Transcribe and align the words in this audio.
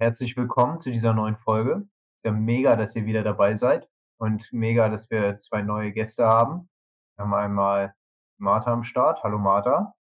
Herzlich 0.00 0.36
willkommen 0.36 0.80
zu 0.80 0.90
dieser 0.90 1.14
neuen 1.14 1.36
Folge. 1.36 1.86
Ja, 2.24 2.32
mega, 2.32 2.74
dass 2.74 2.96
ihr 2.96 3.06
wieder 3.06 3.22
dabei 3.22 3.54
seid 3.54 3.88
und 4.18 4.52
mega, 4.52 4.88
dass 4.88 5.08
wir 5.08 5.38
2 5.38 5.62
neue 5.62 5.92
Gäste 5.92 6.26
haben. 6.26 6.68
Wir 7.16 7.24
haben 7.24 7.34
einmal 7.34 7.94
Martha 8.36 8.72
am 8.72 8.82
Start. 8.82 9.22
Hallo 9.22 9.38
Martha. 9.38 9.94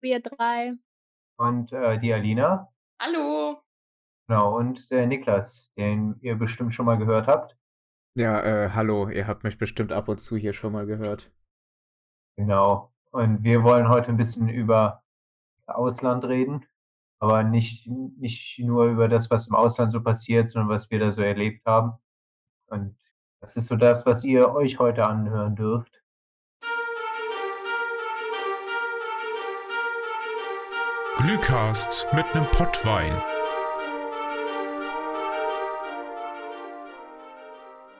Wir 0.00 0.20
3. 0.20 0.76
Und, 1.36 1.74
äh, 1.74 1.98
die 1.98 2.14
Alina. 2.14 2.72
Hallo. 2.98 3.60
Genau, 4.26 4.56
und 4.56 4.90
der 4.90 5.06
Niklas, 5.06 5.70
den 5.76 6.16
ihr 6.22 6.36
bestimmt 6.36 6.72
schon 6.72 6.86
mal 6.86 6.96
gehört 6.96 7.26
habt. 7.26 7.54
Ja, 8.16 8.40
äh, 8.40 8.70
hallo, 8.70 9.10
ihr 9.10 9.26
habt 9.26 9.44
mich 9.44 9.58
bestimmt 9.58 9.92
ab 9.92 10.08
und 10.08 10.18
zu 10.18 10.38
hier 10.38 10.54
schon 10.54 10.72
mal 10.72 10.86
gehört. 10.86 11.30
Genau. 12.38 12.94
Und 13.10 13.42
wir 13.44 13.62
wollen 13.62 13.90
heute 13.90 14.08
ein 14.08 14.16
bisschen 14.16 14.48
über 14.48 15.02
Ausland 15.66 16.24
reden, 16.24 16.64
aber 17.24 17.42
nicht 17.42 17.86
nicht 17.86 18.58
nur 18.58 18.84
über 18.86 19.08
das, 19.08 19.30
was 19.30 19.46
im 19.48 19.54
Ausland 19.54 19.92
so 19.92 20.02
passiert, 20.02 20.50
sondern 20.50 20.68
was 20.68 20.90
wir 20.90 20.98
da 20.98 21.10
so 21.10 21.22
erlebt 21.22 21.64
haben. 21.64 21.92
Und 22.66 22.96
das 23.40 23.56
ist 23.56 23.66
so 23.68 23.76
das, 23.76 24.04
was 24.04 24.24
ihr 24.24 24.50
euch 24.54 24.78
heute 24.78 25.06
anhören 25.06 25.56
dürft. 25.56 26.02
Glühcast 31.16 32.06
mit 32.12 32.26
'nem 32.34 32.44
Pottwein. 32.50 33.14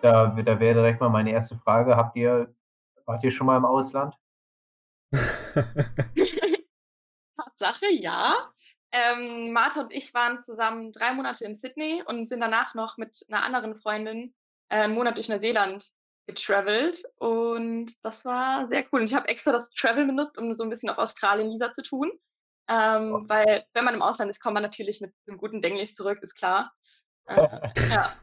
Da 0.03 0.27
da 0.27 0.61
wäre 0.61 0.75
direkt 0.75 1.01
mal 1.01 1.09
meine 1.09 1.33
erste 1.33 1.57
Frage. 1.57 1.97
Habt 1.97 2.17
ihr 2.17 2.55
wart 3.07 3.25
ihr 3.25 3.31
schon 3.31 3.47
mal 3.47 3.57
im 3.57 3.65
Ausland? 3.65 4.15
Tatsache, 7.37 7.87
ja. 7.93 8.51
Ähm, 8.95 9.53
Martha 9.53 9.81
und 9.83 9.93
ich 9.93 10.15
waren 10.15 10.39
zusammen 10.39 10.93
3 10.93 11.13
Monate 11.15 11.45
in 11.45 11.57
Sydney 11.57 12.05
und 12.07 12.29
sind 12.29 12.41
danach 12.41 12.75
noch 12.77 12.97
mit 12.97 13.25
'ner 13.29 13.43
anderen 13.43 13.75
Freundin, 13.75 14.35
äh, 14.71 14.85
'n 14.85 14.95
Monat 14.95 15.17
durch 15.17 15.29
Neuseeland 15.29 15.85
getravelt 16.29 17.03
und 17.19 17.93
das 18.05 18.25
war 18.25 18.67
sehr 18.67 18.85
cool. 18.93 19.01
Und 19.01 19.07
ich 19.07 19.15
habe 19.15 19.27
extra 19.29 19.51
das 19.53 19.73
Travel 19.73 20.07
benutzt, 20.07 20.39
um 20.39 20.55
so 20.55 20.63
'n 20.65 20.71
bisschen 20.71 20.91
auf 20.91 20.99
Australien-Visa 20.99 21.73
zu 21.73 21.83
tun. 21.83 22.13
Ähm, 22.69 23.27
weil 23.29 23.67
wenn 23.75 23.85
man 23.85 23.95
im 23.95 24.03
Ausland 24.03 24.31
ist, 24.31 24.41
kommt 24.41 24.55
man 24.55 24.63
natürlich 24.63 25.01
mit 25.01 25.13
'nem 25.27 25.39
guten 25.39 25.61
Denglisch 25.61 25.95
zurück, 25.97 26.21
ist 26.23 26.37
klar. 26.37 26.73
Äh, 27.27 27.41
ja. 27.91 28.15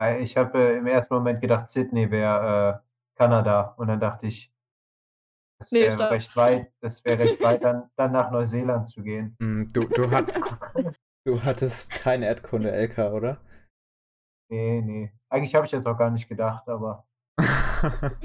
Äh, 0.00 0.22
ich 0.22 0.36
habe, 0.36 0.58
äh, 0.58 0.76
im 0.78 0.86
ersten 0.86 1.14
Moment 1.14 1.40
gedacht, 1.40 1.68
Sydney 1.68 2.10
wäre, 2.10 2.82
äh, 2.82 3.18
Kanada 3.18 3.74
und 3.76 3.88
dann 3.88 4.00
dachte 4.00 4.26
ich 4.26 4.50
das 5.60 5.70
Ne, 5.72 5.80
wäre 5.82 6.10
recht 6.10 6.36
weit 6.36 6.72
das 6.80 7.04
wäre 7.04 7.20
recht 7.20 7.40
weit, 7.42 7.62
dann 7.62 7.90
dann 7.96 8.12
nach 8.12 8.30
Neuseeland 8.32 8.88
zu 8.88 9.02
gehen. 9.02 9.36
Hm, 9.40 9.68
du 9.72 9.82
du 9.82 10.10
hat 10.10 10.26
du 11.24 11.42
hattest 11.42 11.90
kein 11.92 12.22
Erdkunde-LK, 12.22 13.12
oder? 13.12 13.40
Ne, 14.50 14.82
ne. 14.82 15.12
Eigentlich 15.28 15.54
habe 15.54 15.66
ich 15.66 15.70
das 15.70 15.86
auch 15.86 15.96
gar 15.96 16.10
nicht 16.10 16.28
gedacht, 16.28 16.68
aber 16.68 17.04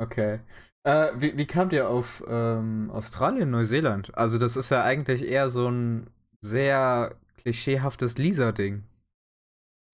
Okay. 0.00 0.40
Äh, 0.82 1.08
wie 1.16 1.36
wie 1.36 1.46
kamt 1.46 1.72
ihr 1.74 1.88
auf, 1.88 2.24
ähm, 2.26 2.90
Australien, 2.90 3.50
Neuseeland? 3.50 4.16
Also, 4.16 4.38
das 4.38 4.56
ist 4.56 4.70
ja 4.70 4.82
eigentlich 4.82 5.26
eher 5.28 5.50
so 5.50 5.68
'n 5.68 6.08
sehr 6.40 7.16
klischeehaftes 7.36 8.16
Lisa-Ding. 8.16 8.84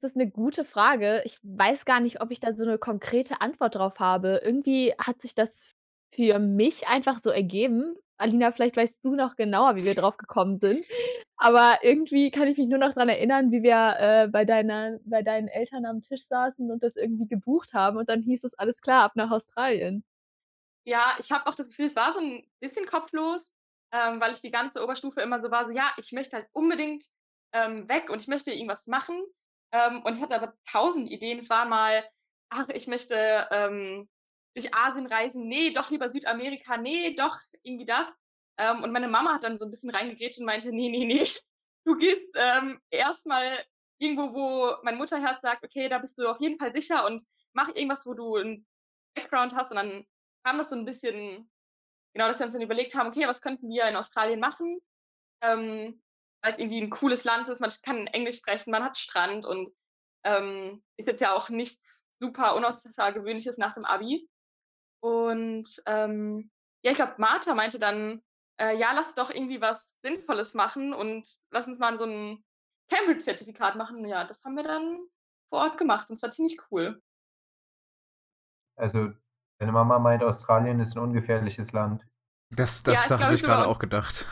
Das 0.02 0.10
ist 0.12 0.16
'ne 0.16 0.30
gute 0.30 0.64
Frage. 0.64 1.22
Ich 1.24 1.38
weiß 1.42 1.84
gar 1.86 2.00
nicht, 2.00 2.20
ob 2.20 2.30
ich 2.30 2.40
da 2.40 2.52
so 2.52 2.64
'ne 2.64 2.78
konkrete 2.78 3.40
Antwort 3.40 3.76
drauf 3.76 3.98
habe. 3.98 4.40
Irgendwie 4.44 4.92
hat 4.98 5.22
sich 5.22 5.34
das 5.34 5.72
für 6.14 6.38
mich 6.38 6.86
einfach 6.86 7.18
so 7.20 7.30
ergeben. 7.30 7.94
Alina, 8.18 8.50
vielleicht 8.50 8.76
weißt 8.76 9.04
du 9.04 9.14
noch 9.14 9.36
genauer, 9.36 9.76
wie 9.76 9.84
wir 9.84 9.94
drauf 9.94 10.16
gekommen 10.16 10.56
sind. 10.58 10.84
Aber 11.38 11.78
irgendwie 11.82 12.30
kann 12.30 12.48
ich 12.48 12.56
mich 12.58 12.68
nur 12.68 12.78
noch 12.78 12.92
dran 12.94 13.08
erinnern, 13.10 13.50
wie 13.52 13.62
wir, 13.62 13.96
äh, 13.98 14.28
bei 14.28 14.44
deiner 14.46 14.98
bei 15.04 15.22
deinen 15.22 15.48
Eltern 15.48 15.84
am 15.86 16.00
Tisch 16.02 16.24
saßen 16.26 16.70
und 16.70 16.82
das 16.82 16.96
irgendwie 16.96 17.26
gebucht 17.28 17.74
haben 17.74 17.96
und 17.98 18.08
dann 18.10 18.22
hieß 18.22 18.44
es: 18.44 18.54
„Alles 18.58 18.80
klar, 18.82 19.02
ab 19.04 19.12
nach 19.16 19.30
Australien.“ 19.30 20.02
Ja, 20.88 21.16
ich 21.18 21.32
habe 21.32 21.46
auch 21.48 21.54
das 21.56 21.68
Gefühl, 21.68 21.86
es 21.86 21.96
war 21.96 22.14
so 22.14 22.20
'n 22.20 22.46
bisschen 22.60 22.86
kopflos, 22.86 23.52
ähm, 23.92 24.20
weil 24.20 24.30
ich 24.32 24.40
die 24.40 24.52
ganze 24.52 24.84
Oberstufe 24.84 25.20
immer 25.20 25.40
so 25.42 25.50
war, 25.50 25.64
so: 25.66 25.72
„Ja, 25.72 25.92
ich 25.96 26.12
möchte 26.12 26.36
halt 26.36 26.48
unbedingt, 26.52 27.06
ähm, 27.52 27.88
weg 27.88 28.08
und 28.08 28.20
ich 28.22 28.28
möchte 28.28 28.52
irgendwas 28.52 28.86
machen.“ 28.86 29.16
Ähm, 29.72 30.02
und 30.04 30.16
ich 30.16 30.22
hatte 30.22 30.34
aber 30.36 30.54
1.000 30.64 31.10
Ideen. 31.10 31.38
Es 31.38 31.50
war 31.50 31.66
mal: 31.66 32.04
„Ach, 32.50 32.68
ich 32.68 32.86
möchte, 32.86 33.48
ähm, 33.50 34.08
durch 34.54 34.74
Asien 34.74 35.06
reisen. 35.06 35.48
Ne, 35.48 35.72
doch 35.72 35.90
lieber 35.90 36.10
Südamerika. 36.10 36.76
Ne, 36.76 37.14
doch 37.14 37.36
irgendwie 37.62 37.86
das.“ 37.86 38.08
Ähm, 38.58 38.82
und 38.82 38.92
meine 38.92 39.08
Mama 39.08 39.34
hat 39.34 39.44
dann 39.44 39.58
so 39.58 39.66
'n 39.66 39.70
bisschen 39.70 39.90
reingegrätscht 39.90 40.38
und 40.40 40.46
meinte: 40.46 40.70
„Ne, 40.74 40.88
ne, 40.90 41.04
ne, 41.06 41.24
du 41.86 41.96
gehst, 41.96 42.24
ähm, 42.36 42.80
erst 42.90 43.26
mal 43.26 43.64
irgendwo, 43.98 44.32
wo 44.34 44.76
mein 44.82 44.96
Mutterherz 44.98 45.42
sagt: 45.42 45.64
‚Okay, 45.64 45.88
da 45.88 45.98
bist 45.98 46.18
du 46.18 46.28
auf 46.28 46.40
jeden 46.40 46.58
Fall 46.58 46.72
sicher 46.72 47.04
und 47.06 47.22
mach 47.54 47.68
irgendwas, 47.74 48.06
wo 48.06 48.14
du 48.14 48.36
'n 48.36 48.66
Background 49.14 49.54
hast.'“ 49.54 49.70
Und 49.72 49.76
dann 49.76 50.06
kam 50.44 50.58
das 50.58 50.70
so 50.70 50.76
'n 50.76 50.84
bisschen 50.86 51.50
genau, 52.14 52.28
dass 52.28 52.38
wir 52.40 52.46
uns 52.46 52.54
dann 52.54 52.62
überlegt 52.62 52.94
haben: 52.96 53.08
„Okay, 53.10 53.26
was 53.28 53.42
könnten 53.42 53.68
wir 53.70 53.86
in 53.88 53.96
Australien 53.96 54.40
machen?“ 54.40 54.80
Ähm, 55.42 56.02
weil's 56.46 56.58
irgendwie 56.58 56.80
'n 56.80 56.90
cooles 56.90 57.24
Land 57.24 57.48
ist. 57.50 57.60
Man 57.60 57.70
kann 57.84 58.06
Englisch 58.08 58.38
sprechen, 58.38 58.70
man 58.72 58.84
hat 58.84 58.96
Strand 58.98 59.46
und, 59.46 59.70
ähm, 60.24 60.82
ist 60.98 61.06
jetzt 61.08 61.20
ja 61.22 61.34
auch 61.34 61.50
nichts 61.50 62.06
super 62.16 62.54
Unaußergewöhnliches 62.56 63.58
nach 63.58 63.74
dem 63.74 63.84
Abi. 63.86 64.28
Und, 65.02 65.68
ähm, 65.86 66.50
ja, 66.84 66.92
ich 66.92 66.96
glaube, 66.98 67.14
Martha 67.18 67.54
meinte 67.54 67.78
dann: 67.80 68.22
„Äh, 68.60 68.76
ja, 68.78 68.92
lass 68.94 69.14
doch 69.16 69.30
irgendwie 69.30 69.60
was 69.62 69.98
Sinnvolles 70.02 70.54
machen 70.54 70.94
und 70.94 71.28
lass 71.52 71.68
uns 71.68 71.78
mal 71.80 71.98
so 71.98 72.04
'n 72.06 72.44
Cambridge-Zertifikat 72.90 73.76
machen.“ 73.76 74.06
Ja, 74.08 74.24
das 74.24 74.44
haben 74.44 74.56
wir 74.56 74.64
dann 74.64 74.98
vor 75.50 75.60
Ort 75.60 75.78
gemacht 75.78 76.10
und 76.10 76.16
es 76.16 76.22
war 76.22 76.30
ziemlich 76.32 76.58
cool. 76.72 77.00
Also, 78.78 79.12
deine 79.58 79.72
Mama 79.72 79.98
meint, 79.98 80.22
Australien 80.22 80.80
ist 80.80 80.96
'n 80.96 81.02
ungefährliches 81.02 81.72
Land. 81.72 82.06
Das 82.50 82.82
Ja, 82.84 82.92
das 82.92 83.10
hatte 83.10 83.16
glaube 83.18 83.34
ich, 83.34 83.40
sogar 83.40 83.66
auch 83.66 83.78
gedacht. 83.78 84.26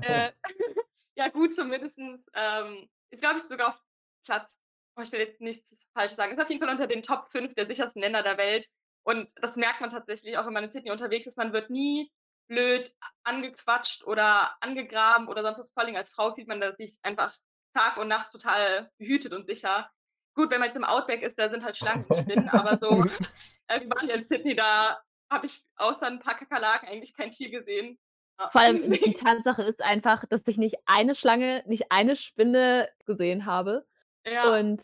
Äh, 0.00 0.32
ja 1.18 1.28
gut, 1.28 1.54
zumindestens, 1.54 2.24
ähm, 2.34 2.88
ist, 3.10 3.20
glaube 3.20 3.36
ich, 3.36 3.42
sogar 3.42 3.68
auf 3.68 3.82
Platz 4.24 4.60
oh, 4.98 5.02
ich 5.02 5.12
will 5.12 5.20
jetzt 5.20 5.40
nichts 5.40 5.86
Falsches 5.94 6.16
sagen. 6.16 6.32
Ist 6.32 6.42
auf 6.42 6.48
jeden 6.50 6.60
Fall 6.60 6.72
unter 6.72 6.86
den 6.86 7.02
Top 7.02 7.30
5 7.30 7.54
der 7.54 7.66
sichersten 7.66 8.02
Länder 8.02 8.22
der 8.22 8.36
Welt. 8.36 8.68
Und 9.04 9.28
das 9.36 9.56
merkt 9.56 9.80
man 9.80 9.90
tatsächlich 9.90 10.36
auch, 10.36 10.46
wenn 10.46 10.52
man 10.52 10.64
in 10.64 10.70
Sydney 10.70 10.90
unterwegs 10.90 11.26
ist. 11.26 11.38
Man 11.38 11.52
wird 11.52 11.70
nie 11.70 12.10
blöd 12.48 12.92
angequatscht 13.24 14.04
oder 14.04 14.56
angegraben 14.60 15.28
oder 15.28 15.42
sonst 15.42 15.58
was. 15.58 15.72
Vor 15.72 15.84
Dingen 15.84 15.96
als 15.96 16.10
Frau 16.10 16.34
fühlt 16.34 16.48
man 16.48 16.60
sich 16.76 16.98
einfach 17.02 17.34
Tag 17.74 17.96
und 17.96 18.08
Nacht 18.08 18.32
total 18.32 18.90
behütet 18.98 19.32
und 19.32 19.46
sicher. 19.46 19.90
Gut, 20.34 20.50
wenn 20.50 20.60
man 20.60 20.68
jetzt 20.68 20.76
im 20.76 20.84
Outback 20.84 21.22
ist, 21.22 21.38
da 21.38 21.48
sind 21.48 21.64
halt 21.64 21.76
Schlangen 21.76 22.04
und 22.04 22.16
Spinnen, 22.16 22.48
aber 22.48 22.76
so 22.76 22.90
äh, 23.68 23.80
wir 23.80 23.90
waren 23.90 24.08
ja 24.08 24.14
in 24.14 24.24
Sydney, 24.24 24.54
da 24.54 25.00
habe 25.30 25.46
ich 25.46 25.62
außer 25.76 26.06
'n 26.06 26.20
paar 26.20 26.36
Kakerlaken 26.36 26.88
eigentlich 26.88 27.14
kein 27.14 27.28
Tier 27.28 27.50
gesehen. 27.50 27.98
Ja, 28.38 28.50
Vor 28.50 28.60
allem 28.62 28.80
die 29.04 29.12
Tatsache 29.12 29.62
ist 29.62 29.82
einfach, 29.82 30.24
dass 30.26 30.42
ich 30.46 30.56
nicht 30.58 30.76
eine 30.86 31.14
Schlange, 31.14 31.62
nicht 31.66 31.92
eine 31.92 32.16
Spinne 32.16 32.88
gesehen 33.06 33.44
habe. 33.46 33.86
Ja. 34.24 34.58
Und 34.58 34.82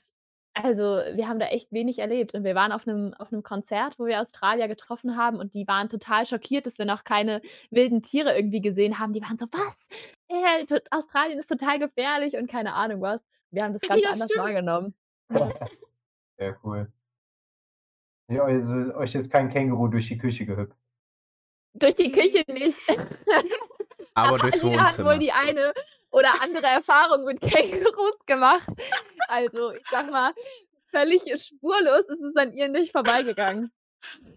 also, 0.54 0.82
wir 1.14 1.28
haben 1.28 1.38
da 1.40 1.46
echt 1.48 1.72
wenig 1.72 1.98
erlebt. 2.00 2.34
Und 2.34 2.44
wir 2.44 2.54
waren 2.56 2.72
auf 2.72 2.86
'nem 2.86 3.14
auf 3.14 3.32
'nem 3.32 3.42
Konzert, 3.44 3.98
wo 3.98 4.06
wir 4.06 4.20
Australier 4.22 4.68
getroffen 4.68 5.16
haben 5.16 5.38
und 5.38 5.54
die 5.54 5.68
waren 5.68 5.88
total 5.90 6.26
schockiert, 6.26 6.66
dass 6.66 6.78
wir 6.78 6.86
noch 6.86 7.04
keine 7.04 7.42
wilden 7.70 8.02
Tiere 8.02 8.36
irgendwie 8.36 8.60
gesehen 8.62 8.98
haben. 9.00 9.12
Die 9.14 9.22
waren 9.22 9.38
so: 9.38 9.46
„Was? 9.52 9.74
Äh, 10.28 10.66
Australien 10.90 11.38
ist 11.40 11.48
total 11.48 11.78
gefährlich“ 11.80 12.36
und 12.36 12.50
keine 12.50 12.74
Ahnung 12.74 13.00
was. 13.02 13.20
Wir 13.50 13.64
haben 13.64 13.72
das 13.74 13.86
ganz 13.86 14.04
Ja, 14.10 14.14
anders 14.14 14.32
stimmt. 14.32 14.36
wahrgenommen. 14.36 14.94
Sehr 16.38 16.58
cool. 16.64 16.92
Ja, 18.28 18.42
also, 18.44 18.94
euch 18.96 19.14
ist 19.14 19.30
kein 19.30 19.48
Känguru 19.50 19.88
durch 19.88 20.08
die 20.08 20.16
Küche 20.18 20.44
gehüpft? 20.46 20.76
Durch 21.74 21.94
die 21.96 22.10
Küche 22.12 22.44
nicht. 22.48 22.78
Aber 24.14 24.38
durchs 24.38 24.62
Alina 24.62 24.84
hat 24.90 24.98
wohl 24.98 25.04
Wohnzimmer. 25.06 25.18
die 25.18 25.32
eine 25.32 25.74
oder 26.10 26.40
andere 26.40 26.66
Erfahrung 26.66 27.24
mit 27.24 27.40
Kängurus 27.40 28.16
gemacht. 28.26 28.68
Also, 29.28 29.72
ich 29.72 29.86
sage 29.88 30.10
mal, 30.12 30.32
völlig 30.90 31.22
spurlos 31.42 32.02
ist 32.08 32.22
es 32.22 32.36
an 32.36 32.52
ihr 32.52 32.68
nicht 32.68 32.92
vorbeigegangen. 32.92 33.72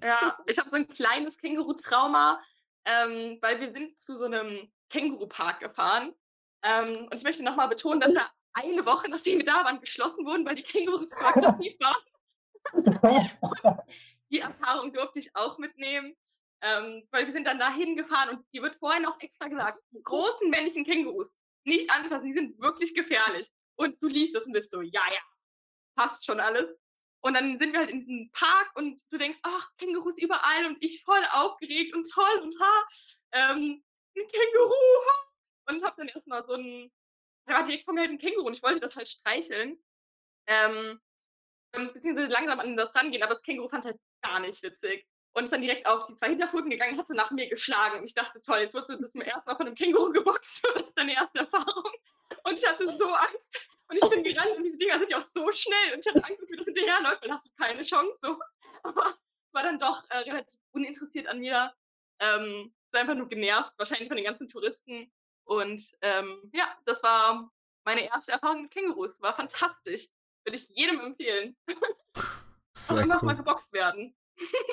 Ja, 0.01 0.37
ich 0.47 0.57
habe 0.57 0.69
so 0.69 0.77
'n 0.77 0.87
kleines 0.87 1.37
Känguru-Trauma, 1.37 2.41
ähm, 2.85 3.37
weil 3.41 3.59
wir 3.59 3.69
sind 3.69 3.95
zu 3.97 4.15
so 4.15 4.27
'nem 4.27 4.71
Kängurupark 4.89 5.59
gefahren. 5.59 6.13
Ähm, 6.63 7.07
und 7.11 7.13
ich 7.15 7.23
möchte 7.23 7.43
noch 7.43 7.55
mal 7.55 7.67
betonen, 7.67 7.99
dass 7.99 8.13
da 8.13 8.31
eine 8.53 8.83
Woche, 8.85 9.09
nachdem 9.09 9.37
wir 9.39 9.45
da 9.45 9.63
waren, 9.63 9.79
geschlossen 9.79 10.25
wurden, 10.25 10.45
weil 10.45 10.55
die 10.55 10.63
Kängurus 10.63 11.09
zu 11.09 11.23
aggressiv 11.25 11.75
waren. 11.79 12.03
Die 14.31 14.39
Erfahrung 14.39 14.91
durfte 14.91 15.19
ich 15.19 15.33
auch 15.35 15.57
mitnehmen, 15.57 16.15
ähm, 16.61 17.07
weil 17.11 17.25
wir 17.25 17.31
sind 17.33 17.47
dann 17.47 17.59
da 17.59 17.71
hingefahren 17.73 18.37
und 18.37 18.45
dir 18.53 18.61
wird 18.63 18.75
vorher 18.77 19.01
noch 19.01 19.19
extra 19.21 19.47
gesagt: 19.47 19.81
„Die 19.91 20.03
großen 20.03 20.49
männlichen 20.49 20.85
Kängurus 20.85 21.37
nicht 21.65 21.89
anfassen, 21.91 22.27
die 22.27 22.33
sind 22.33 22.59
wirklich 22.61 22.95
gefährlich.“ 22.95 23.47
Und 23.77 24.01
du 24.01 24.07
liest 24.07 24.35
es 24.35 24.45
und 24.45 24.53
bist 24.53 24.71
so: 24.71 24.81
„Ja, 24.81 25.01
ja, 25.13 25.21
passt 25.95 26.25
schon 26.25 26.39
alles.“ 26.39 26.69
Und 27.21 27.33
dann 27.35 27.57
sind 27.57 27.73
wir 27.73 27.79
halt 27.81 27.89
in 27.89 27.99
diesem 27.99 28.31
Park 28.33 28.71
und 28.75 29.01
du 29.11 29.17
denkst: 29.17 29.39
„Ach, 29.43 29.69
Kängurus 29.77 30.19
überall“ 30.19 30.65
und 30.67 30.77
ich 30.83 31.03
voll 31.03 31.21
aufgeregt 31.33 31.93
und 31.95 32.09
toll 32.11 32.39
und 32.43 32.55
ha. 32.61 32.87
Ähm, 33.33 33.83
ein 34.17 34.27
Känguru! 34.29 34.75
Und 35.69 35.83
habe 35.83 35.95
dann 35.97 36.07
erstmal 36.09 36.45
so 36.45 36.53
ein, 36.53 36.91
da 37.47 37.55
war 37.55 37.65
direkt 37.65 37.85
vor 37.85 37.93
mir 37.93 38.01
halt 38.01 38.11
ein 38.11 38.17
Känguru 38.19 38.47
und 38.47 38.53
ich 38.55 38.63
wollte 38.63 38.79
das 38.81 38.95
halt 38.95 39.07
streicheln. 39.09 39.77
Ähm, 40.47 41.01
beziehungsweise 41.93 42.27
langsam 42.29 42.59
an 42.59 42.77
das 42.77 42.95
rangehen, 42.95 43.23
aber 43.23 43.33
das 43.33 43.43
Känguru 43.43 43.67
fand 43.69 43.85
halt 43.85 43.97
gar 44.23 44.39
nicht 44.39 44.63
witzig. 44.63 45.05
Und 45.37 45.43
ist 45.43 45.53
dann 45.53 45.61
direkt 45.61 45.85
auf 45.85 46.07
die 46.07 46.15
zwei 46.15 46.29
Hinterpfoten 46.29 46.71
gegangen 46.71 46.93
und 46.93 46.97
hat 46.97 47.07
so 47.07 47.13
nach 47.13 47.29
mir 47.29 47.47
geschlagen. 47.47 47.99
Und 47.99 48.05
ich 48.05 48.15
dachte, 48.15 48.41
toll, 48.41 48.57
jetzt 48.57 48.73
wird 48.73 48.89
du 48.89 48.97
das 48.97 49.11
zum 49.11 49.21
ersten 49.21 49.47
Mal 49.47 49.55
von 49.55 49.67
einem 49.67 49.75
Känguru 49.75 50.11
geboxt. 50.11 50.67
Das 50.73 50.87
ist 50.87 50.97
deine 50.97 51.13
erste 51.13 51.39
Erfahrung. 51.41 51.91
Und 52.43 52.57
ich 52.57 52.67
hatte 52.67 52.87
so 52.87 53.05
Angst. 53.05 53.69
Und 53.87 53.97
ich 53.97 54.09
bin 54.09 54.23
gerannt 54.23 54.57
und 54.57 54.63
diese 54.63 54.79
Dinger 54.79 54.97
sind 54.97 55.11
ja 55.11 55.17
auch 55.17 55.21
so 55.21 55.51
schnell. 55.51 55.93
Und 55.93 55.99
ich 55.99 56.07
hatte 56.07 56.25
Angst, 56.25 56.41
dass 56.41 56.49
mir 56.49 56.57
das 56.57 56.65
hinterherläuft, 56.65 57.21
weil 57.21 57.29
da 57.29 57.35
hast 57.35 57.45
du 57.45 57.63
keine 57.63 57.83
Chance. 57.83 58.19
So. 58.19 58.39
Aber 58.83 59.15
war 59.51 59.61
dann 59.63 59.77
doch 59.77 60.09
äh, 60.09 60.17
relativ 60.17 60.59
uninteressiert 60.71 61.27
an 61.27 61.37
mir. 61.37 61.71
Ähm, 62.19 62.73
ist 62.87 62.95
einfach 62.95 63.13
nur 63.13 63.29
genervt, 63.29 63.73
wahrscheinlich 63.77 64.07
von 64.07 64.17
den 64.17 64.25
ganzen 64.25 64.49
Touristen. 64.49 65.11
Und 65.43 65.85
ähm, 66.01 66.49
ja, 66.51 66.75
das 66.85 67.03
war 67.03 67.51
meine 67.85 68.07
erste 68.07 68.31
Erfahrung 68.31 68.63
mit 68.63 68.71
Kängurus. 68.71 69.21
War 69.21 69.35
fantastisch. 69.35 70.07
Würde 70.43 70.57
ich 70.57 70.67
jedem 70.69 70.99
empfehlen. 70.99 71.55
Sehr 72.73 72.97
Auch 72.97 73.01
immer 73.01 73.19
cool. 73.21 73.25
mal 73.27 73.35
geboxt 73.35 73.71
werden. 73.73 74.15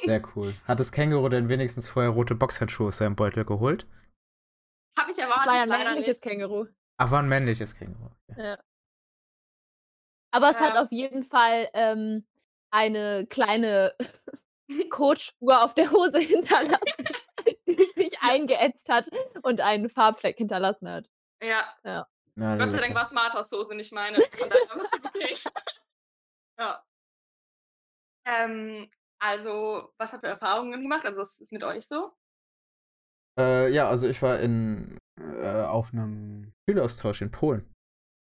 Sehr 0.04 0.22
cool. 0.36 0.54
Hat 0.66 0.80
das 0.80 0.92
Känguru 0.92 1.28
denn 1.28 1.48
wenigstens 1.48 1.88
vorher 1.88 2.10
rote 2.10 2.34
Boxhandschuhe 2.34 2.88
aus 2.88 2.98
seinem 2.98 3.16
Beutel 3.16 3.44
geholt? 3.44 3.86
Habe 4.98 5.10
ich 5.10 5.18
erwartet, 5.18 5.46
war 5.46 5.56
ja 5.56 5.62
ein 5.62 5.68
leider 5.68 5.84
männliches 5.90 6.16
nicht. 6.18 6.22
Känguru. 6.22 6.66
Ach, 6.98 7.10
war 7.10 7.20
ein 7.22 7.28
männliches 7.28 7.74
Känguru. 7.74 8.10
Okay. 8.30 8.42
Ja. 8.42 8.58
Aber 10.32 10.50
es 10.50 10.58
hat 10.60 10.74
Ja. 10.74 10.82
auf 10.82 10.92
jeden 10.92 11.24
Fall 11.24 11.68
ähm, 11.74 12.26
eine 12.70 13.26
kleine 13.28 13.94
Kotspur 14.90 15.62
auf 15.64 15.74
der 15.74 15.90
Hose 15.90 16.18
hinterlassen, 16.18 16.80
die 17.66 17.82
sich 17.96 18.18
eingeätzt 18.20 18.88
hat 18.88 19.08
und 19.42 19.60
einen 19.60 19.88
Farbfleck 19.88 20.36
hinterlassen 20.38 20.88
hat. 20.88 21.08
Ja, 21.42 21.72
Na, 21.82 22.56
Gott 22.56 22.70
sei 22.72 22.80
Dank 22.80 22.94
war 22.94 23.04
es 23.04 23.12
Marthas 23.12 23.50
Hose, 23.52 23.74
nicht 23.74 23.92
meine. 23.92 24.18
Von 24.32 24.48
daher 24.50 24.68
war 24.68 24.76
es 24.78 24.92
okay. 25.04 25.36
ja. 26.58 26.84
Ähm, 28.26 28.90
also, 29.24 29.92
was 29.98 30.12
habt 30.12 30.24
ihr 30.24 30.30
Erfahrungen 30.30 30.80
gemacht? 30.82 31.04
Also, 31.04 31.20
was 31.20 31.40
ist 31.40 31.52
mit 31.52 31.62
euch 31.64 31.86
so? 31.86 32.12
Äh, 33.38 33.72
ja, 33.72 33.88
also 33.88 34.08
ich 34.08 34.22
war 34.22 34.38
in, 34.40 34.98
äh, 35.20 35.62
auf 35.62 35.92
einem 35.92 36.52
Schüleraustausch 36.68 37.22
in 37.22 37.30
Polen. 37.30 37.72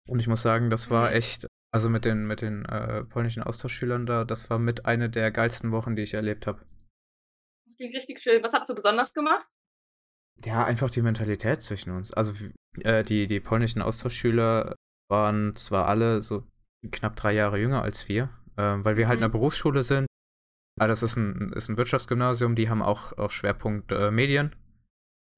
Und 0.08 0.20
ich 0.20 0.28
muss 0.28 0.42
sagen, 0.42 0.70
das 0.70 0.90
war 0.90 1.10
Mhm. 1.10 1.16
echt, 1.16 1.46
also 1.74 1.90
mit 1.90 2.04
den, 2.04 2.26
mit 2.26 2.40
den 2.40 2.64
äh, 2.66 3.04
polnischen 3.04 3.42
Austauschschülern 3.42 4.06
da, 4.06 4.24
das 4.24 4.48
war 4.50 4.58
mit 4.58 4.86
eine 4.86 5.10
der 5.10 5.30
geilsten 5.30 5.72
Wochen, 5.72 5.96
die 5.96 6.02
ich 6.02 6.14
erlebt 6.14 6.46
habe. 6.46 6.64
Das 7.66 7.76
klingt 7.76 7.94
richtig 7.94 8.20
schön. 8.22 8.42
Was 8.42 8.52
habt 8.52 8.68
ihr 8.68 8.74
besonders 8.74 9.12
gemacht? 9.12 9.46
Ja, 10.44 10.64
einfach 10.64 10.90
die 10.90 11.02
Mentalität 11.02 11.62
zwischen 11.62 11.90
uns. 11.92 12.12
Also 12.12 12.32
äh, 12.82 13.02
die, 13.02 13.26
die 13.26 13.40
polnischen 13.40 13.82
Austauschschüler 13.82 14.74
waren 15.10 15.56
zwar 15.56 15.86
alle 15.88 16.22
so 16.22 16.44
knapp 16.90 17.16
drei 17.16 17.32
Jahre 17.32 17.58
jünger 17.58 17.82
als 17.82 18.08
wir, 18.08 18.24
äh, 18.56 18.62
weil 18.84 18.96
wir 18.96 19.08
halt 19.08 19.16
in 19.16 19.20
Mhm. 19.20 19.24
einer 19.24 19.32
Berufsschule 19.32 19.82
sind. 19.82 20.06
Aber 20.78 20.88
das 20.88 21.02
ist 21.02 21.16
ein, 21.16 21.52
ist 21.54 21.68
ein 21.68 21.76
Wirtschaftsgymnasium, 21.76 22.54
die 22.54 22.68
haben 22.68 22.82
auch, 22.82 23.16
auch 23.16 23.30
Schwerpunkt 23.30 23.92
äh, 23.92 24.10
Medien. 24.10 24.54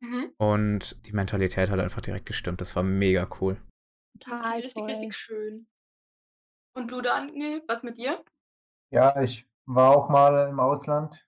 Mhm. 0.00 0.32
Und 0.36 1.06
die 1.06 1.12
Mentalität 1.12 1.70
hat 1.70 1.78
einfach 1.78 2.00
direkt 2.00 2.26
gestimmt. 2.26 2.60
Das 2.60 2.74
war 2.76 2.82
mega 2.82 3.28
cool. 3.40 3.56
Das 4.14 4.38
Total 4.38 4.50
klingt 4.50 4.64
richtig, 4.64 4.74
toll. 4.74 4.90
richtig 4.90 5.16
schön. 5.16 5.66
Und 6.74 6.90
du, 6.90 7.00
Daniel, 7.00 7.62
was 7.66 7.82
mit 7.82 7.98
dir? 7.98 8.22
Ja, 8.90 9.20
ich 9.20 9.48
war 9.66 9.90
auch 9.90 10.08
mal 10.08 10.48
im 10.48 10.60
Ausland. 10.60 11.24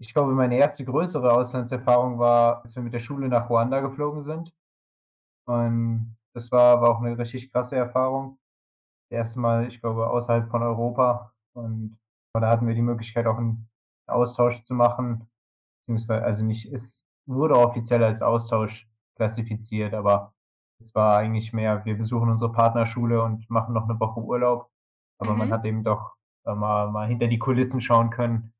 Ich 0.00 0.12
glaube, 0.12 0.32
meine 0.32 0.56
erste 0.56 0.84
größere 0.84 1.32
Auslandserfahrung 1.32 2.18
war, 2.18 2.62
als 2.62 2.76
wir 2.76 2.82
mit 2.82 2.92
der 2.92 3.00
Schule 3.00 3.28
nach 3.28 3.50
Ruanda 3.50 3.80
geflogen 3.80 4.22
sind. 4.22 4.52
Und 5.46 6.16
das 6.34 6.52
war, 6.52 6.80
war 6.80 6.90
auch 6.90 7.00
eine 7.00 7.18
richtig 7.18 7.50
krasse 7.50 7.76
Erfahrung. 7.76 8.38
Das 9.08 9.18
erste 9.18 9.40
Mal, 9.40 9.66
ich 9.66 9.80
glaube, 9.80 10.08
außerhalb 10.08 10.50
von 10.50 10.62
Europa. 10.62 11.32
Und 11.52 11.98
da 12.40 12.50
hatten 12.50 12.66
wir 12.66 12.74
die 12.74 12.82
Möglichkeit, 12.82 13.26
auch 13.26 13.38
einen 13.38 13.68
Austausch 14.06 14.62
zu 14.64 14.74
machen. 14.74 15.28
Also 16.08 16.44
nicht, 16.44 16.70
es 16.72 17.04
wurde 17.26 17.56
offiziell 17.56 18.04
als 18.04 18.22
Austausch 18.22 18.88
klassifiziert, 19.16 19.94
aber 19.94 20.34
es 20.80 20.94
war 20.94 21.16
eigentlich 21.18 21.52
mehr, 21.52 21.84
wir 21.84 21.96
besuchen 21.96 22.30
unsere 22.30 22.52
Partnerschule 22.52 23.22
und 23.22 23.48
machen 23.50 23.74
noch 23.74 23.88
eine 23.88 23.98
Woche 23.98 24.20
Urlaub. 24.20 24.70
Aber 25.18 25.34
man 25.34 25.48
Mhm. 25.48 25.52
hat 25.52 25.64
eben 25.64 25.82
doch 25.84 26.14
äh, 26.46 26.54
mal, 26.54 26.90
mal 26.90 27.08
hinter 27.08 27.26
die 27.26 27.38
Kulissen 27.38 27.80
schauen 27.80 28.10
können. 28.10 28.52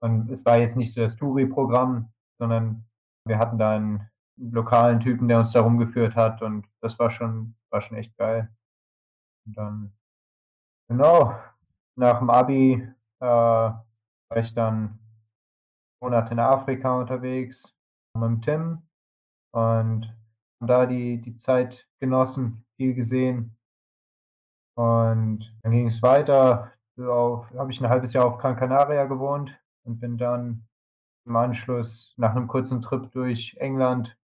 Und 0.00 0.30
es 0.30 0.44
war 0.44 0.58
jetzt 0.58 0.76
nicht 0.76 0.92
so 0.92 1.00
das 1.00 1.16
Touri-Programm, 1.16 2.12
sondern 2.38 2.86
wir 3.26 3.38
hatten 3.38 3.58
da 3.58 3.76
einen 3.76 4.08
lokalen 4.36 5.00
Typen, 5.00 5.28
der 5.28 5.38
uns 5.38 5.52
da 5.52 5.60
rumgeführt 5.62 6.14
hat 6.16 6.42
und 6.42 6.66
das 6.80 6.98
war 6.98 7.10
schon, 7.10 7.56
war 7.70 7.80
schon 7.80 7.96
echt 7.96 8.16
geil. 8.18 8.54
Und 9.46 9.56
dann, 9.56 9.92
genau, 10.88 11.34
nach 11.96 12.18
dem 12.18 12.30
Abi 12.30 12.88
äh, 13.20 13.26
war 13.26 14.36
ich 14.36 14.54
dann 14.54 14.98
Monate 16.00 16.32
in 16.32 16.38
Afrika 16.38 16.98
unterwegs 16.98 17.74
mit 18.14 18.42
Tim 18.42 18.82
und 19.52 20.12
da 20.60 20.86
die, 20.86 21.20
die 21.20 21.36
Zeit 21.36 21.88
genossen, 22.00 22.64
viel 22.76 22.94
gesehen. 22.94 23.56
Und 24.76 25.56
dann 25.62 25.72
ging 25.72 25.86
es 25.86 26.02
weiter. 26.02 26.72
Habe 26.98 27.70
ich 27.70 27.80
ein 27.80 27.88
halbes 27.88 28.12
Jahr 28.12 28.26
auf 28.26 28.38
Gran 28.38 28.56
Canaria 28.56 29.04
gewohnt 29.04 29.56
und 29.84 30.00
bin 30.00 30.18
dann 30.18 30.66
im 31.26 31.36
Anschluss 31.36 32.14
nach 32.16 32.32
einem 32.32 32.48
kurzen 32.48 32.82
Trip 32.82 33.10
durch 33.12 33.56
England 33.58 34.16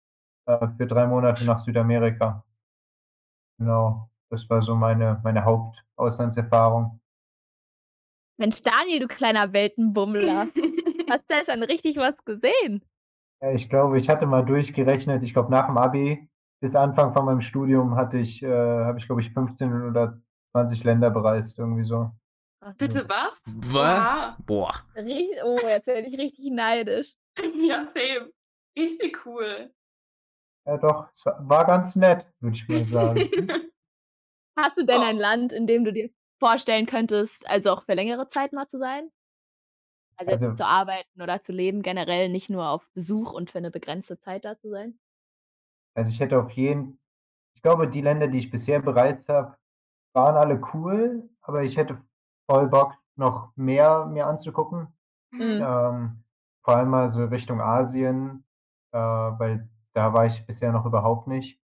äh, 0.46 0.68
für 0.78 0.88
drei 0.88 1.08
Monate 1.08 1.46
nach 1.46 1.60
Südamerika. 1.60 2.44
Genau, 3.58 4.10
das 4.30 4.50
war 4.50 4.62
so 4.62 4.76
meine, 4.76 5.20
meine 5.24 5.44
Hauptauslandserfahrung. 5.44 6.99
Mensch, 8.40 8.62
Daniel, 8.62 9.02
du 9.02 9.08
kleiner 9.08 9.52
Weltenbummler. 9.54 10.48
Hast 11.10 11.26
ja 11.30 11.44
schon 11.44 11.62
richtig 11.64 11.98
was 11.98 12.16
gesehen. 12.24 12.84
Ja, 13.42 13.52
ich 13.52 13.70
glaube, 13.70 13.98
ich 13.98 14.08
hatte 14.10 14.26
mal 14.26 14.44
durchgerechnet, 14.46 15.24
ich 15.24 15.34
glaube, 15.34 15.52
nach 15.52 15.68
dem 15.68 15.78
Abi 15.78 16.30
bis 16.62 16.74
Anfang 16.76 17.14
von 17.14 17.26
meinem 17.26 17.42
Studium 17.42 17.96
hatte 17.96 18.18
ich, 18.18 18.42
äh, 18.44 18.48
habe 18.50 18.98
ich, 18.98 19.06
glaube 19.06 19.22
ich, 19.22 19.32
15 19.32 19.90
oder 19.90 20.22
20 20.52 20.84
Länder 20.84 21.10
bereist, 21.10 21.58
irgendwie 21.60 21.86
so. 21.86 22.12
Bitte 22.78 23.08
was? 23.08 23.42
Was? 23.72 24.36
Boah. 24.46 24.74
Oh, 25.44 25.60
jetzt 25.68 25.88
werde 25.88 26.08
ich 26.08 26.18
richtig 26.18 26.50
neidisch. 26.52 27.14
Ja, 27.56 27.88
same. 27.94 28.32
Richtig 28.78 29.26
cool. 29.26 29.72
Ja, 30.66 30.78
doch, 30.78 31.10
es 31.14 31.26
war, 31.26 31.48
war 31.48 31.66
ganz 31.66 31.96
nett, 31.96 32.28
würde 32.42 32.56
ich 32.58 32.68
mal 32.68 32.84
sagen. 32.86 33.30
Hast 34.58 34.78
du 34.78 34.86
denn 34.86 35.00
Oh. 35.00 35.06
ein 35.06 35.18
Land, 35.18 35.54
in 35.54 35.66
dem 35.68 35.86
du 35.86 35.94
dir 35.94 36.10
vorstellen 36.40 36.86
könntest, 36.86 37.48
also 37.50 37.72
auch 37.72 37.84
für 37.84 37.94
längere 37.94 38.28
Zeit 38.28 38.54
mal 38.54 38.68
zu 38.68 38.80
sein? 38.80 39.12
Also, 40.18 40.31
Also- 40.31 40.56
zu 40.56 40.66
arbeiten 40.66 41.22
oder 41.22 41.42
zu 41.44 41.52
leben, 41.52 41.81
generell 41.81 42.30
nicht 42.30 42.50
nur 42.50 42.68
auf 42.69 42.90
Besuch 42.94 43.31
und 43.31 43.52
für 43.52 43.60
eine 43.60 43.72
begrenzte 43.72 44.19
Zeit 44.19 44.46
da 44.46 44.58
zu 44.58 44.69
sein? 44.69 45.00
Also 45.96 46.12
ich 46.12 46.19
hätte 46.19 46.40
auf 46.40 46.52
jeden, 46.52 47.00
ich 47.56 47.62
glaube, 47.62 47.88
die 47.90 48.02
Länder, 48.02 48.28
die 48.28 48.38
ich 48.38 48.52
bisher 48.52 48.81
bereist 48.81 49.30
habe, 49.30 49.58
waren 50.14 50.36
alle 50.36 50.62
cool, 50.74 51.30
aber 51.42 51.64
ich 51.64 51.78
hätte 51.78 52.02
voll 52.50 52.68
Bock, 52.68 52.94
noch 53.16 53.52
mehr 53.56 54.06
mir 54.06 54.28
anzugucken. 54.28 54.88
Mhm. 55.31 55.60
Ähm, 55.62 56.24
vor 56.64 56.76
allem 56.78 56.90
mal 56.90 57.10
so 57.10 57.26
Richtung 57.26 57.62
Asien, 57.62 58.46
äh, 58.92 58.98
weil 58.98 59.69
da 59.94 60.14
war 60.14 60.26
ich 60.26 60.46
bisher 60.46 60.72
noch 60.72 60.86
überhaupt 60.86 61.28
nicht. 61.28 61.60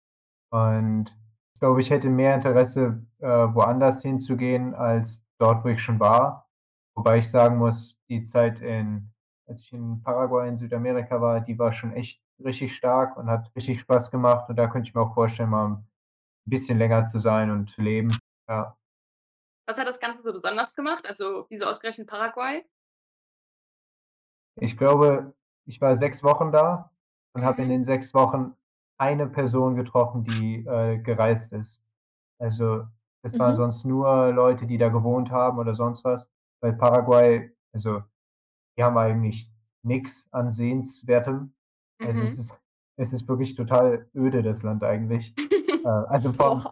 Und 0.51 1.17
ich 1.55 1.61
glaube, 1.61 1.81
ich 1.81 1.91
hätte 1.91 2.09
mehr 2.11 2.35
Interesse, 2.35 3.03
äh, 3.21 3.27
woanders 3.29 4.03
hinzugehen, 4.03 4.75
als 4.75 5.25
dort, 5.39 5.65
wo 5.65 5.69
ich 5.69 5.81
schon 5.83 6.01
war. 6.01 6.49
Wobei 6.97 7.19
ich 7.19 7.31
sagen 7.31 7.59
muss, 7.59 8.01
die 8.09 8.23
Zeit 8.23 8.61
in, 8.61 9.11
als 9.47 9.63
ich 9.63 9.73
in 9.73 10.03
Paraguay 10.03 10.49
in 10.49 10.57
Südamerika 10.57 11.21
war, 11.21 11.41
die 11.41 11.59
war 11.59 11.73
schon 11.73 11.93
echt 11.93 12.23
richtig 12.45 12.75
stark 12.77 13.17
und 13.17 13.29
hat 13.29 13.51
richtig 13.57 13.81
Spaß 13.81 14.11
gemacht. 14.11 14.49
Und 14.49 14.57
da 14.57 14.67
könnte 14.69 14.89
ich 14.89 14.95
mir 14.95 15.03
auch 15.03 15.15
vorstellen, 15.15 15.51
mal 15.51 15.67
ein 15.69 15.89
bisschen 16.45 16.79
länger 16.79 17.07
zu 17.07 17.19
sein 17.19 17.51
und 17.51 17.71
zu 17.71 17.83
leben. 17.83 18.17
Ja. 18.49 18.77
Was 19.67 19.79
hat 19.79 19.87
das 19.87 20.01
Ganze 20.01 20.23
so 20.23 20.33
besonders 20.33 20.75
gemacht? 20.75 21.07
Also, 21.07 21.47
wieso 21.49 21.67
ausgerechnet 21.67 22.09
Paraguay? 22.09 22.65
Ich 24.61 24.77
glaube, 24.77 25.35
ich 25.67 25.81
war 25.81 25.95
6 25.97 26.23
Wochen 26.23 26.53
da 26.53 26.91
und 27.33 27.45
habe 27.45 27.63
in 27.63 27.69
Mhm. 27.69 27.73
den 27.73 27.85
6 27.85 28.13
Wochen 28.15 28.57
eine 28.99 29.27
Person 29.29 29.77
getroffen, 29.77 30.25
die, 30.25 30.65
äh, 30.67 30.99
gereist 30.99 31.53
ist. 31.53 31.85
Also, 32.41 32.87
es 33.23 33.39
waren 33.39 33.55
Mhm. 33.55 33.57
sonst 33.57 33.85
nur 33.87 34.33
Leute, 34.33 34.67
die 34.67 34.79
da 34.79 34.89
gewohnt 34.91 35.31
haben 35.31 35.59
oder 35.59 35.75
sonst 35.75 36.05
was, 36.05 36.33
weil 36.61 36.75
Paraguay 36.75 37.53
also, 37.75 38.03
die 38.79 38.85
haben 38.85 38.99
eigentlich 38.99 39.51
nix 39.85 40.29
an 40.33 40.53
Sehenswertem. 40.53 41.55
Also, 42.03 42.23
Mhm. 42.23 42.25
es 42.25 42.39
ist 42.39 42.55
es 42.99 43.13
ist 43.15 43.29
wirklich 43.29 43.57
total 43.57 44.09
öde, 44.15 44.43
das 44.43 44.63
Land 44.65 44.85
eigentlich. 44.85 45.37
Äh, 45.85 45.89
also, 45.89 46.33
vom 46.35 46.69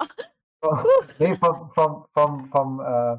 vom 0.63 0.89
ne, 1.19 1.37
vom 1.39 1.71
vom 1.73 2.07
vom 2.15 2.51
vom, 2.51 2.81
äh 2.81 3.19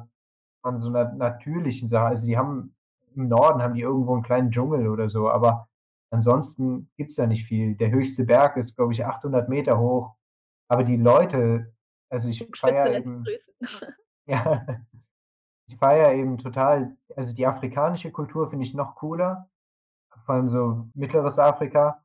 von 0.62 0.78
so 0.80 0.90
'ner 0.90 1.12
natürlichen 1.14 1.88
Sache. 1.88 2.06
Also, 2.08 2.26
die 2.28 2.38
haben 2.38 2.76
im 3.16 3.28
Norden 3.28 3.62
haben 3.62 3.74
die 3.74 3.82
irgendwo 3.82 4.16
'n 4.16 4.22
kleinen 4.24 4.50
Dschungel 4.52 4.88
oder 4.88 5.08
so, 5.10 5.30
aber 5.30 5.68
ansonsten 6.14 6.90
gibt's 6.96 7.16
da 7.16 7.26
nicht 7.26 7.44
viel. 7.44 7.76
Der 7.76 7.90
höchste 7.90 8.24
Berg 8.24 8.56
ist, 8.56 8.76
glaube 8.76 8.92
ich, 8.92 9.04
800 9.04 9.48
Meter 9.48 9.78
hoch, 9.78 10.14
aber 10.68 10.84
die 10.84 10.96
Leute 10.96 11.74
also, 12.14 12.28
ich 12.28 12.48
feiere 12.54 12.94
eben 12.94 13.24
ja, 14.26 14.64
ich 15.66 15.76
feiere 15.76 16.14
eben 16.14 16.38
total 16.38 16.96
also, 17.16 17.34
die 17.34 17.46
afrikanische 17.46 18.12
Kultur 18.12 18.50
finde 18.50 18.64
ich 18.64 18.72
noch 18.72 18.94
cooler, 18.94 19.48
vor 20.24 20.36
allem 20.36 20.48
so 20.48 20.88
mittleres 20.94 21.40
Afrika, 21.40 22.04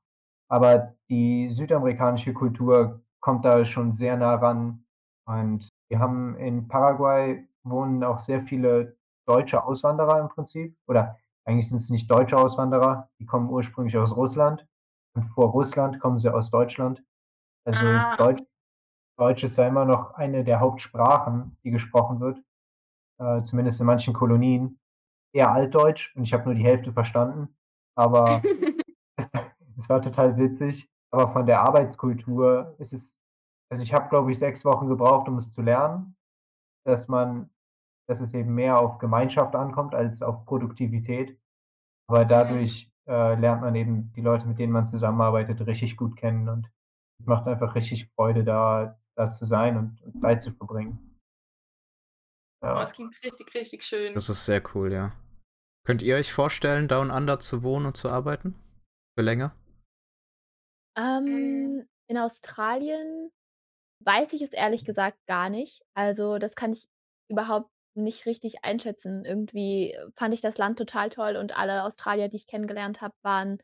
aber 0.50 0.96
die 1.10 1.48
südamerikanische 1.50 2.34
Kultur 2.34 3.04
kommt 3.20 3.46
da 3.46 3.64
schon 3.66 3.94
sehr 3.94 4.18
nah 4.18 4.34
ran. 4.36 4.84
Und 5.26 5.70
wir 5.90 6.00
haben 6.00 6.36
in 6.38 6.68
Paraguay 6.68 7.48
wohnen 7.64 8.04
auch 8.04 8.20
sehr 8.20 8.42
viele 8.42 8.98
deutsche 9.28 9.64
Auswanderer 9.64 10.20
im 10.22 10.30
Prinzip. 10.30 10.76
Oder 10.88 11.18
eigentlich 11.50 11.70
sind's 11.70 11.90
nicht 11.90 12.10
deutsche 12.10 12.38
Auswanderer, 12.38 13.10
die 13.20 13.26
kommen 13.26 13.50
ursprünglich 13.50 13.98
aus 13.98 14.16
Russland 14.16 14.66
und 15.16 15.24
vor 15.30 15.50
Russland 15.50 16.00
kommen 16.00 16.18
sie 16.18 16.34
aus 16.34 16.52
Deutschland. 16.52 17.04
Also, 17.66 17.86
Ah, 17.86 18.16
Deutsch 18.18 18.44
Deutsch 19.18 19.44
ist 19.44 19.58
da 19.58 19.68
immer 19.68 19.84
noch 19.84 20.14
eine 20.14 20.46
der 20.46 20.62
Hauptsprachen, 20.62 21.58
die 21.66 21.72
gesprochen 21.72 22.22
wird, 22.22 22.42
äh, 23.20 23.44
zumindest 23.44 23.82
in 23.82 23.88
manchen 23.88 24.14
Kolonien. 24.14 24.80
Eher 25.34 25.52
Altdeutsch 25.52 26.16
und 26.16 26.24
ich 26.24 26.34
habe 26.34 26.46
nur 26.46 26.56
die 26.56 26.64
Hälfte 26.64 26.94
verstanden, 26.94 27.56
aber 27.96 28.42
es 29.18 29.32
es 29.78 29.90
war 29.90 30.02
total 30.02 30.38
witzig, 30.38 30.90
aber 31.12 31.32
von 31.32 31.46
der 31.46 31.62
Arbeitskultur 31.62 32.76
ist 32.80 32.94
es 32.94 33.20
also, 33.72 33.84
ich 33.84 33.94
habe, 33.94 34.10
glaube 34.10 34.32
ich, 34.32 34.40
6 34.40 34.66
Wochen 34.66 34.88
gebraucht, 34.88 35.28
um 35.28 35.38
es 35.38 35.52
zu 35.52 35.62
lernen, 35.62 36.16
dass 36.86 37.08
man 37.08 37.52
dass 38.10 38.20
es 38.20 38.34
eben 38.34 38.56
mehr 38.56 38.80
auf 38.80 38.98
Gemeinschaft 38.98 39.56
ankommt 39.56 39.94
als 39.96 40.22
auf 40.22 40.46
Produktivität. 40.46 41.38
Aber 42.10 42.26
dadurch, 42.26 42.92
äh, 43.08 43.36
lernt 43.36 43.62
man 43.62 43.76
eben 43.76 44.12
die 44.14 44.22
Leute, 44.22 44.48
mit 44.48 44.60
denen 44.60 44.74
man 44.74 44.88
zusammenarbeitet, 44.88 45.66
richtig 45.68 45.96
gut 45.96 46.18
kennen 46.18 46.50
und 46.50 46.68
es 47.22 47.28
macht 47.28 47.48
einfach 47.48 47.76
richtig 47.76 48.10
Freude, 48.16 48.44
da 48.44 48.98
da 49.16 49.30
zu 49.30 49.46
sein 49.46 49.78
und 49.78 50.02
und 50.02 50.22
Zeit 50.22 50.42
zu 50.42 50.54
verbringen. 50.54 51.18
Oh, 52.62 52.68
Ja. 52.68 52.80
das 52.80 52.94
klingt 52.94 53.22
richtig, 53.24 53.54
richtig 53.54 53.84
schön. 53.84 54.14
Das 54.14 54.30
ist 54.30 54.46
sehr 54.46 54.62
cool, 54.74 54.92
ja. 54.94 55.12
Könnt 55.86 56.02
ihr 56.02 56.16
euch 56.16 56.32
vorstellen, 56.32 56.88
Down 56.88 57.12
Under 57.12 57.40
zu 57.40 57.64
wohnen 57.64 57.86
und 57.88 57.98
zu 57.98 58.10
arbeiten? 58.10 58.56
Für 59.18 59.24
länger? 59.24 59.56
Mhm. 60.98 61.04
Ähm, 61.04 61.88
in 62.10 62.18
Australien 62.18 63.32
weiß 64.06 64.34
ich 64.34 64.42
es 64.42 64.52
ehrlich 64.52 64.86
gesagt 64.86 65.18
gar 65.28 65.50
nicht. 65.50 65.82
Also, 65.96 66.38
das 66.38 66.56
kann 66.56 66.74
ich 66.74 66.88
überhaupt 67.30 67.70
nicht 67.96 68.26
richtig 68.26 68.64
einschätzen. 68.64 69.26
Irgendwie 69.26 69.96
fand 70.16 70.34
ich 70.34 70.42
das 70.42 70.58
Land 70.58 70.78
total 70.78 71.10
toll 71.10 71.36
und 71.38 71.58
alle 71.58 71.84
Australier, 71.84 72.30
die 72.30 72.38
ich 72.38 72.48
kennengelernt 72.48 73.02
habe, 73.02 73.16
waren 73.22 73.60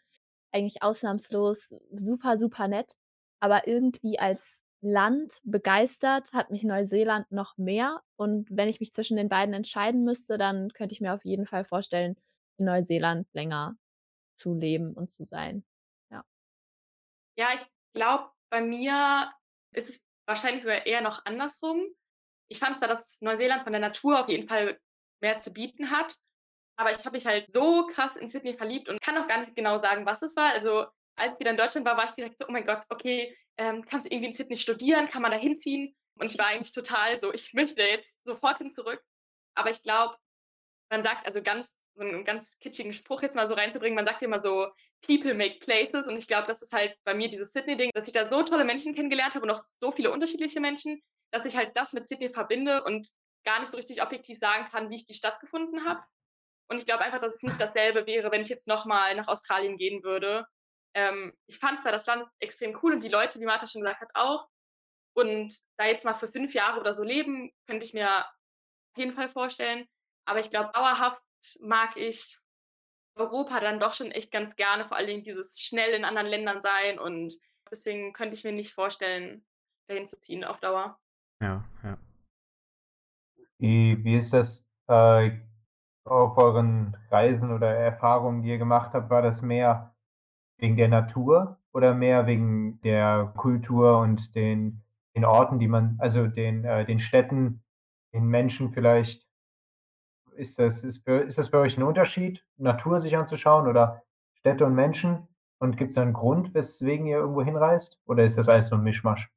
eigentlich 0.52 0.84
ausnahmslos 0.84 1.76
super, 1.92 2.38
super 2.40 2.68
nett. 2.68 2.96
Aber 3.40 3.68
irgendwie 3.68 4.20
als 4.20 4.64
Land 4.82 5.40
begeistert 5.44 6.34
hat 6.34 6.52
mich 6.52 6.64
Neuseeland 6.64 7.32
noch 7.32 7.58
mehr. 7.58 8.02
Und 8.16 8.48
wenn 8.52 8.70
ich 8.70 8.80
mich 8.80 8.94
zwischen 8.94 9.18
den 9.18 9.30
beiden 9.30 9.54
entscheiden 9.54 10.04
müsste, 10.04 10.38
dann 10.38 10.70
könnte 10.74 10.94
ich 10.94 11.02
mir 11.02 11.14
auf 11.14 11.26
jeden 11.26 11.46
Fall 11.46 11.64
vorstellen, 11.64 12.16
in 12.58 12.66
Neuseeland 12.66 13.28
länger 13.34 13.78
zu 14.36 14.54
leben 14.56 14.94
und 14.94 15.12
zu 15.12 15.26
sein. 15.26 15.66
Ja. 16.12 16.24
Ja, 17.38 17.54
ich 17.54 17.66
glaube, 17.94 18.32
bei 18.50 18.62
mir 18.62 19.32
ist 19.72 19.90
es 19.90 20.06
wahrscheinlich 20.26 20.64
sogar 20.64 20.86
eher 20.86 21.02
noch 21.02 21.26
andersrum. 21.26 21.86
Ich 22.48 22.60
fand 22.60 22.78
zwar, 22.78 22.88
dass 22.88 23.22
Neuseeland 23.22 23.64
von 23.64 23.74
der 23.74 23.82
Natur 23.82 24.22
auf 24.22 24.30
jeden 24.30 24.48
Fall 24.48 24.80
mehr 25.22 25.40
zu 25.40 25.52
bieten 25.54 25.92
hat, 25.92 26.16
aber 26.78 26.92
ich 26.92 27.00
habe 27.06 27.12
mich 27.18 27.26
halt 27.26 27.48
so 27.50 27.88
krass 27.88 28.16
in 28.18 28.28
Sydney 28.28 28.56
verliebt 28.56 28.90
und 28.90 29.02
kann 29.02 29.18
auch 29.18 29.28
gar 29.28 29.40
nicht 29.40 29.56
genau 29.56 29.80
sagen, 29.80 30.06
was 30.06 30.22
es 30.22 30.36
war. 30.36 30.52
Also, 30.54 30.88
als 31.18 31.34
ich 31.34 31.40
wieder 31.40 31.52
in 31.52 31.58
Deutschland 31.58 31.86
war, 31.86 31.98
war 31.98 32.06
ich 32.06 32.12
direkt 32.12 32.38
so: 32.38 32.46
„Oh 32.48 32.52
mein 32.52 32.66
Gott, 32.66 32.86
okay, 32.90 33.38
ähm, 33.58 33.84
kannst 33.84 34.06
du 34.08 34.12
irgendwie 34.14 34.28
in 34.30 34.34
Sydney 34.34 34.58
studieren? 34.58 35.08
Kann 35.10 35.22
man 35.22 35.32
da 35.32 35.38
hinziehen?“ 35.38 35.96
Und 36.20 36.32
ich 36.32 36.38
war 36.38 36.48
eigentlich 36.48 36.74
total 36.74 37.20
so: 37.20 37.34
„Ich 37.34 37.54
möchte 37.54 37.82
jetzt 37.84 38.26
sofort 38.26 38.58
hin 38.60 38.72
zurück.“ 38.72 39.04
Aber 39.56 39.70
ich 39.70 39.82
glaube, 39.84 40.18
man 40.90 41.04
sagt 41.04 41.26
also 41.26 41.42
ganz 41.42 41.84
so 41.96 42.04
'n 42.04 42.26
ganz 42.26 42.58
kitschigen 42.60 42.94
Spruch 42.94 43.22
jetzt 43.24 43.36
mal 43.36 43.48
so 43.48 43.54
reinzubringen, 43.56 43.96
man 43.96 44.06
sagt 44.06 44.22
immer 44.22 44.42
so: 44.42 44.68
„People 45.06 45.34
make 45.34 45.60
places“ 45.60 46.08
und 46.08 46.18
ich 46.18 46.28
glaube, 46.28 46.48
das 46.48 46.62
ist 46.62 46.74
halt 46.74 46.98
bei 47.06 47.14
mir 47.14 47.30
dieses 47.30 47.54
Sydney-Ding, 47.54 47.92
dass 47.94 48.08
ich 48.08 48.14
da 48.14 48.30
so 48.30 48.44
tolle 48.44 48.66
Menschen 48.66 48.96
kennengelernt 48.96 49.36
habe 49.36 49.44
und 49.46 49.52
auch 49.52 49.58
so 49.58 49.92
viele 49.92 50.12
unterschiedliche 50.12 50.60
Menschen, 50.62 51.02
dass 51.36 51.46
ich 51.46 51.58
halt 51.58 51.76
das 51.76 51.92
mit 51.92 52.08
Sydney 52.08 52.30
verbinde 52.30 52.82
und 52.86 53.10
gar 53.44 53.60
nicht 53.60 53.70
so 53.70 53.76
richtig 53.76 54.02
objektiv 54.02 54.40
sagen 54.40 54.66
kann, 54.72 54.90
wie 54.90 54.96
ich 54.96 55.06
die 55.06 55.14
Stadt 55.14 55.42
gefunden 55.42 55.86
habe. 55.86 56.02
Und 56.70 56.78
ich 56.78 56.86
glaube 56.86 57.04
einfach, 57.04 57.20
dass 57.20 57.36
es 57.36 57.44
nicht 57.44 57.60
dasselbe 57.60 58.08
wäre, 58.08 58.32
wenn 58.32 58.42
ich 58.42 58.48
jetzt 58.48 58.70
noch 58.70 58.86
mal 58.86 59.14
nach 59.16 59.28
Australien 59.28 59.76
gehen 59.76 60.02
würde. 60.02 60.48
Ähm, 60.94 61.38
ich 61.48 61.60
fand 61.60 61.82
zwar 61.82 61.92
das 61.92 62.06
Land 62.06 62.26
extrem 62.40 62.80
cool 62.82 62.94
und 62.94 63.04
die 63.04 63.10
Leute, 63.10 63.42
wie 63.42 63.46
Martha 63.46 63.68
schon 63.68 63.82
gesagt 63.82 64.00
hat, 64.00 64.12
auch. 64.14 64.48
Und 65.14 65.54
da 65.78 65.88
jetzt 65.88 66.06
mal 66.06 66.14
für 66.14 66.30
5 66.30 66.54
Jahre 66.54 66.80
oder 66.80 66.94
so 66.94 67.04
leben, 67.04 67.52
könnte 67.68 67.86
ich 67.86 67.94
mir 67.94 68.22
auf 68.22 68.98
jeden 68.98 69.12
Fall 69.12 69.28
vorstellen. 69.28 69.90
Aber 70.24 70.40
ich 70.40 70.50
glaube, 70.50 70.72
dauerhaft 70.74 71.22
mag 71.60 71.98
ich 71.98 72.40
Europa 73.16 73.60
dann 73.60 73.82
doch 73.82 73.94
schon 73.94 74.12
echt 74.12 74.32
ganz 74.32 74.56
gerne, 74.56 74.88
vor 74.88 74.96
allen 74.96 75.08
Dingen 75.08 75.24
dieses 75.24 75.60
schnell 75.60 75.94
in 75.94 76.06
anderen 76.06 76.28
Ländern 76.28 76.62
sein 76.62 76.98
und 76.98 77.34
deswegen 77.70 78.14
könnte 78.14 78.36
ich 78.36 78.46
mir 78.46 78.54
nicht 78.54 78.74
vorstellen, 78.74 79.46
dahin 79.88 80.08
zu 80.08 80.18
ziehen 80.18 80.46
auf 80.46 80.62
Dauer. 80.62 80.98
Ja, 81.42 81.64
ja. 81.84 81.98
Wie 83.60 84.04
wie 84.04 84.18
ist 84.18 84.34
das, 84.34 84.66
äh, 84.88 85.32
auf 86.06 86.38
euren 86.38 86.98
Reisen 87.10 87.52
oder 87.52 87.70
Erfahrungen, 87.76 88.44
die 88.44 88.50
ihr 88.50 88.58
gemacht 88.58 88.94
habt? 88.94 89.10
War 89.10 89.22
das 89.22 89.42
mehr 89.42 89.96
wegen 90.60 90.78
der 90.78 90.90
Natur 90.90 91.60
oder 91.74 91.94
mehr 91.96 92.28
wegen 92.28 92.82
der 92.82 93.34
Kultur 93.38 94.00
und 94.00 94.36
den 94.36 94.82
den 95.16 95.26
Orten, 95.26 95.60
die 95.60 95.68
man 95.70 95.98
also 96.00 96.28
den 96.28 96.66
äh, 96.66 96.86
den 96.86 97.00
Städten, 97.00 97.64
den 98.14 98.26
Menschen 98.28 98.72
vielleicht? 98.74 99.24
Ist 100.36 100.58
das 100.60 100.84
ist 100.84 101.04
für 101.06 101.20
ist 101.22 101.38
das 101.38 101.50
für 101.50 101.60
euch 101.60 101.78
'n 101.78 101.84
Unterschied, 101.84 102.44
Natur 102.58 103.00
sich 103.00 103.16
anzuschauen 103.16 103.68
oder 103.68 104.04
Städte 104.34 104.66
und 104.66 104.74
Menschen? 104.76 105.28
Und 105.60 105.78
gibt's 105.78 105.96
da 105.96 106.02
'n 106.02 106.14
Grund, 106.14 106.54
weswegen 106.54 107.06
ihr 107.06 107.18
irgendwo 107.20 107.44
hinreist 107.44 108.00
oder 108.06 108.24
ist 108.26 108.38
das 108.38 108.50
alles 108.50 108.68
so 108.70 108.76
'n 108.76 108.84
Mischmasch? 108.84 109.30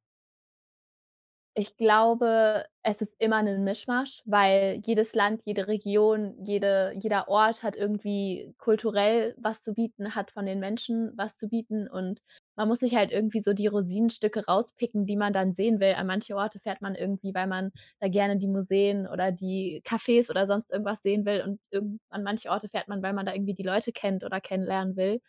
Ich 1.60 1.76
glaube, 1.76 2.64
es 2.84 3.02
ist 3.02 3.12
immer 3.18 3.42
'nen 3.42 3.64
Mischmasch, 3.64 4.22
weil 4.26 4.80
jedes 4.86 5.12
Land, 5.16 5.42
jede 5.44 5.66
Region, 5.66 6.36
jede 6.44 6.92
jeder 6.96 7.26
Ort 7.28 7.64
hat 7.64 7.74
irgendwie 7.74 8.54
kulturell 8.58 9.34
was 9.38 9.60
zu 9.64 9.74
bieten, 9.74 10.14
hat 10.14 10.30
von 10.30 10.46
den 10.46 10.60
Menschen 10.60 11.10
was 11.16 11.34
zu 11.36 11.48
bieten 11.48 11.88
und 11.88 12.20
man 12.54 12.68
muss 12.68 12.78
sich 12.78 12.94
halt 12.94 13.10
irgendwie 13.10 13.40
so 13.40 13.54
die 13.54 13.66
Rosinenstücke 13.66 14.46
rauspicken, 14.46 15.04
die 15.04 15.16
man 15.16 15.32
dann 15.32 15.52
sehen 15.52 15.80
will. 15.80 15.94
An 15.94 16.06
manche 16.06 16.36
Orte 16.36 16.60
fährt 16.60 16.80
man 16.80 16.94
irgendwie, 16.94 17.34
weil 17.34 17.48
man 17.48 17.72
da 17.98 18.06
gerne 18.06 18.36
die 18.36 18.46
Museen 18.46 19.08
oder 19.08 19.32
die 19.32 19.82
Cafés 19.84 20.30
oder 20.30 20.46
sonst 20.46 20.70
irgendwas 20.70 21.02
sehen 21.02 21.24
will 21.26 21.42
und 21.42 21.60
an 22.08 22.22
manche 22.22 22.50
Orte 22.50 22.68
fährt 22.68 22.86
man, 22.86 23.02
weil 23.02 23.14
man 23.14 23.26
da 23.26 23.32
irgendwie 23.34 23.54
die 23.54 23.64
Leute 23.64 23.90
kennt 23.90 24.22
oder 24.22 24.40
kennenlernen 24.40 24.94
will. 24.96 25.20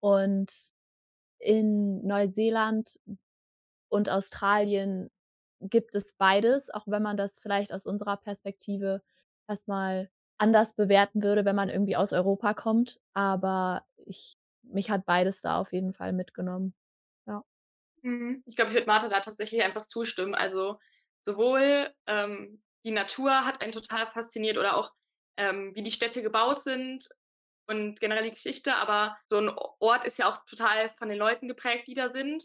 Und 0.00 0.52
in 1.40 2.06
Neuseeland 2.06 2.98
und 3.90 4.10
Australien 4.10 5.10
gibt 5.70 5.94
es 5.94 6.12
beides, 6.18 6.70
auch 6.70 6.84
wenn 6.86 7.02
man 7.02 7.16
das 7.16 7.38
vielleicht 7.40 7.72
aus 7.72 7.86
unserer 7.86 8.16
Perspektive 8.16 9.02
erst 9.48 9.68
mal 9.68 10.10
anders 10.38 10.74
bewerten 10.74 11.22
würde, 11.22 11.44
wenn 11.44 11.56
man 11.56 11.68
irgendwie 11.70 11.96
aus 11.96 12.12
Europa 12.12 12.54
kommt. 12.54 13.00
Aber 13.14 13.84
ich 13.96 14.36
mich 14.62 14.90
hat 14.90 15.06
beides 15.06 15.40
da 15.42 15.58
auf 15.60 15.72
jeden 15.72 15.92
Fall 15.94 16.12
mitgenommen. 16.12 16.74
Ja. 17.26 17.44
Mhm. 18.02 18.42
Ich 18.46 18.56
glaube, 18.56 18.70
ich 18.70 18.74
würde 18.74 18.86
Martha 18.86 19.08
da 19.08 19.20
tatsächlich 19.20 19.62
einfach 19.62 19.84
zustimmen. 19.86 20.34
Also, 20.34 20.78
sowohl, 21.20 21.92
ähm, 22.06 22.62
die 22.84 22.90
Natur 22.90 23.44
hat 23.44 23.60
einen 23.62 23.72
total 23.72 24.06
fasziniert 24.10 24.58
oder 24.58 24.76
auch, 24.76 24.92
ähm, 25.36 25.74
wie 25.74 25.82
die 25.82 25.90
Städte 25.92 26.22
gebaut 26.22 26.60
sind 26.60 27.08
und 27.68 28.00
generell 28.00 28.24
die 28.24 28.30
Geschichte, 28.30 28.74
aber 28.76 29.16
so 29.28 29.38
'n 29.38 29.48
O 29.50 29.76
Ort 29.80 30.04
ist 30.04 30.18
ja 30.18 30.28
auch 30.28 30.44
total 30.46 30.90
von 30.90 31.08
den 31.08 31.18
Leuten 31.18 31.46
geprägt, 31.48 31.86
die 31.88 31.94
da 31.94 32.08
sind. 32.08 32.44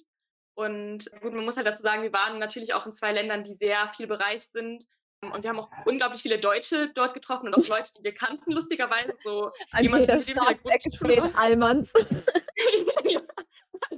Und 0.57 1.11
gut, 1.21 1.33
man 1.33 1.45
muss 1.45 1.55
halt 1.55 1.67
dazu 1.67 1.83
sagen, 1.83 2.01
wir 2.01 2.11
waren 2.13 2.39
natürlich 2.39 2.73
auch 2.73 2.87
in 2.87 2.91
2 2.91 3.11
Ländern, 3.11 3.43
die 3.43 3.53
sehr 3.53 3.89
viel 3.95 4.07
bereist 4.07 4.53
sind. 4.53 4.83
Und 5.21 5.43
wir 5.43 5.51
haben 5.51 5.59
auch 5.59 5.69
unglaublich 5.85 6.23
viele 6.23 6.39
Deutsche 6.39 6.89
dort 6.95 7.13
getroffen 7.13 7.47
und 7.47 7.53
auch 7.55 7.67
Leute, 7.67 7.91
die 7.97 8.03
wir 8.03 8.13
kannten, 8.13 8.51
lustigerweise, 8.51 9.13
so 9.23 9.51
An 9.71 9.83
jeder 9.83 9.99
in 9.99 10.07
der 10.07 10.21
Straßenecke. 10.21 11.35
Allmanns. 11.35 11.93
Ja, 13.05 13.21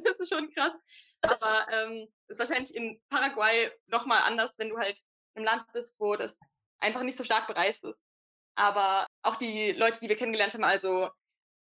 das 0.04 0.20
ist 0.20 0.34
schon 0.34 0.52
krass. 0.52 0.74
Aber, 1.22 1.66
ähm, 1.72 2.08
ist 2.28 2.40
wahrscheinlich 2.40 2.76
in 2.76 3.02
Paraguay 3.10 3.72
noch 3.88 4.06
mal 4.06 4.20
anders, 4.20 4.60
wenn 4.60 4.70
du 4.70 4.78
halt 4.78 5.00
im 5.36 5.46
Land 5.46 5.64
bist, 5.72 5.98
wo 6.00 6.16
das 6.18 6.42
einfach 6.82 7.04
nicht 7.04 7.18
so 7.18 7.24
stark 7.24 7.48
bereist 7.48 7.86
ist. 7.86 8.00
Aber 8.56 9.08
auch 9.24 9.36
die 9.38 9.72
Leute, 9.72 10.02
die 10.02 10.10
wir 10.10 10.18
kennengelernt 10.18 10.54
haben, 10.56 10.66
also 10.66 11.10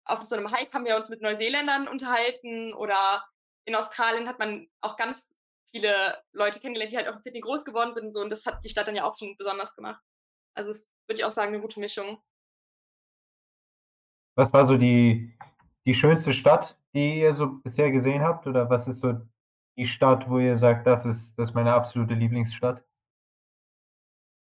auf 0.05 0.23
so 0.23 0.35
'nem 0.35 0.51
Hike 0.53 0.73
haben 0.73 0.85
wir 0.85 0.97
uns 0.97 1.09
mit 1.09 1.21
Neuseeländern 1.21 1.87
unterhalten 1.87 2.73
oder 2.73 3.23
in 3.65 3.75
Australien 3.75 4.27
hat 4.27 4.39
man 4.39 4.69
auch 4.81 4.97
ganz 4.97 5.37
viele 5.71 6.21
Leute 6.33 6.59
kennengelernt, 6.59 6.91
die 6.91 6.97
halt 6.97 7.07
auch 7.07 7.13
in 7.15 7.19
Sydney 7.21 7.41
groß 7.41 7.65
geworden 7.65 7.93
sind 7.93 8.05
und 8.05 8.11
so 8.11 8.21
und 8.21 8.29
das 8.31 8.45
hat 8.45 8.63
die 8.63 8.69
Stadt 8.69 8.87
dann 8.87 8.95
ja 8.95 9.05
auch 9.05 9.17
schon 9.17 9.37
besonders 9.37 9.75
gemacht. 9.75 10.01
Also, 10.55 10.69
das 10.71 10.91
würde 11.07 11.21
ich 11.21 11.25
auch 11.25 11.31
sagen, 11.31 11.51
'ne 11.53 11.61
gute 11.61 11.79
Mischung. 11.79 12.21
Was 14.37 14.53
war 14.53 14.65
so 14.67 14.77
die 14.77 15.33
die 15.85 15.93
schönste 15.95 16.31
Stadt, 16.33 16.77
die 16.93 17.19
ihr 17.21 17.33
so 17.33 17.47
bisher 17.63 17.91
gesehen 17.91 18.21
habt? 18.21 18.45
Oder 18.47 18.69
was 18.69 18.87
ist 18.87 18.99
so 18.99 19.19
die 19.77 19.85
Stadt, 19.85 20.29
wo 20.29 20.39
ihr 20.39 20.57
sagt: 20.57 20.85
„Das 20.87 21.05
ist 21.05 21.37
das 21.37 21.49
ist 21.49 21.55
meine 21.55 21.73
absolute 21.73 22.13
Lieblingsstadt?“ 22.13 22.83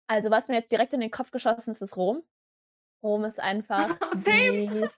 Also, 0.10 0.29
was 0.29 0.48
mir 0.48 0.55
jetzt 0.55 0.72
direkt 0.72 0.93
in 0.93 1.00
den 1.00 1.12
Kopf 1.12 1.31
geschossen 1.31 1.72
ist, 1.72 1.81
ist 1.81 1.98
Rom. 1.98 2.24
Rom 3.03 3.25
ist 3.25 3.39
einfach 3.41 3.98
Same. 4.13 4.89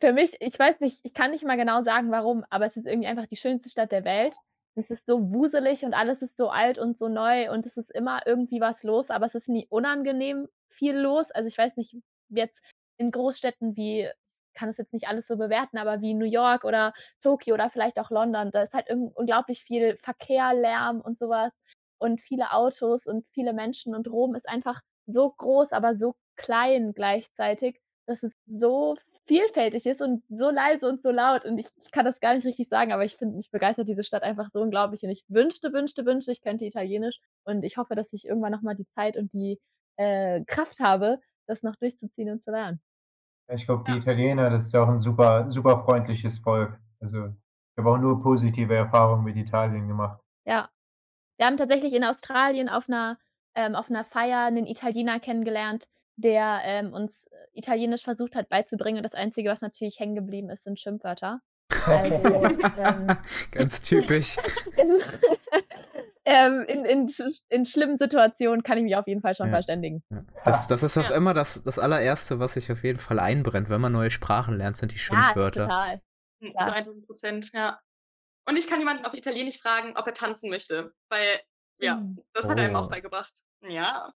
Für 0.00 0.12
mich 0.12 0.36
ich 0.40 0.58
weiß 0.58 0.80
nicht, 0.80 1.00
ich 1.04 1.14
kann 1.14 1.30
nicht 1.30 1.44
mal 1.44 1.56
genau 1.56 1.82
sagen, 1.82 2.10
warum, 2.10 2.44
aber 2.50 2.66
es 2.66 2.76
ist 2.76 2.86
irgendwie 2.86 3.08
einfach 3.08 3.26
die 3.26 3.36
schönste 3.36 3.68
Stadt 3.68 3.92
der 3.92 4.04
Welt. 4.04 4.36
Es 4.76 4.90
ist 4.90 5.06
so 5.06 5.32
wuselig 5.32 5.84
und 5.84 5.94
alles 5.94 6.22
ist 6.22 6.36
so 6.36 6.50
alt 6.50 6.78
und 6.78 6.98
so 6.98 7.08
neu 7.08 7.50
und 7.52 7.66
es 7.66 7.76
ist 7.76 7.90
immer 7.92 8.26
irgendwie 8.26 8.60
was 8.60 8.82
los, 8.82 9.10
aber 9.10 9.26
es 9.26 9.34
ist 9.36 9.48
nie 9.48 9.66
unangenehm 9.70 10.48
viel 10.68 10.96
los. 10.96 11.30
Also, 11.30 11.46
ich 11.46 11.56
weiß 11.56 11.76
nicht, 11.76 11.94
jetzt 12.28 12.64
in 12.96 13.10
Großstädten 13.10 13.76
wie 13.76 14.08
kann 14.54 14.68
das 14.68 14.78
jetzt 14.78 14.92
nicht 14.92 15.08
alles 15.08 15.26
so 15.26 15.36
bewerten, 15.36 15.78
aber 15.78 16.00
wie 16.00 16.14
New 16.14 16.26
York 16.26 16.64
oder 16.64 16.92
Tokio 17.22 17.54
oder 17.54 17.70
vielleicht 17.70 17.98
auch 17.98 18.10
London, 18.10 18.50
da 18.52 18.62
ist 18.62 18.74
halt 18.74 18.88
unglaublich 18.90 19.64
viel 19.64 19.96
Verkehr, 19.96 20.54
Lärm 20.54 21.00
und 21.00 21.18
so 21.18 21.28
was 21.28 21.52
und 21.98 22.20
viele 22.20 22.52
Autos 22.52 23.06
und 23.06 23.26
viele 23.32 23.52
Menschen 23.52 23.94
und 23.94 24.08
Rom 24.08 24.34
ist 24.34 24.48
einfach 24.48 24.80
so 25.06 25.30
groß, 25.30 25.72
aber 25.72 25.96
so 25.96 26.14
klein 26.36 26.92
gleichzeitig, 26.94 27.80
dass 28.06 28.22
es 28.22 28.34
so 28.46 28.96
vielfältig 29.26 29.86
ist 29.86 30.02
und 30.02 30.22
so 30.28 30.50
leise 30.50 30.88
und 30.88 31.02
so 31.02 31.10
laut 31.10 31.44
und 31.46 31.58
ich 31.58 31.68
ich 31.82 31.90
kann 31.92 32.04
das 32.04 32.20
gar 32.20 32.34
nicht 32.34 32.46
richtig 32.46 32.68
sagen, 32.68 32.92
aber 32.92 33.04
ich 33.04 33.16
finde 33.16 33.36
mich 33.36 33.50
begeistert 33.50 33.88
diese 33.88 34.04
Stadt 34.04 34.22
einfach 34.22 34.50
so 34.52 34.60
unglaublich 34.60 35.02
und 35.04 35.10
ich 35.10 35.24
wünschte, 35.28 35.72
wünschte, 35.72 36.04
wünschte, 36.06 36.32
ich 36.32 36.42
könnte 36.42 36.64
Italienisch 36.66 37.20
und 37.44 37.64
ich 37.64 37.76
hoffe, 37.78 37.94
dass 37.94 38.12
ich 38.12 38.26
irgendwann 38.28 38.52
noch 38.52 38.62
mal 38.62 38.74
die 38.76 38.86
Zeit 38.86 39.16
und 39.16 39.32
die, 39.32 39.60
äh, 39.96 40.44
Kraft 40.46 40.80
habe, 40.80 41.20
das 41.46 41.62
noch 41.62 41.76
durchzuziehen 41.76 42.30
und 42.30 42.42
zu 42.42 42.50
lernen. 42.52 42.80
Ich 43.52 43.66
glaube, 43.66 43.84
die 43.84 43.96
Ja. 43.96 43.98
Italiener, 43.98 44.48
das 44.48 44.64
ist 44.66 44.72
ja 44.72 44.82
auch 44.82 44.88
'n 44.88 45.00
super 45.02 45.50
super 45.50 45.84
freundliches 45.84 46.38
Volk. 46.38 46.78
Also, 47.00 47.26
ich 47.26 47.78
habe 47.78 47.90
auch 47.90 47.98
nur 47.98 48.22
positive 48.22 48.74
Erfahrungen 48.74 49.24
mit 49.24 49.36
Italien 49.36 49.86
gemacht. 49.86 50.20
Ja. 50.46 50.70
Wir 51.38 51.46
haben 51.46 51.56
tatsächlich 51.58 51.94
in 51.94 52.04
Australien 52.04 52.68
auf 52.70 52.88
'ner 52.88 53.18
ähm, 53.56 53.74
auf 53.76 53.90
'ner 53.90 54.04
Feier 54.04 54.50
'nen 54.50 54.66
Italiener 54.66 55.20
kennengelernt, 55.20 55.88
der, 56.16 56.60
ähm, 56.64 56.92
uns, 56.92 57.26
äh, 57.26 57.36
Italienisch 57.52 58.02
versucht 58.02 58.34
hat 58.36 58.48
beizubringen 58.48 58.98
und 58.98 59.02
das 59.04 59.14
Einzige, 59.14 59.50
was 59.50 59.60
natürlich 59.60 59.98
hängen 60.00 60.14
geblieben 60.14 60.50
ist, 60.50 60.64
sind 60.64 60.78
Schimpfwörter. 60.78 61.40
Also, 61.86 62.14
ähm 62.78 63.16
Ganz 63.50 63.82
typisch. 63.82 64.36
ähm, 66.24 66.64
in 66.68 66.84
in 66.84 67.10
in 67.48 67.66
schlimmen 67.66 67.96
Situationen 67.96 68.62
kann 68.62 68.78
ich 68.78 68.84
mich 68.84 68.96
auf 68.96 69.06
jeden 69.06 69.20
Fall 69.20 69.34
schon 69.34 69.48
Ja. 69.48 69.54
verständigen. 69.54 70.02
Ja. 70.10 70.24
Das 70.44 70.66
das 70.68 70.82
ist 70.82 70.96
auch 70.98 71.10
Ja. 71.10 71.16
immer 71.16 71.34
das 71.34 71.62
das 71.64 71.78
Allererste, 71.78 72.38
was 72.38 72.54
sich 72.54 72.70
auf 72.72 72.82
jeden 72.84 72.98
Fall 72.98 73.18
einbrennt, 73.18 73.70
wenn 73.70 73.80
man 73.80 73.92
neue 73.92 74.10
Sprachen 74.10 74.56
lernt, 74.56 74.76
sind 74.76 74.92
die 74.92 74.96
Ja, 74.96 75.00
Schimpfwörter. 75.02 75.62
total. 75.62 76.00
Hm, 76.40 76.52
Ja. 76.54 76.66
zu 76.66 76.72
1000 76.72 77.52
ja. 77.52 77.80
Und 78.46 78.56
ich 78.58 78.66
kann 78.68 78.78
jemanden 78.78 79.04
auf 79.06 79.14
Italienisch 79.14 79.58
fragen, 79.60 79.96
ob 79.96 80.06
er 80.06 80.14
tanzen 80.14 80.50
möchte, 80.50 80.92
weil 81.08 81.40
ja, 81.78 81.96
Mhm. 81.96 82.18
das 82.34 82.48
hat 82.48 82.58
er 82.58 82.68
ihm 82.68 82.76
auch 82.76 82.86
Oh. 82.86 82.90
beigebracht. 82.90 83.32
Ja, 83.62 84.12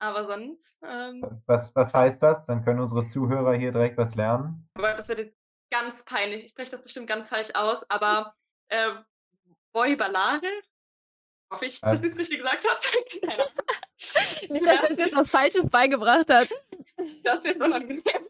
aber 0.00 0.26
sonst, 0.26 0.76
ähm 0.82 1.22
Was 1.46 1.74
was 1.74 1.92
heißt 1.94 2.22
das? 2.22 2.44
Dann 2.44 2.64
können 2.64 2.80
unsere 2.80 3.06
Zuhörer 3.06 3.54
hier 3.54 3.72
direkt 3.72 3.96
was 3.98 4.14
lernen. 4.14 4.68
aber 4.74 4.94
das 4.94 5.08
wird 5.08 5.18
jetzt 5.18 5.38
ganz 5.70 6.04
peinlich. 6.04 6.44
Ich 6.44 6.50
spreche 6.52 6.70
das 6.70 6.82
bestimmt 6.82 7.06
ganz 7.06 7.28
falsch 7.28 7.50
aus, 7.54 7.88
aber, 7.90 8.34
äh, 8.68 8.92
Vuoi 9.74 9.96
ballare? 9.96 10.50
Hoffe 11.52 11.66
ich, 11.66 11.80
dass 11.80 12.00
Äh. 12.02 12.06
ich's 12.06 12.18
richtig 12.18 12.38
gesagt 12.38 12.66
habe. 12.68 12.80
Nicht, 14.52 14.66
dass 14.66 14.82
er 14.82 14.90
uns 14.90 14.98
jetzt 14.98 15.16
was 15.16 15.30
Falsches 15.30 15.66
beigebracht 15.68 16.30
hat. 16.30 16.48
Das 17.22 17.44
wird 17.44 17.60
unangenehm. 17.60 18.28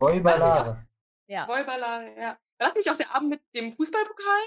Vuoi 0.00 0.18
ballare? 0.20 0.86
Ja. 1.28 1.46
Vuoi 1.46 1.62
ballare, 1.64 2.12
ja. 2.18 2.38
War 2.58 2.68
das 2.68 2.74
nicht 2.74 2.90
auch 2.90 2.96
der 2.96 3.14
Abend 3.14 3.30
mit 3.30 3.42
dem 3.54 3.72
Fußballpokal? 3.74 4.42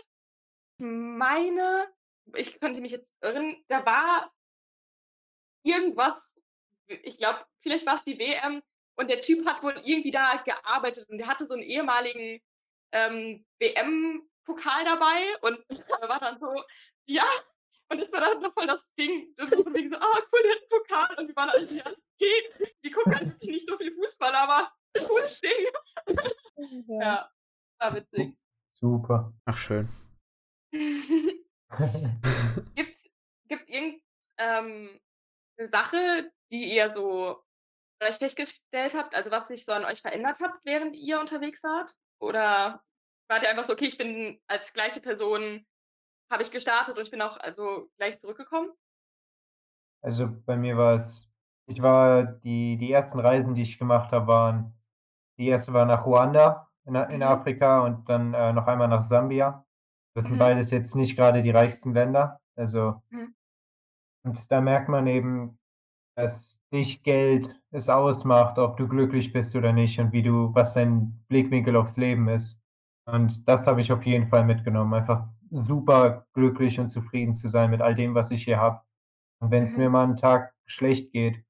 Ich 0.77 0.85
meine, 0.85 1.87
ich 2.35 2.59
könnte 2.59 2.81
mich 2.81 2.91
jetzt 2.91 3.17
irren, 3.23 3.63
da 3.69 3.85
war 3.85 4.33
irgendwas, 5.67 6.33
ich 6.87 7.17
glaube, 7.17 7.45
vielleicht 7.61 7.85
war's 7.85 8.03
die 8.05 8.17
WM 8.19 8.61
und 8.97 9.09
der 9.09 9.19
Typ 9.19 9.45
hat 9.45 9.61
wohl 9.63 9.73
irgendwie 9.85 10.11
da 10.11 10.37
gearbeitet 10.43 11.07
und 11.09 11.17
der 11.17 11.27
hatte 11.27 11.45
so 11.45 11.53
'n 11.55 11.61
ehemaligen, 11.61 12.41
ähm, 12.93 13.45
WM-Pokal 13.59 14.85
dabei 14.85 15.37
und 15.41 15.59
er 16.01 16.09
war 16.09 16.19
dann 16.19 16.39
so 16.39 16.47
ja, 17.05 17.25
und 17.89 18.01
das 18.01 18.11
war 18.11 18.21
dann 18.21 18.41
noch 18.41 18.53
voll 18.53 18.67
das 18.67 18.93
Ding. 18.95 19.33
Das 19.37 19.51
war 19.51 19.73
wegen 19.73 19.89
so: 19.89 19.97
„Ah, 19.97 20.19
cool, 20.31 20.41
der 20.43 20.51
hat 20.51 20.61
'n 20.63 20.69
Pokal.“ 20.69 21.15
Und 21.19 21.27
wir 21.29 21.35
waren 21.35 21.49
alle 21.49 21.67
so: 21.67 21.75
„Ja, 21.75 21.85
okay, 21.85 22.73
wir 22.81 22.91
gucken 22.91 23.13
halt 23.15 23.27
wirklich 23.29 23.49
nicht 23.49 23.67
so 23.67 23.77
viel 23.77 23.93
Fußball, 23.95 24.35
aber 24.35 24.71
cooles 25.07 25.39
Ding.“ 25.41 25.67
Ja. 26.87 27.01
Ja, 27.01 27.31
war 27.79 27.95
witzig. 27.95 28.35
Super. 28.71 29.33
Ach 29.45 29.57
schön. 29.57 29.87
Gibt's 32.75 33.09
gibt's 33.47 33.69
irgend 33.69 34.01
ähm, 34.37 34.99
'ne 35.59 35.67
Sache, 35.67 36.31
die 36.51 36.73
ihr 36.75 36.93
so 36.93 37.43
euch 38.01 38.17
festgestellt 38.17 38.95
habt, 38.95 39.15
also 39.15 39.31
was 39.31 39.47
sich 39.49 39.65
so 39.65 39.73
an 39.73 39.85
euch 39.85 40.01
verändert 40.01 40.39
habt, 40.41 40.59
während 40.65 40.95
ihr 40.97 41.19
unterwegs 41.21 41.63
wart? 41.63 41.93
Oder 42.19 42.83
wart 43.29 43.43
ihr 43.43 43.49
einfach 43.49 43.65
so: 43.65 43.73
„Okay, 43.73 43.87
ich 43.87 43.97
bin 43.99 44.41
als 44.47 44.73
gleiche 44.73 45.01
Person 45.01 45.65
habe 46.31 46.43
ich 46.43 46.51
gestartet 46.51 46.97
und 46.97 47.03
ich 47.05 47.11
bin 47.11 47.21
auch 47.23 47.37
also 47.39 47.89
gleich 47.97 48.19
zurückgekommen?“ 48.21 48.73
Also, 50.03 50.29
bei 50.45 50.55
mir 50.57 50.77
war's 50.77 51.31
ich 51.69 51.81
war 51.81 52.23
die 52.23 52.77
die 52.77 52.91
ersten 52.91 53.19
Reisen, 53.19 53.53
die 53.55 53.63
ich 53.63 53.77
gemacht 53.79 54.11
habe, 54.11 54.27
waren 54.27 54.73
die 55.37 55.47
erste 55.47 55.73
war 55.73 55.85
nach 55.85 56.05
Ruanda 56.05 56.69
in 56.85 56.95
in 56.95 57.23
Mhm. 57.23 57.23
Afrika 57.23 57.81
und 57.81 58.07
dann, 58.09 58.33
äh, 58.33 58.53
noch 58.53 58.67
einmal 58.67 58.87
nach 58.89 59.01
Sambia. 59.01 59.65
Das 60.15 60.27
sind 60.27 60.37
Mhm. 60.37 60.39
beides 60.39 60.71
jetzt 60.71 60.95
nicht 60.95 61.17
grade 61.17 61.43
die 61.43 61.51
reichsten 61.51 61.93
Länder. 61.93 62.41
Also 62.55 63.01
Mhm. 63.11 63.33
Und 64.27 64.51
da 64.51 64.61
merkt 64.61 64.89
man 64.89 65.07
eben, 65.07 65.59
dass 66.17 66.61
nicht 66.71 67.03
Geld 67.03 67.49
es 67.71 67.89
ausmacht, 67.89 68.59
ob 68.59 68.77
du 68.77 68.87
glücklich 68.87 69.33
bist 69.33 69.55
oder 69.55 69.73
nicht 69.73 69.99
und 69.99 70.13
wie 70.13 70.23
du 70.23 70.53
was 70.55 70.73
dein 70.75 71.23
Blickwinkel 71.29 71.75
aufs 71.77 71.97
Leben 71.97 72.29
ist. 72.29 72.61
Und 73.07 73.47
das 73.49 73.65
habe 73.67 73.81
ich 73.81 73.91
auf 73.93 74.05
jeden 74.05 74.27
Fall 74.29 74.45
mitgenommen, 74.45 74.93
einfach 74.95 75.27
super 75.51 76.27
glücklich 76.33 76.79
und 76.79 76.89
zufrieden 76.91 77.35
zu 77.35 77.47
sein 77.49 77.71
mit 77.71 77.81
all 77.81 77.95
dem, 77.95 78.15
was 78.15 78.31
ich 78.31 78.43
hier 78.45 78.59
habe. 78.59 78.81
Und 79.41 79.51
wenn's 79.51 79.77
mir 79.77 79.89
Mhm. 79.89 79.91
mal 79.91 80.05
'n 80.05 80.17
Tag 80.17 80.53
schlecht 80.67 81.11
geht, 81.13 81.43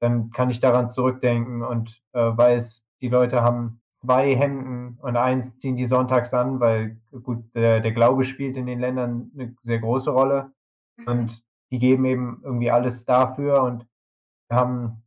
dann 0.00 0.30
kann 0.32 0.50
ich 0.50 0.60
daran 0.60 0.90
zurückdenken 0.90 1.62
und, 1.64 2.02
äh, 2.14 2.20
weiß, 2.36 2.86
die 3.02 3.08
Leute 3.08 3.42
haben 3.42 3.80
2 3.96 4.36
Hemden 4.36 4.98
und 5.00 5.16
eins 5.16 5.58
ziehen 5.58 5.76
die 5.76 5.86
sonntags 5.86 6.34
an, 6.34 6.60
weil 6.60 7.00
gut, 7.22 7.44
der 7.54 7.80
der 7.80 7.92
Glaube 7.92 8.24
spielt 8.24 8.56
in 8.58 8.66
den 8.66 8.80
Ländern 8.80 9.30
'ne 9.34 9.56
sehr 9.62 9.80
große 9.80 10.10
Rolle 10.12 10.52
Mhm. 10.98 11.02
und 11.06 11.42
die 11.72 11.80
geben 11.80 12.06
eben 12.06 12.42
irgendwie 12.44 12.70
alles 12.72 13.06
dafür 13.06 13.62
und 13.64 13.86
wir 14.50 14.58
haben 14.58 15.04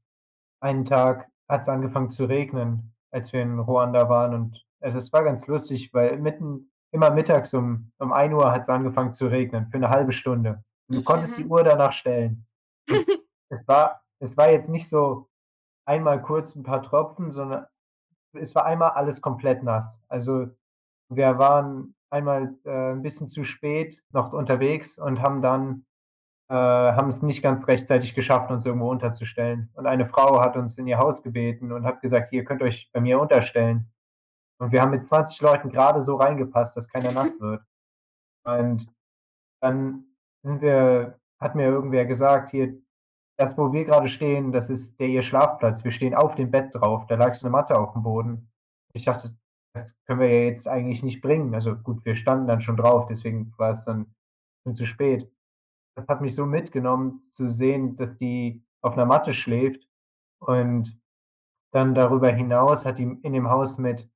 einen 0.62 0.86
Tag 0.86 1.30
hat's 1.50 1.70
angefangen 1.70 2.10
zu 2.12 2.26
regnen, 2.26 2.94
als 3.12 3.34
wir 3.34 3.42
in 3.44 3.60
Ruanda 3.60 4.10
waren 4.10 4.34
und 4.36 4.66
also, 4.82 4.98
es 5.00 5.14
war 5.14 5.24
ganz 5.26 5.48
lustig, 5.48 5.94
weil 5.94 6.18
mitten 6.20 6.72
immer 6.94 7.12
mittags 7.12 7.54
um 7.56 7.92
um 8.00 8.14
1:00 8.14 8.52
hat's 8.54 8.70
angefangen 8.70 9.14
zu 9.14 9.28
regnen 9.28 9.68
für 9.72 9.80
'ne 9.80 9.90
1/2 9.92 10.14
Stunde. 10.14 10.64
Und 10.90 10.96
du 10.98 11.04
konntest 11.04 11.38
die 11.38 11.46
Mhm. 11.46 11.48
Uhr 11.48 11.64
danach 11.66 11.94
stellen. 11.94 12.48
Es 13.52 13.68
war 13.68 14.02
es 14.20 14.38
war 14.38 14.50
jetzt 14.52 14.70
nicht 14.70 14.90
so 14.90 15.28
einmal 15.86 16.22
kurz 16.22 16.56
'n 16.56 16.64
paar 16.64 16.84
Tropfen, 16.84 17.32
sondern 17.32 17.68
es 18.34 18.56
war 18.56 18.66
einmal 18.66 18.92
alles 18.92 19.22
komplett 19.22 19.64
nass. 19.64 20.02
Also, 20.10 20.48
wir 21.10 21.38
waren 21.40 21.96
einmal, 22.12 22.56
äh, 22.66 22.92
'n 22.94 23.02
bisschen 23.04 23.30
zu 23.30 23.44
spät 23.46 24.04
noch 24.12 24.34
unterwegs 24.34 25.00
und 25.00 25.22
haben 25.22 25.42
dann 25.44 25.86
äh, 26.50 26.54
haben's 26.56 27.22
nicht 27.22 27.42
ganz 27.44 27.66
rechtzeitig 27.68 28.16
geschafft, 28.16 28.52
uns 28.52 28.66
irgendwo 28.66 28.90
unterzustellen. 28.92 29.70
Und 29.76 29.88
eine 29.88 30.08
Frau 30.08 30.42
hat 30.42 30.58
uns 30.58 30.78
in 30.78 30.88
ihr 30.88 30.98
Haus 31.00 31.22
gebeten 31.24 31.72
und 31.72 31.86
hat 31.86 32.02
gesagt: 32.02 32.34
„Ihr 32.34 32.44
könnt 32.46 32.62
euch 32.64 32.90
bei 32.94 33.02
mir 33.02 33.20
unterstellen.“ 33.20 33.92
Und 34.60 34.72
wir 34.74 34.82
haben 34.82 34.92
mit 34.92 35.06
20 35.06 35.42
Leuten 35.42 35.72
grade 35.72 36.04
so 36.04 36.16
reingepasst, 36.18 36.78
dass 36.78 36.90
keiner 36.90 37.12
nass 37.14 37.30
wird. 37.40 37.64
Und 38.46 38.88
dann 39.62 40.06
sind 40.44 40.62
wir 40.62 41.20
hat 41.42 41.56
mir 41.56 41.66
irgendwer 41.68 42.06
gesagt: 42.06 42.52
„Hier, 42.52 42.76
das, 43.38 43.58
wo 43.58 43.72
wir 43.74 43.86
grade 43.86 44.10
stehen, 44.10 44.52
das 44.52 44.70
ist 44.70 45.00
der 45.00 45.08
ihr 45.10 45.24
Schlafplatz. 45.24 45.84
Wir 45.84 45.92
stehen 45.92 46.16
auf 46.16 46.36
dem 46.36 46.52
Bett 46.52 46.74
drauf.“ 46.76 47.08
Da 47.08 47.16
lag 47.16 47.36
so 47.36 47.48
'ne 47.48 47.52
Matte 47.52 47.78
aufm 47.78 48.04
Boden. 48.04 48.52
Ich 48.94 49.06
dachte, 49.06 49.36
das 49.76 49.98
können 50.06 50.22
wir 50.22 50.30
ja 50.30 50.46
jetzt 50.48 50.68
eigentlich 50.68 51.04
nicht 51.04 51.22
bringen. 51.22 51.54
Also, 51.56 51.76
gut, 51.78 52.06
wir 52.06 52.16
standen 52.16 52.48
dann 52.48 52.62
schon 52.62 52.78
drauf, 52.78 53.08
deswegen 53.08 53.54
war 53.58 53.72
es 53.72 53.86
dann 53.86 54.16
schon 54.66 54.76
zu 54.76 54.86
spät. 54.86 55.30
Das 55.98 56.08
hat 56.10 56.20
mich 56.22 56.36
so 56.36 56.46
mitgenommen 56.46 57.22
zu 57.32 57.48
sehen, 57.48 57.96
dass 57.96 58.18
die 58.18 58.62
auf 58.82 58.96
'ner 58.98 59.06
Matte 59.06 59.34
schläft 59.34 59.88
und 60.40 61.00
dann 61.74 61.96
darüber 61.96 62.30
hinaus 62.32 62.86
hat 62.86 62.98
die 63.00 63.04
in 63.24 63.34
dem 63.34 63.50
Haus 63.50 63.78
mit 63.78 64.10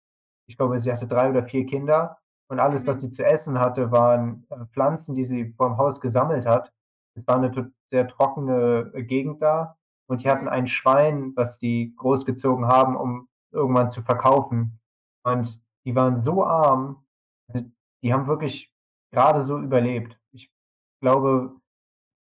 ich 0.48 0.58
glaube, 0.58 0.80
sie 0.80 0.92
hatte 0.94 1.08
3 1.08 1.30
oder 1.32 1.44
4 1.46 1.66
Kinder 1.68 2.20
und 2.50 2.60
alles, 2.60 2.88
was 2.88 2.98
Mhm. 2.98 3.02
sie 3.02 3.12
zu 3.12 3.26
essen 3.26 3.60
hatte, 3.60 3.92
waren, 3.92 4.46
äh, 4.52 4.66
Pflanzen, 4.74 5.16
die 5.16 5.24
sie 5.26 5.54
vorm 5.58 5.78
Haus 5.78 6.02
gesammelt 6.02 6.46
hat. 6.48 6.74
Es 7.16 7.28
war 7.28 7.40
'ne 7.40 7.52
to 7.52 7.66
sehr 7.88 8.08
trockene, 8.08 8.92
äh, 8.96 9.04
Gegend 9.04 9.42
da 9.42 9.78
und 10.10 10.24
die 10.24 10.30
hatten 10.32 10.44
Mhm. 10.46 10.50
ein 10.50 10.68
Schwein, 10.68 11.34
was 11.36 11.60
die 11.60 11.94
großgezogen 11.98 12.68
haben, 12.68 12.98
um 12.98 13.30
irgendwann 13.52 13.90
zu 13.92 14.04
verkaufen. 14.04 14.80
Und 15.24 15.62
die 15.86 15.96
waren 15.96 16.20
so 16.20 16.46
arm, 16.46 17.06
also, 17.50 17.66
die 18.04 18.14
haben 18.14 18.28
wirklich 18.28 18.74
gerade 19.14 19.42
so 19.44 19.60
überlebt. 19.60 20.20
Ich 20.34 20.52
glaube, 21.02 21.56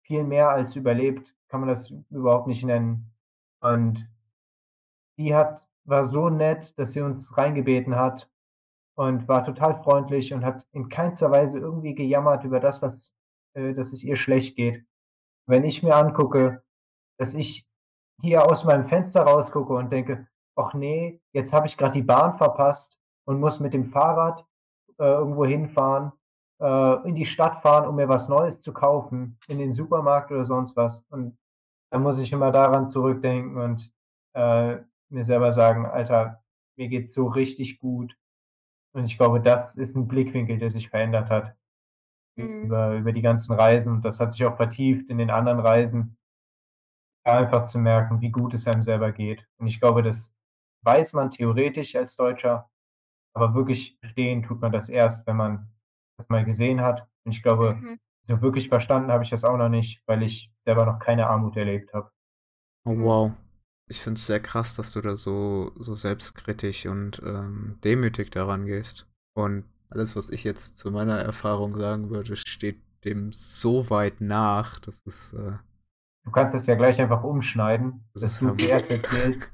viel 0.09 0.25
mehr 0.25 0.49
als 0.51 0.75
überlebt 0.75 1.35
kann 1.49 1.61
man 1.61 1.69
das 1.69 1.91
überhaupt 2.11 2.47
nicht 2.47 2.65
nennen. 2.65 3.15
Und 3.61 4.09
die 5.19 5.35
hat 5.35 5.69
war 5.85 6.09
so 6.09 6.29
nett, 6.29 6.79
dass 6.79 6.93
sie 6.93 7.01
uns 7.01 7.37
reingebeten 7.37 7.97
hat 7.97 8.31
und 8.95 9.27
war 9.27 9.45
total 9.45 9.83
freundlich 9.83 10.35
und 10.35 10.45
hat 10.45 10.67
in 10.73 10.91
keinster 10.91 11.31
Weise 11.31 11.59
irgendwie 11.59 11.95
gejammert 11.95 12.45
über 12.45 12.61
das, 12.61 12.83
was 12.83 13.17
äh, 13.55 13.73
dass 13.73 13.93
es 13.93 14.05
ihr 14.05 14.17
schlecht 14.17 14.57
geht. 14.57 14.85
Wenn 15.47 15.65
ich 15.65 15.83
mir 15.83 15.97
angucke, 15.97 16.63
dass 17.19 17.33
ich 17.33 17.67
hier 18.21 18.45
aus 18.45 18.65
meinem 18.65 18.87
Fenster 18.87 19.23
rausgucke 19.23 19.73
und 19.73 19.91
denke: 19.91 20.29
„Ach 20.57 20.75
ne, 20.75 21.21
jetzt 21.33 21.53
habe 21.53 21.67
ich 21.67 21.79
grad 21.79 21.95
die 21.95 22.03
Bahn 22.03 22.37
verpasst 22.37 23.01
und 23.25 23.41
muss 23.41 23.61
mit 23.61 23.73
dem 23.73 23.91
Fahrrad, 23.91 24.45
äh, 24.99 25.05
irgendwo 25.05 25.47
hinfahren, 25.47 26.13
in 26.61 27.15
die 27.15 27.27
Stadt 27.27 27.63
fahren, 27.63 27.89
um 27.89 27.97
mir 27.97 28.09
was 28.09 28.29
Neues 28.29 28.61
zu 28.61 28.73
kaufen, 28.73 29.39
in 29.49 29.59
den 29.59 29.75
Supermarkt 29.75 30.31
oder 30.33 30.45
sonst 30.45 30.77
was.“ 30.77 31.07
Und 31.11 31.37
dann 31.93 32.03
muss 32.03 32.19
ich 32.21 32.33
immer 32.33 32.53
daran 32.53 32.89
zurückdenken 32.89 33.59
und, 33.59 33.93
äh, 34.35 34.79
mir 35.11 35.25
selber 35.25 35.53
sagen: 35.53 35.87
„Alter, 35.87 36.43
mir 36.79 36.89
geht's 36.89 37.15
so 37.15 37.29
richtig 37.29 37.81
gut.“ 37.81 38.17
Und 38.95 39.05
ich 39.07 39.19
glaube, 39.19 39.41
das 39.43 39.77
ist 39.77 39.97
'n 39.97 40.09
Blickwinkel, 40.09 40.59
der 40.59 40.71
sich 40.71 40.91
verändert 40.91 41.31
hat 41.31 41.55
Mhm. 42.39 42.65
über 42.67 42.95
über 42.97 43.13
die 43.13 43.23
ganzen 43.23 43.55
Reisen 43.55 43.93
und 43.95 44.05
das 44.05 44.21
hat 44.21 44.33
sich 44.33 44.45
auch 44.47 44.57
vertieft 44.57 45.11
in 45.11 45.19
den 45.19 45.31
anderen 45.31 45.61
Reisen. 45.61 46.17
Einfach 47.27 47.67
zu 47.67 47.79
merken, 47.79 48.21
wie 48.21 48.31
gut 48.31 48.55
es 48.55 48.67
einem 48.67 48.83
selber 48.83 49.13
geht. 49.13 49.47
Und 49.59 49.67
ich 49.67 49.81
glaube, 49.81 50.03
das 50.03 50.37
weiß 50.83 51.13
man 51.13 51.31
theoretisch 51.31 51.95
als 51.97 52.17
Deutscher, 52.17 52.71
aber 53.35 53.55
wirklich 53.55 53.99
verstehen 54.01 54.43
tut 54.45 54.61
man 54.61 54.73
das 54.73 54.89
erst, 54.91 55.27
wenn 55.27 55.37
man 55.37 55.69
das 56.19 56.29
mal 56.29 56.45
gesehen 56.45 56.81
hat. 56.83 57.07
Und 57.25 57.33
ich 57.33 57.43
glaube, 57.43 57.77
Mhm. 57.77 57.99
so 58.25 58.43
wirklich 58.43 58.69
verstanden 58.69 59.11
habe 59.13 59.25
ich 59.25 59.31
das 59.31 59.45
auch 59.45 59.57
noch 59.57 59.69
nicht, 59.71 60.03
weil 60.07 60.23
ich 60.23 60.51
selber 60.67 60.85
noch 60.87 60.99
keine 60.99 61.29
Armut 61.29 61.57
erlebt 61.57 61.93
habe. 61.95 62.11
Oh, 62.85 62.93
Mhm. 62.93 63.05
wow. 63.05 63.33
Ich 63.91 64.01
finde 64.03 64.19
es 64.19 64.27
sehr 64.27 64.41
krass, 64.41 64.77
dass 64.77 64.93
du 64.93 65.01
da 65.01 65.17
so 65.17 65.73
so 65.77 65.95
selbstkritisch 65.95 66.87
und, 66.87 67.23
ähm, 67.25 67.79
demütig 67.85 68.31
da 68.31 68.45
rangehst. 68.47 69.07
Und 69.35 69.65
alles, 69.91 70.15
was 70.17 70.29
ich 70.31 70.45
jetzt 70.45 70.77
zu 70.79 70.91
meiner 70.91 71.19
Erfahrung 71.21 71.75
sagen 71.77 72.11
würde, 72.11 72.37
steht 72.37 72.83
dem 73.05 73.33
so 73.33 73.89
weit 73.91 74.21
nach. 74.21 74.81
Das 74.81 75.01
ist, 75.07 75.33
äh 75.35 75.53
Du 76.25 76.33
kannst 76.33 76.55
das 76.55 76.67
ja 76.67 76.75
gleich 76.75 77.01
einfach 77.01 77.23
umschneiden, 77.25 78.05
Das 78.13 78.23
dass 78.23 78.33
ist 78.33 78.41
du 78.43 78.55
zuerst 78.55 78.91
erzählst. 78.91 79.53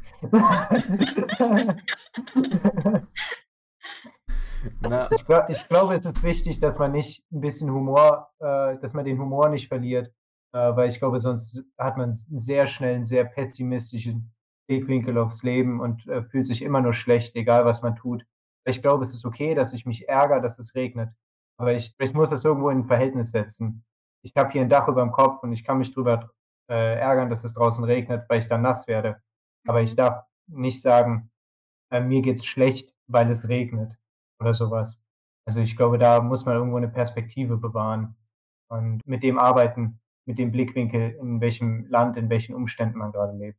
Ich 5.10 5.26
gla 5.26 5.48
ich 5.50 5.68
glaube, 5.68 5.94
es 5.96 6.04
ist 6.04 6.22
wichtig, 6.22 6.58
dass 6.58 6.78
man 6.78 6.92
nicht 6.92 7.24
'n 7.32 7.40
bisschen 7.40 7.70
Humor 7.72 8.30
äh, 8.40 8.78
dass 8.78 8.94
man 8.94 9.04
den 9.04 9.18
Humor 9.20 9.48
nicht 9.48 9.68
verliert, 9.68 10.08
äh, 10.52 10.58
weil 10.76 10.88
ich 10.88 10.98
glaube, 10.98 11.20
sonst 11.20 11.62
hat 11.78 11.96
man 11.96 12.10
s 12.12 12.26
sehr 12.30 12.66
schnell 12.66 12.96
'n 12.96 13.04
sehr 13.06 13.24
pessimistischen 13.24 14.32
Blickwinkel 14.68 15.18
aufs 15.18 15.42
Leben 15.42 15.80
und, 15.80 16.06
äh, 16.08 16.22
fühlt 16.24 16.46
sich 16.46 16.62
immer 16.62 16.80
nur 16.80 16.94
schlecht, 16.94 17.36
egal 17.36 17.64
was 17.66 17.82
man 17.82 17.96
tut. 17.96 18.24
Ich 18.66 18.80
glaube, 18.82 19.02
es 19.02 19.12
ist 19.14 19.26
okay, 19.26 19.54
dass 19.54 19.74
ich 19.74 19.84
mich 19.86 20.08
ärgere, 20.08 20.40
dass 20.40 20.58
es 20.58 20.74
regnet, 20.74 21.10
aber 21.58 21.74
ich 21.74 21.94
ich 21.98 22.14
muss 22.14 22.30
das 22.30 22.44
irgendwo 22.44 22.70
in 22.70 22.78
'n 22.80 22.84
Verhältnis 22.86 23.30
setzen. 23.32 23.84
Ich 24.22 24.32
habe 24.36 24.50
hier 24.50 24.62
'n 24.62 24.68
Dach 24.70 24.88
überm 24.88 25.12
Kopf 25.12 25.42
und 25.42 25.52
ich 25.52 25.64
kann 25.64 25.78
mich 25.78 25.92
drüber, 25.92 26.30
äh, 26.70 26.98
ärgern, 26.98 27.28
dass 27.30 27.44
es 27.44 27.52
draußen 27.54 27.84
regnet, 27.84 28.24
weil 28.28 28.38
ich 28.40 28.48
dann 28.48 28.62
nass 28.62 28.88
werde. 28.88 29.20
Aber 29.66 29.82
ich 29.82 29.92
Mhm. 29.92 29.96
darf 29.96 30.24
nicht 30.46 30.80
sagen, 30.82 31.30
äh: 31.90 32.00
„Mir 32.00 32.22
geht's 32.22 32.46
schlecht, 32.46 32.94
weil 33.08 33.30
es 33.30 33.48
regnet“ 33.48 33.92
oder 34.44 34.54
so 34.54 34.70
was. 34.70 35.02
Also, 35.46 35.60
ich 35.60 35.76
glaube, 35.76 35.98
da 35.98 36.20
muss 36.22 36.46
man 36.46 36.56
irgendwo 36.56 36.78
'ne 36.78 36.88
Perspektive 36.88 37.56
bewahren 37.58 38.16
und 38.70 39.00
mit 39.06 39.22
dem 39.22 39.38
arbeiten, 39.38 40.00
mit 40.26 40.38
dem 40.38 40.52
Blickwinkel, 40.52 41.12
in 41.20 41.40
welchem 41.40 41.86
Land, 41.88 42.16
in 42.16 42.30
welchen 42.30 42.54
Umständen 42.54 42.98
man 42.98 43.12
grade 43.12 43.36
lebt. 43.36 43.58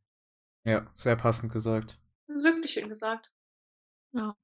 Ja, 0.64 0.86
sehr 0.94 1.16
passend 1.16 1.52
gesagt. 1.52 2.00
Das 2.28 2.38
ist 2.38 2.44
wirklich 2.44 2.72
schön 2.72 2.88
gesagt. 2.88 3.32
Ja. 4.12 4.34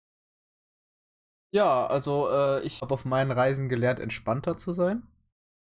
Ja, 1.54 1.86
also, 1.86 2.30
äh, 2.30 2.62
ich 2.62 2.80
habe 2.80 2.94
auf 2.94 3.04
meinen 3.04 3.30
Reisen 3.30 3.68
gelernt, 3.68 4.00
entspannter 4.00 4.56
zu 4.56 4.72
sein. 4.72 5.02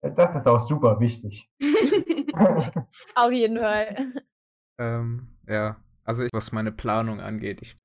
Äh, 0.02 0.12
das 0.14 0.36
ist 0.36 0.48
auch 0.48 0.60
super 0.60 1.00
wichtig. 1.00 1.50
Auf 3.16 3.32
jeden 3.32 3.58
Fall. 3.58 4.14
Ähm, 4.78 5.30
ja, 5.48 5.78
also, 6.04 6.24
ich 6.26 6.30
was 6.34 6.52
meine 6.52 6.72
Planung 6.72 7.22
angeht, 7.22 7.62
ich 7.62 7.78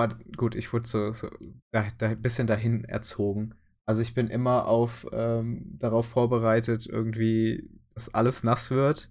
aber 0.00 0.16
gut, 0.36 0.54
ich 0.54 0.72
wurde 0.72 0.86
so 0.86 1.12
so 1.12 1.28
da 1.72 1.86
da 1.98 2.14
bisschen 2.14 2.46
dahin 2.46 2.84
erzogen. 2.84 3.54
Also, 3.86 4.02
ich 4.02 4.14
bin 4.14 4.28
immer 4.28 4.66
auf 4.66 5.06
ähm, 5.12 5.78
darauf 5.78 6.06
vorbereitet 6.06 6.86
irgendwie, 6.86 7.70
dass 7.94 8.12
alles 8.14 8.42
nass 8.42 8.70
wird, 8.70 9.10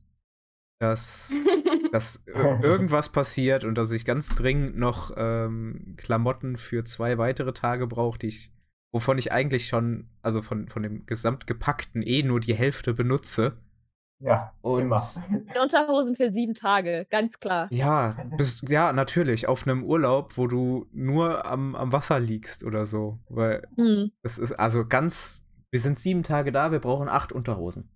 dass 0.80 1.34
dass 1.92 2.24
ir 2.28 2.60
irgendwas 2.64 3.10
passiert 3.10 3.64
und 3.64 3.76
dass 3.78 3.92
ich 3.92 4.06
ganz 4.06 4.36
dringend 4.36 4.78
noch, 4.78 5.12
ähm, 5.18 5.96
Klamotten 5.98 6.58
für 6.58 6.84
2 6.84 7.18
weitere 7.18 7.54
Tage 7.54 7.88
brauche, 7.88 8.20
die 8.20 8.28
ich 8.28 8.52
wovon 8.92 9.18
ich 9.18 9.32
eigentlich 9.32 9.68
schon 9.68 10.10
also, 10.22 10.42
von 10.42 10.68
von 10.70 10.84
dem 10.84 11.06
Gesamtgepackten 11.06 12.02
eh 12.02 12.24
nur 12.24 12.40
die 12.40 12.56
Hälfte 12.56 12.94
benutze. 12.94 13.58
Ja, 14.20 14.52
immer. 14.64 15.02
Und 15.30 15.58
Unterhosen 15.62 16.16
für 16.16 16.32
7 16.32 16.56
Tage, 16.56 17.06
ganz 17.10 17.40
klar. 17.40 17.68
Ja, 17.72 18.16
bist 18.38 18.68
ja, 18.68 18.92
natürlich, 18.92 19.48
auf 19.48 19.66
'nem 19.66 19.84
Urlaub, 19.84 20.38
wo 20.38 20.48
du 20.48 20.88
nur 20.92 21.46
am 21.46 21.76
am 21.76 21.92
Wasser 21.92 22.20
liegst 22.20 22.64
oder 22.64 22.86
so, 22.86 23.20
weil 23.30 23.68
Mhm. 23.78 24.12
es 24.24 24.40
ist 24.40 24.54
also, 24.54 24.88
ganz 24.88 25.44
wir 25.70 25.80
sind 25.80 26.00
7 26.00 26.24
Tage 26.24 26.52
da, 26.52 26.72
wir 26.72 26.80
brauchen 26.80 27.10
8 27.10 27.32
Unterhosen. 27.32 27.90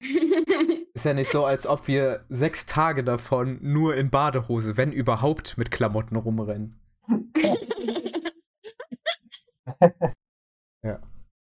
Ist 0.94 1.04
ja 1.04 1.14
nicht 1.14 1.30
so, 1.30 1.44
als 1.44 1.66
ob 1.66 1.86
wir 1.86 2.24
6 2.28 2.66
Tage 2.66 3.04
davon 3.04 3.58
nur 3.62 3.94
in 3.94 4.10
Badehose, 4.10 4.76
wenn 4.76 4.90
überhaupt, 4.92 5.56
mit 5.56 5.70
Klamotten 5.70 6.16
rumrennen. 6.16 6.78
Ja. 10.84 11.00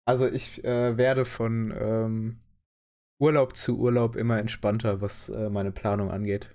Also, 0.06 0.28
ich, 0.28 0.64
äh, 0.64 0.96
werde 0.98 1.26
von, 1.26 1.74
ähm, 1.78 2.40
Urlaub 3.24 3.56
zu 3.56 3.78
Urlaub 3.80 4.18
immer 4.18 4.38
entspannter, 4.38 5.00
was, 5.02 5.30
äh, 5.30 5.50
meine 5.50 5.72
Planung 5.72 6.12
angeht. 6.12 6.54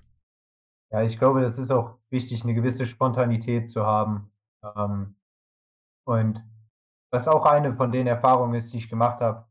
Ja, 0.93 1.03
ich 1.03 1.19
glaube, 1.19 1.41
das 1.43 1.59
ist 1.59 1.71
auch 1.71 1.97
wichtig, 2.11 2.45
'ne 2.45 2.55
gewisse 2.55 2.87
Spontanität 2.87 3.71
zu 3.71 3.85
haben. 3.87 4.31
Ähm, 4.77 5.17
und 6.07 6.43
was 7.13 7.29
auch 7.29 7.47
eine 7.47 7.75
von 7.77 7.93
den 7.93 8.07
Erfahrungen 8.07 8.55
ist, 8.55 8.73
die 8.73 8.79
ich 8.79 8.89
gemacht 8.91 9.21
habe, 9.21 9.47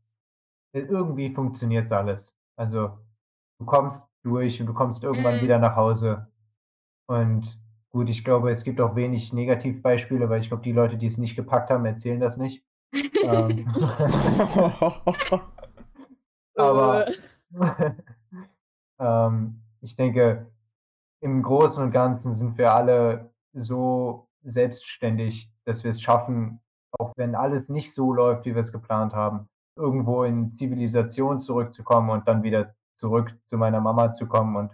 i 0.76 0.80
irgendwie 0.80 1.34
funktioniert's 1.34 1.92
alles. 1.92 2.36
Also, 2.56 2.98
du 3.60 3.66
kommst 3.66 4.06
durch 4.24 4.60
und 4.60 4.66
du 4.68 4.74
kommst 4.74 5.04
irgendwann 5.04 5.38
Mhm. 5.38 5.42
wieder 5.42 5.58
nach 5.58 5.76
Hause. 5.76 6.28
Und 7.08 7.60
gut, 7.90 8.10
ich 8.10 8.24
glaube, 8.24 8.50
es 8.52 8.64
gibt 8.64 8.80
auch 8.80 8.96
wenig 8.96 9.32
Negativbeispiele, 9.32 10.28
weil 10.30 10.40
ich 10.40 10.48
glaube, 10.48 10.64
die 10.64 10.72
Leute, 10.72 10.98
die 10.98 11.06
es 11.06 11.18
nicht 11.18 11.36
gepackt 11.36 11.70
haben, 11.70 11.86
erzählen 11.86 12.20
das 12.20 12.38
nicht. 12.38 12.64
Ähm. 13.22 13.66
Aber 16.58 17.06
Äh. 17.08 17.12
ähm, 19.00 19.62
ich 19.80 19.96
denke, 19.96 20.46
im 21.22 21.42
Großen 21.42 21.82
und 21.82 21.92
Ganzen 21.92 22.34
sind 22.34 22.58
wir 22.58 22.74
alle 22.74 23.32
so 23.54 24.28
selbstständig, 24.42 25.50
dass 25.66 25.84
wir's 25.84 26.00
schaffen, 26.02 26.60
auch 26.98 27.12
wenn 27.16 27.34
alles 27.36 27.68
nicht 27.70 27.94
so 27.94 28.12
läuft, 28.14 28.46
wie 28.46 28.54
wir's 28.54 28.72
geplant 28.72 29.14
haben, 29.14 29.48
irgendwo 29.76 30.24
in 30.24 30.52
Zivilisation 30.54 31.40
zurückzukommen 31.40 32.10
und 32.10 32.28
dann 32.28 32.42
wieder 32.44 32.74
zurück 32.98 33.34
zu 33.48 33.58
meiner 33.58 33.80
Mama 33.80 34.12
zu 34.12 34.26
kommen 34.28 34.56
und, 34.56 34.72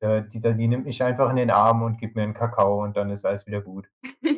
äh, 0.00 0.22
die 0.24 0.40
die 0.40 0.68
nimmt 0.68 0.86
mich 0.86 1.02
einfach 1.02 1.30
in 1.30 1.36
den 1.36 1.50
Arm 1.52 1.82
und 1.82 1.98
gibt 1.98 2.16
mir 2.16 2.24
'n 2.24 2.34
Kakao 2.34 2.82
und 2.84 2.96
dann 2.96 3.10
ist 3.10 3.26
alles 3.26 3.46
wieder 3.46 3.62
gut. 3.62 3.90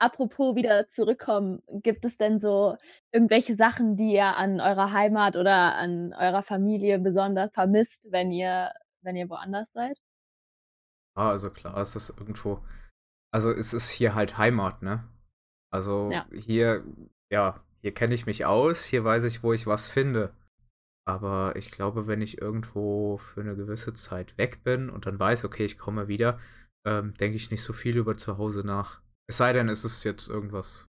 Apropos 0.00 0.54
wieder 0.56 0.88
zurückkommen, 0.88 1.62
gibt 1.68 2.04
es 2.04 2.16
denn 2.18 2.38
so 2.40 2.76
irgendwelche 3.12 3.56
Sachen, 3.56 3.96
die 3.96 4.12
ihr 4.14 4.36
an 4.36 4.60
eurer 4.60 4.92
Heimat 4.92 5.36
oder 5.36 5.74
an 5.76 6.12
eurer 6.14 6.42
Familie 6.42 6.98
besonders 6.98 7.50
vermisst, 7.52 8.04
wenn 8.10 8.32
ihr 8.32 8.72
wenn 9.02 9.16
ihr 9.16 9.30
woanders 9.30 9.72
seid? 9.72 9.98
Ah, 11.18 11.30
also, 11.30 11.50
klar, 11.50 11.78
es 11.78 11.96
ist 11.96 12.10
irgendwo 12.10 12.62
also, 13.32 13.52
es 13.52 13.74
ist 13.74 13.90
hier 13.90 14.14
halt 14.14 14.38
Heimat, 14.38 14.82
ne? 14.82 15.08
Also, 15.70 16.10
Ja. 16.10 16.26
hier 16.32 16.84
ja, 17.30 17.64
hier 17.82 17.94
kenne 17.94 18.14
ich 18.14 18.26
mich 18.26 18.46
aus, 18.46 18.84
hier 18.84 19.04
weiß 19.04 19.24
ich, 19.24 19.42
wo 19.42 19.52
ich 19.54 19.66
was 19.66 19.88
finde. 19.88 20.34
Aber 21.06 21.56
ich 21.56 21.70
glaube, 21.72 22.06
wenn 22.08 22.22
ich 22.22 22.40
irgendwo 22.42 23.18
für 23.18 23.42
'ne 23.44 23.56
gewisse 23.56 23.94
Zeit 23.94 24.38
weg 24.38 24.64
bin 24.64 24.90
und 24.90 25.06
dann 25.06 25.18
weiß: 25.20 25.44
„Okay, 25.46 25.64
ich 25.66 25.78
komme 25.78 26.08
wieder“, 26.08 26.40
ähm, 26.86 27.14
denke 27.14 27.36
ich 27.36 27.50
nicht 27.52 27.62
so 27.64 27.72
viel 27.74 27.96
über 27.98 28.16
zu 28.18 28.38
Hause 28.38 28.66
nach. 28.66 29.00
Es 29.28 29.36
sei 29.36 29.52
denn, 29.52 29.68
es 29.68 29.84
ist 29.84 30.02
jetzt 30.02 30.28
irgendwas 30.28 30.88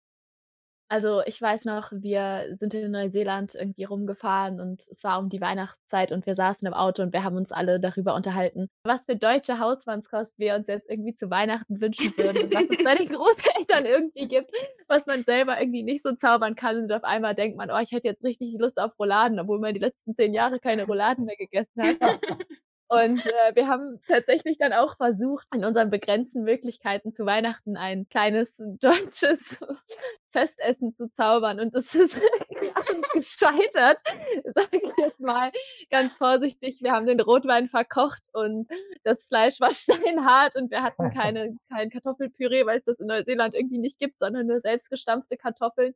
Also, 0.92 1.22
ich 1.24 1.40
weiß 1.40 1.66
noch, 1.66 1.92
wir 1.92 2.56
sind 2.58 2.74
in 2.74 2.90
Neuseeland 2.90 3.54
irgendwie 3.54 3.84
rumgefahren 3.84 4.60
und 4.60 4.82
es 4.90 5.04
war 5.04 5.20
um 5.20 5.28
die 5.28 5.40
Weihnachtszeit 5.40 6.10
und 6.10 6.26
wir 6.26 6.34
saßen 6.34 6.66
im 6.66 6.74
Auto 6.74 7.02
und 7.04 7.12
wir 7.12 7.22
haben 7.22 7.36
uns 7.36 7.52
alle 7.52 7.78
darüber 7.78 8.12
unterhalten, 8.16 8.66
was 8.82 9.00
für 9.06 9.14
deutsche 9.14 9.60
Hausmannskost 9.60 10.36
wir 10.40 10.56
uns 10.56 10.66
jetzt 10.66 10.90
irgendwie 10.90 11.14
zu 11.14 11.30
Weihnachten 11.30 11.80
wünschen 11.80 12.12
würden 12.16 12.42
und 12.42 12.54
was 12.54 12.64
es 12.68 12.82
bei 12.82 12.96
den 12.96 13.08
Großeltern 13.12 13.86
irgendwie 13.86 14.26
gibt, 14.26 14.50
was 14.88 15.06
man 15.06 15.22
selber 15.22 15.60
irgendwie 15.60 15.84
nicht 15.84 16.02
so 16.02 16.12
zaubern 16.16 16.56
kann 16.56 16.78
und 16.78 16.92
auf 16.92 17.04
einmal 17.04 17.36
denkt 17.36 17.56
man: 17.56 17.70
„Oh, 17.70 17.78
ich 17.78 17.92
hätte 17.92 18.08
jetzt 18.08 18.24
richtig 18.24 18.56
Lust 18.58 18.76
auf 18.80 18.98
Rouladen“, 18.98 19.38
obwohl 19.38 19.60
man 19.60 19.74
die 19.74 19.80
letzten 19.80 20.16
10 20.16 20.34
Jahre 20.34 20.58
keine 20.58 20.86
Rouladen 20.86 21.24
mehr 21.24 21.36
gegessen 21.36 21.82
hat. 21.84 21.98
Und, 22.92 23.24
äh, 23.24 23.54
wir 23.54 23.68
haben 23.68 24.00
tatsächlich 24.04 24.58
dann 24.58 24.72
auch 24.72 24.96
versucht, 24.96 25.46
in 25.54 25.64
unseren 25.64 25.90
begrenzten 25.90 26.42
Möglichkeiten 26.42 27.12
zu 27.12 27.24
Weihnachten 27.24 27.76
ein 27.76 28.08
kleines 28.08 28.56
deutsches 28.80 29.38
Festessen 30.30 30.96
zu 30.96 31.08
zaubern 31.12 31.60
und 31.60 31.72
das 31.76 31.94
ist 31.94 32.16
gescheitert, 33.12 34.02
sage 34.44 34.80
ich 34.82 34.90
jetzt 34.98 35.20
mal 35.20 35.52
ganz 35.90 36.14
vorsichtig. 36.14 36.82
Wir 36.82 36.90
haben 36.90 37.06
den 37.06 37.20
Rotwein 37.20 37.68
verkocht 37.68 38.24
und 38.32 38.68
das 39.04 39.26
Fleisch 39.26 39.60
war 39.60 39.72
steinhart 39.72 40.56
und 40.56 40.72
wir 40.72 40.82
hatten 40.82 41.12
keine 41.12 41.56
kein 41.72 41.90
Kartoffelpüree, 41.90 42.66
weil's 42.66 42.86
das 42.86 42.98
in 42.98 43.06
Neuseeland 43.06 43.54
irgendwie 43.54 43.78
nicht 43.78 44.00
gibt, 44.00 44.18
sondern 44.18 44.48
nur 44.48 44.58
selbstgestampfte 44.58 45.36
Kartoffeln. 45.36 45.94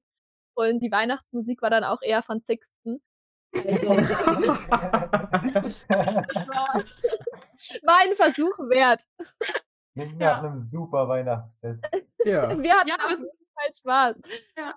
Und 0.55 0.79
die 0.79 0.93
Weihnachtsmusik 0.93 1.61
war 1.61 1.71
dann 1.71 1.83
auch 1.83 2.03
eher 2.03 2.23
von 2.23 2.41
Sixten. 2.41 3.03
War 7.83 7.99
ein 8.03 8.15
Versuch 8.15 8.59
wert. 8.71 9.03
Klingt 9.95 10.19
nach 10.19 10.43
Ja. 10.43 10.43
'nem 10.43 10.59
super 10.59 11.09
Weihnachtsfest. 11.09 11.85
Ja. 12.25 12.49
Wir 12.63 12.75
hatten 12.75 12.89
Ja, 12.89 12.95
aber 12.97 13.07
auf 13.07 13.13
es 13.13 13.19
jeden 13.21 13.31
Fall 13.55 13.75
Spaß. 13.75 14.17
Ja. 14.59 14.75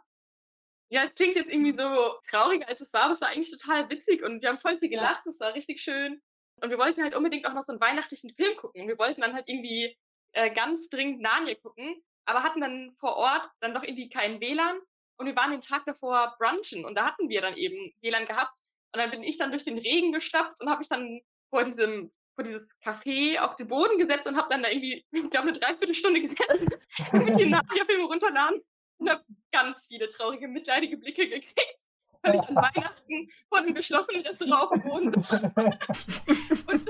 Ja, 0.90 1.04
es 1.06 1.16
klingt 1.16 1.36
jetzt 1.38 1.50
irgendwie 1.52 1.76
so 1.78 2.16
trauriger, 2.30 2.68
als 2.70 2.80
es 2.82 2.94
war, 2.94 3.04
aber 3.04 3.14
es 3.14 3.22
war 3.22 3.30
eigentlich 3.30 3.52
total 3.52 3.90
witzig 3.90 4.24
und 4.24 4.42
wir 4.42 4.50
haben 4.50 4.60
voll 4.60 4.78
viel 4.80 4.90
gelacht 4.90 5.26
und 5.26 5.32
es 5.34 5.40
war 5.42 5.54
richtig 5.56 5.82
schön. 5.82 6.22
Und 6.62 6.70
wir 6.72 6.78
wollten 6.80 7.04
halt 7.04 7.16
unbedingt 7.16 7.46
auch 7.48 7.54
noch 7.54 7.64
so 7.64 7.74
'n 7.74 7.82
weihnachtlichen 7.82 8.30
Film 8.32 8.56
gucken. 8.58 8.88
Wir 8.88 8.98
wollten 9.00 9.22
dann 9.22 9.34
halt 9.34 9.48
irgendwie, 9.50 9.98
äh, 10.34 10.50
ganz 10.52 10.90
dringend 10.90 11.22
Narnia 11.22 11.56
gucken, 11.56 12.02
aber 12.26 12.44
hatten 12.44 12.62
dann 12.62 12.94
vor 13.00 13.16
Ort 13.18 13.50
dann 13.62 13.74
doch 13.74 13.84
irgendwie 13.84 14.10
kein 14.10 14.40
WLAN 14.42 14.80
und 15.18 15.26
wir 15.28 15.36
waren 15.36 15.52
den 15.52 15.62
Tag 15.62 15.84
davor 15.86 16.36
brunchen 16.40 16.86
und 16.86 16.96
da 16.96 17.06
hatten 17.08 17.30
wir 17.30 17.42
dann 17.42 17.56
eben 17.58 17.94
WLAN 18.02 18.26
gehabt. 18.28 18.60
Und 18.94 19.00
dann 19.02 19.12
bin 19.12 19.24
ich 19.24 19.38
dann 19.38 19.52
durch 19.52 19.66
den 19.66 19.78
Regen 19.78 20.12
gestapft 20.12 20.56
und 20.60 20.70
habe 20.70 20.80
mich 20.80 20.90
dann 20.90 21.22
vor 21.50 21.64
diesem 21.64 22.12
vor 22.36 22.44
dieses 22.44 22.80
Café 22.82 23.40
auf 23.40 23.56
den 23.56 23.68
Boden 23.68 23.98
gesetzt 23.98 24.28
und 24.28 24.38
habe 24.38 24.48
dann 24.52 24.62
da 24.62 24.70
irgendwie, 24.70 25.04
ich 25.12 25.30
glaube, 25.32 25.48
'ne 25.48 25.54
Dreiviertelstunde 25.54 26.22
gesessen 26.22 26.70
mit 27.14 27.36
den 27.40 27.50
Narnia-Filmen 27.50 28.06
runterladen 28.06 28.62
und 29.00 29.10
habe 29.10 29.24
ganz 29.52 29.88
viele 29.88 30.08
traurige, 30.08 30.48
mitleidige 30.48 30.98
Blicke 30.98 31.28
gekriegt, 31.28 31.82
weil 32.22 32.36
ich 32.36 32.48
an 32.48 32.56
Weihnachten 32.62 33.28
vor 33.50 33.62
'nem 33.62 33.74
geschlossenen 33.74 34.22
Restaurant 34.22 34.64
auf 34.64 34.72
dem 34.72 34.84
Boden 34.84 35.12
saß 35.14 35.42
und 36.68 36.88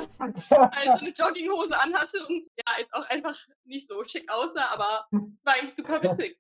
halt 0.76 0.94
so 0.94 1.06
'ne 1.06 1.14
Jogginghose 1.18 1.80
anhatte 1.80 2.26
und 2.28 2.46
ja, 2.58 2.80
jetzt 2.80 2.94
auch 2.94 3.06
einfach 3.10 3.38
nicht 3.66 3.88
so 3.88 4.04
schick 4.04 4.30
aussah, 4.32 4.68
aber 4.68 5.06
es 5.40 5.46
war 5.46 5.54
eigentlich 5.56 5.76
super 5.76 6.02
witzig. 6.04 6.38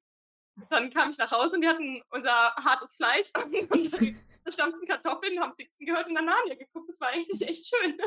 Dann 0.70 0.90
kam 0.90 1.10
ich 1.10 1.18
nach 1.18 1.32
Hause 1.32 1.56
und 1.56 1.62
wir 1.62 1.70
hatten 1.70 2.02
unser 2.10 2.32
hartes 2.56 2.96
Fleisch 2.96 3.32
und 3.46 3.72
unsere 3.72 4.14
gestampften 4.46 4.88
Kartoffeln, 4.88 5.40
haben 5.40 5.52
Sixten 5.52 5.86
gehört 5.86 6.08
und 6.08 6.16
dann 6.16 6.26
Narnia 6.26 6.56
geguckt. 6.56 6.90
Das 6.90 7.00
war 7.02 7.10
eigentlich 7.10 7.48
echt 7.48 7.68
schön. 7.68 7.98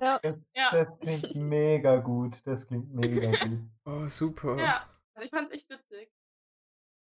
Ja. 0.00 0.18
Das 0.22 0.46
Ja. 0.54 0.70
das 0.72 0.88
klingt 0.98 1.34
mega 1.34 1.96
gut. 1.96 2.40
Das 2.44 2.66
klingt 2.66 2.92
mega 2.94 3.30
gut. 3.46 3.58
Oh, 3.86 4.06
super. 4.06 4.56
Ja, 4.58 4.82
also 5.14 5.24
ich 5.26 5.30
fand's 5.30 5.52
echt 5.52 5.68
witzig. 5.68 6.10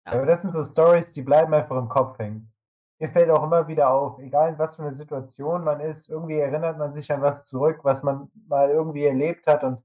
Ja. 0.06 0.14
Aber 0.14 0.26
das 0.26 0.42
sind 0.42 0.52
so 0.52 0.64
Storys, 0.64 1.12
die 1.12 1.22
bleiben 1.22 1.54
einfach 1.54 1.78
im 1.78 1.88
Kopf 1.90 2.18
hängen. 2.20 2.52
Mir 3.00 3.10
fällt 3.10 3.30
auch 3.30 3.44
immer 3.44 3.68
wieder 3.68 3.90
auf, 3.90 4.20
egal 4.20 4.50
in 4.50 4.58
was 4.60 4.76
für 4.76 4.82
'ne 4.84 4.92
Situation 4.92 5.64
man 5.64 5.80
ist, 5.82 6.10
irgendwie 6.10 6.40
erinnert 6.40 6.78
man 6.78 6.94
sich 6.94 7.12
an 7.12 7.22
was 7.22 7.44
zurück, 7.44 7.80
was 7.84 8.04
man 8.04 8.30
mal 8.48 8.70
irgendwie 8.70 9.06
erlebt 9.06 9.48
hat 9.48 9.64
und 9.64 9.82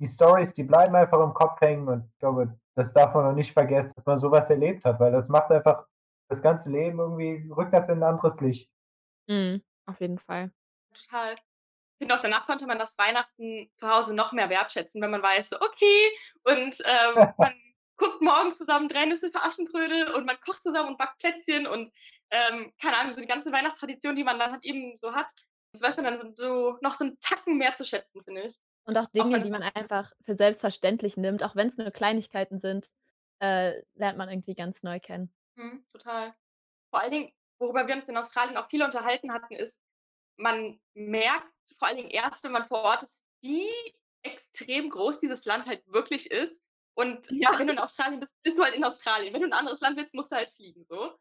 die 0.00 0.06
Storys, 0.06 0.54
die 0.54 0.64
bleiben 0.64 0.94
einfach 0.96 1.20
im 1.22 1.34
Kopf 1.34 1.60
hängen 1.60 1.88
und 1.88 2.06
ich 2.12 2.18
glaube, 2.20 2.58
das 2.76 2.92
darf 2.94 3.14
man 3.14 3.26
auch 3.26 3.34
nicht 3.34 3.52
vergessen, 3.52 3.92
dass 3.96 4.06
man 4.06 4.18
so 4.18 4.30
was 4.32 4.50
erlebt 4.50 4.84
hat, 4.84 5.00
weil 5.00 5.12
das 5.12 5.28
macht 5.28 5.50
einfach 5.52 5.86
das 6.30 6.42
ganze 6.42 6.70
Leben 6.70 6.98
irgendwie 7.00 7.50
rückt 7.52 7.74
das 7.74 7.88
in 7.90 7.98
'n 8.00 8.04
anderes 8.04 8.40
Licht. 8.40 8.68
Mhm, 9.28 9.62
auf 9.86 10.00
jeden 10.00 10.18
Fall. 10.18 10.52
Total. 10.94 11.34
Ich 11.34 12.06
finde 12.06 12.16
auch, 12.16 12.22
danach 12.22 12.46
konnte 12.46 12.66
man 12.66 12.78
das 12.78 12.98
Weihnachten 12.98 13.70
zu 13.74 13.88
Hause 13.88 14.14
noch 14.14 14.32
mehr 14.32 14.50
wertschätzen, 14.50 15.02
wenn 15.02 15.10
man 15.10 15.22
weiß, 15.22 15.50
so, 15.50 15.56
okay, 15.60 16.12
und, 16.44 16.76
ähm, 16.86 17.32
man 17.38 17.54
guckt 17.96 18.22
morgens 18.22 18.58
zusammen 18.58 18.88
„3 18.88 19.06
Nüsse 19.06 19.30
für 19.32 19.42
Aschenbrödel“ 19.42 20.12
und 20.14 20.26
man 20.26 20.40
kocht 20.40 20.62
zusammen 20.62 20.90
und 20.90 20.98
backt 20.98 21.18
Plätzchen 21.20 21.66
und, 21.66 21.90
ähm, 22.30 22.72
keine 22.82 22.98
Ahnung, 22.98 23.12
so 23.12 23.20
die 23.20 23.26
ganze 23.28 23.52
Weihnachtstradition, 23.52 24.16
die 24.16 24.24
man 24.24 24.38
dann 24.38 24.52
halt 24.52 24.64
eben 24.64 24.96
so 24.96 25.14
hat. 25.14 25.30
Das 25.72 25.82
weiß 25.82 25.96
man 25.98 26.06
dann 26.18 26.34
so 26.36 26.78
noch 26.82 26.94
so 26.94 27.04
'n 27.06 27.18
Tacken 27.20 27.58
mehr 27.58 27.74
zu 27.76 27.84
schätzen, 27.86 28.22
finde 28.24 28.42
ich. 28.44 28.56
Und 28.86 28.96
auch 28.98 29.06
Auch 29.18 29.30
Dinge, 29.30 29.32
wenn 29.32 29.42
die 29.42 29.50
es 29.50 29.50
man 29.50 29.62
einfach 29.62 30.12
für 30.22 30.36
selbstverständlich 30.36 31.16
nimmt, 31.16 31.42
auch 31.44 31.54
wenn's 31.56 31.76
nur 31.76 31.90
Kleinigkeiten 31.90 32.58
sind, 32.58 32.90
äh, 33.40 33.82
lernt 33.94 34.18
man 34.18 34.28
irgendwie 34.28 34.54
ganz 34.54 34.82
neu 34.82 35.00
kennen. 35.00 35.32
Mhm, 35.56 35.84
total. 35.92 36.34
Vor 36.90 37.00
allen 37.02 37.12
Dingen, 37.12 37.32
worüber 37.60 37.86
wir 37.88 37.96
uns 37.96 38.08
in 38.08 38.16
Australien 38.18 38.56
auch 38.56 38.68
viel 38.70 38.82
unterhalten 38.84 39.32
hatten, 39.32 39.54
ist, 39.54 39.84
man 40.38 40.80
merkt 40.94 41.52
vor 41.78 41.88
allen 41.88 41.98
Dingen 41.98 42.10
erst, 42.10 42.44
wenn 42.44 42.52
man 42.52 42.66
vor 42.66 42.82
Ort 42.84 43.02
ist, 43.04 43.24
wie 43.42 43.68
extrem 44.24 44.90
groß 44.90 45.20
dieses 45.20 45.44
Land 45.46 45.66
halt 45.66 45.84
wirklich 45.86 46.30
ist. 46.30 46.64
Und 46.96 47.30
Ja. 47.30 47.50
wenn 47.56 47.68
du 47.68 47.74
in 47.74 47.80
Australien 47.80 48.20
bist, 48.20 48.34
bist 48.42 48.58
du 48.58 48.64
halt 48.64 48.74
in 48.74 48.84
Australien. 48.84 49.34
Wenn 49.34 49.42
du 49.42 49.46
in 49.48 49.52
'n 49.54 49.58
anderes 49.58 49.80
Land 49.80 49.96
willst, 49.98 50.14
musst 50.14 50.32
du 50.32 50.36
halt 50.36 50.50
fliegen, 50.50 50.84
so. 50.88 51.16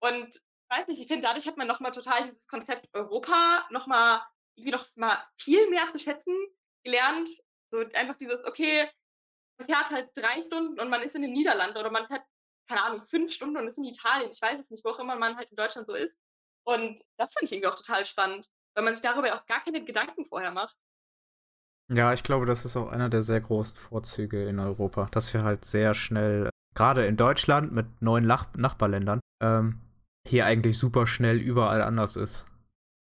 Und 0.00 0.36
ich 0.36 0.78
weiß 0.78 0.88
nicht, 0.88 1.00
ich 1.00 1.08
finde, 1.08 1.26
dadurch 1.26 1.46
hat 1.46 1.56
man 1.58 1.68
noch 1.68 1.80
mal 1.80 1.92
total 1.92 2.22
dieses 2.24 2.48
Konzept 2.48 2.88
Europa 2.94 3.66
noch 3.70 3.86
mal 3.88 4.24
irgendwie 4.56 4.72
noch 4.72 4.88
mal 4.96 5.24
viel 5.38 5.68
mehr 5.70 5.88
zu 5.88 5.98
schätzen 5.98 6.34
gelernt. 6.86 7.28
So 7.70 7.84
einfach 7.94 8.16
dieses, 8.16 8.44
okay, 8.44 8.88
man 9.58 9.66
fährt 9.66 9.90
halt 9.90 10.10
3 10.14 10.42
Stunden 10.42 10.80
und 10.80 10.88
man 10.88 11.02
ist 11.02 11.16
in 11.16 11.22
den 11.22 11.32
Niederlanden 11.32 11.76
oder 11.76 11.90
man 11.90 12.06
fährt, 12.06 12.22
keine 12.68 12.82
Ahnung, 12.82 13.04
5 13.04 13.32
Stunden 13.32 13.56
und 13.56 13.66
ist 13.66 13.78
in 13.78 13.84
Italien. 13.84 14.30
Ich 14.30 14.40
weiß 14.40 14.58
es 14.58 14.70
nicht, 14.70 14.84
wo 14.84 14.90
auch 14.90 15.00
immer 15.00 15.16
man 15.16 15.36
halt 15.36 15.50
in 15.50 15.56
Deutschland 15.56 15.86
so 15.86 15.94
ist. 15.94 16.18
Und 16.66 17.02
das 17.18 17.32
finde 17.32 17.44
ich 17.44 17.52
irgendwie 17.52 17.68
auch 17.68 17.76
total 17.76 18.04
spannend, 18.04 18.48
weil 18.74 18.84
man 18.84 18.94
sich 18.94 19.02
darüber 19.02 19.34
auch 19.34 19.46
gar 19.46 19.62
keine 19.62 19.84
Gedanken 19.84 20.26
vorher 20.26 20.50
macht. 20.50 20.76
Ja, 21.92 22.12
ich 22.12 22.24
glaube, 22.24 22.46
das 22.46 22.64
ist 22.64 22.76
auch 22.76 22.88
einer 22.88 23.08
der 23.08 23.22
sehr 23.22 23.40
großen 23.40 23.76
Vorzüge 23.76 24.48
in 24.48 24.58
Europa, 24.58 25.08
dass 25.12 25.32
wir 25.32 25.44
halt 25.44 25.64
sehr 25.64 25.94
schnell, 25.94 26.50
grade 26.74 27.06
in 27.06 27.16
Deutschland 27.16 27.72
mit 27.72 28.02
neuen 28.02 28.24
Lach 28.24 28.52
Nachbarländern, 28.54 29.20
ähm, 29.40 29.80
hier 30.26 30.46
eigentlich 30.46 30.78
super 30.78 31.06
schnell 31.06 31.38
überall 31.38 31.82
anders 31.82 32.16
ist. 32.16 32.46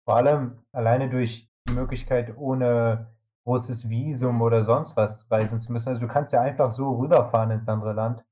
Vor 0.06 0.16
allem 0.16 0.62
alleine 0.72 1.08
durch 1.08 1.48
die 1.66 1.72
Möglichkeit, 1.72 2.36
ohne 2.36 3.15
großes 3.46 3.88
Visum 3.90 4.42
oder 4.42 4.64
sonst 4.64 4.96
was 4.98 5.30
reisen 5.32 5.62
zu 5.62 5.72
müssen. 5.72 5.90
Also, 5.90 6.02
du 6.02 6.08
kannst 6.08 6.34
ja 6.34 6.42
einfach 6.42 6.72
so 6.72 6.96
rüberfahren 6.98 7.52
ins 7.52 7.68
andere 7.68 7.94
Land. 7.94 8.26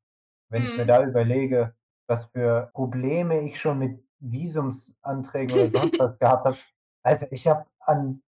Wenn 0.51 0.65
ich 0.65 0.77
mir 0.77 0.87
Mhm. 0.87 0.89
da 0.89 1.05
überlege, 1.05 1.75
was 2.09 2.27
für 2.27 2.71
Probleme 2.75 3.41
ich 3.43 3.61
schon 3.61 3.79
mit 3.81 4.05
Visumsanträgen 4.21 5.55
oder 5.55 5.71
sonst 5.71 5.99
was 5.99 6.19
gehabt 6.21 6.47
habe. 6.47 6.59
Alter, 7.05 7.33
ich 7.33 7.49
habe 7.49 7.67
an 7.81 8.23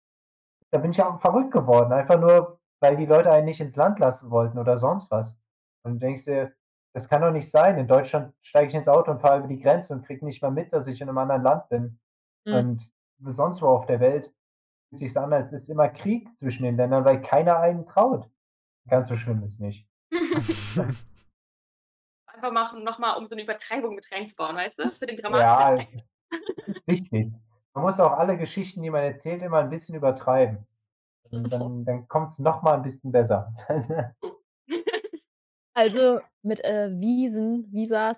da 0.70 0.78
bin 0.78 0.90
ich 0.90 0.96
ja 0.98 1.16
verrückt 1.18 1.52
geworden, 1.52 1.92
einfach 1.92 2.20
nur, 2.20 2.60
weil 2.80 2.96
die 2.96 3.06
Leute 3.06 3.30
einen 3.30 3.46
nicht 3.46 3.60
ins 3.60 3.76
Land 3.76 3.98
lassen 3.98 4.30
wollten 4.30 4.58
oder 4.58 4.78
sonst 4.78 5.10
was. 5.10 5.40
Und 5.84 5.94
du 5.94 5.98
denkst 6.00 6.24
dir: 6.24 6.52
„Das 6.94 7.08
kann 7.08 7.22
doch 7.22 7.30
nicht 7.32 7.50
sein. 7.50 7.78
In 7.78 7.88
Deutschland 7.88 8.34
steige 8.42 8.68
ich 8.68 8.74
ins 8.74 8.88
Auto 8.88 9.10
und 9.10 9.20
fahre 9.20 9.38
über 9.40 9.48
die 9.48 9.60
Grenze 9.60 9.94
und 9.94 10.04
kriege 10.06 10.24
nicht 10.24 10.42
mal 10.42 10.50
mit, 10.50 10.72
dass 10.72 10.86
ich 10.88 11.00
in 11.00 11.06
'nem 11.08 11.18
anderen 11.18 11.42
Land 11.42 11.68
bin.“ 11.68 12.00
Mhm. 12.46 12.66
Und 12.66 12.92
sonst 13.24 13.62
wo 13.62 13.68
auf 13.68 13.86
der 13.86 14.00
Welt 14.00 14.32
fühlt 14.90 15.00
sich's 15.00 15.16
an, 15.16 15.32
als 15.32 15.52
ist 15.52 15.68
immer 15.68 15.88
Krieg 15.88 16.28
zwischen 16.38 16.64
den 16.64 16.76
Ländern, 16.76 17.04
weil 17.04 17.20
keiner 17.22 17.58
einem 17.58 17.86
traut. 17.86 18.30
Ganz 18.88 19.08
so 19.08 19.16
schlimm 19.16 19.42
ist 19.44 19.60
nicht. 19.60 19.88
Einfach 22.28 22.50
machen 22.52 22.82
noch 22.84 22.98
mal, 22.98 23.14
um 23.16 23.24
so 23.24 23.34
'ne 23.36 23.42
Übertreibung 23.44 23.94
mit 23.94 24.10
reinzubauen, 24.10 24.56
weißt 24.56 24.78
du? 24.80 24.90
Für 24.90 25.06
den 25.06 25.16
Ja, 25.28 25.56
dramatischen 25.56 25.62
das 25.76 25.84
Effekt. 25.84 26.06
ist 26.66 26.86
wichtig. 26.88 27.32
Man 27.74 27.84
muss 27.84 28.00
auch 28.00 28.12
alle 28.12 28.38
Geschichten, 28.38 28.82
die 28.82 28.90
man 28.90 29.04
erzählt, 29.04 29.42
immer 29.42 29.60
'n 29.60 29.70
bisschen 29.70 29.96
übertreiben. 29.96 30.66
Und 31.30 31.50
dann 31.52 31.84
dann 31.84 32.08
kommt's 32.08 32.38
noch 32.40 32.62
mal 32.62 32.76
'n 32.76 32.82
bisschen 32.82 33.12
besser. 33.12 33.54
Also, 35.76 36.20
mit, 36.42 36.64
äh, 36.64 36.90
Visen 36.98 37.70
Visas 37.70 38.16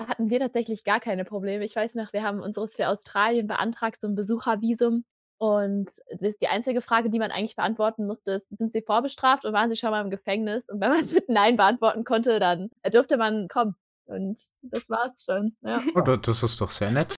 hatten 0.00 0.30
wir 0.30 0.38
tatsächlich 0.38 0.84
gar 0.84 1.00
keine 1.00 1.24
Probleme. 1.24 1.64
Ich 1.64 1.74
weiß 1.74 1.96
noch, 1.96 2.12
wir 2.12 2.22
haben 2.22 2.40
unseres 2.40 2.74
für 2.76 2.86
Australien 2.88 3.48
beantragt, 3.48 4.00
so 4.00 4.06
'n 4.06 4.14
Besuchervisum. 4.14 5.04
Und 5.40 5.90
das 6.18 6.36
die 6.38 6.48
einzige 6.48 6.82
Frage, 6.82 7.08
die 7.08 7.18
man 7.18 7.30
eigentlich 7.30 7.56
beantworten 7.56 8.06
musste, 8.06 8.32
ist: 8.32 8.46
„Sind 8.50 8.72
Sie 8.74 8.82
vorbestraft 8.82 9.44
und 9.46 9.54
waren 9.54 9.70
Sie 9.70 9.76
schon 9.76 9.90
mal 9.90 10.02
im 10.02 10.10
Gefängnis?“ 10.10 10.68
Und 10.68 10.80
wenn 10.80 10.90
man's 10.90 11.12
mit 11.14 11.28
„Nein“ 11.30 11.56
beantworten 11.56 12.04
konnte, 12.04 12.38
dann, 12.40 12.70
äh, 12.82 12.90
durfte 12.90 13.16
man 13.16 13.48
kommen. 13.48 13.74
Und 14.04 14.38
das 14.62 14.88
war's 14.90 15.24
schon, 15.24 15.56
ja. 15.62 15.82
Oh, 15.94 16.00
da 16.02 16.16
das 16.16 16.42
ist 16.42 16.60
doch 16.60 16.70
sehr 16.70 16.90
nett. 16.90 17.14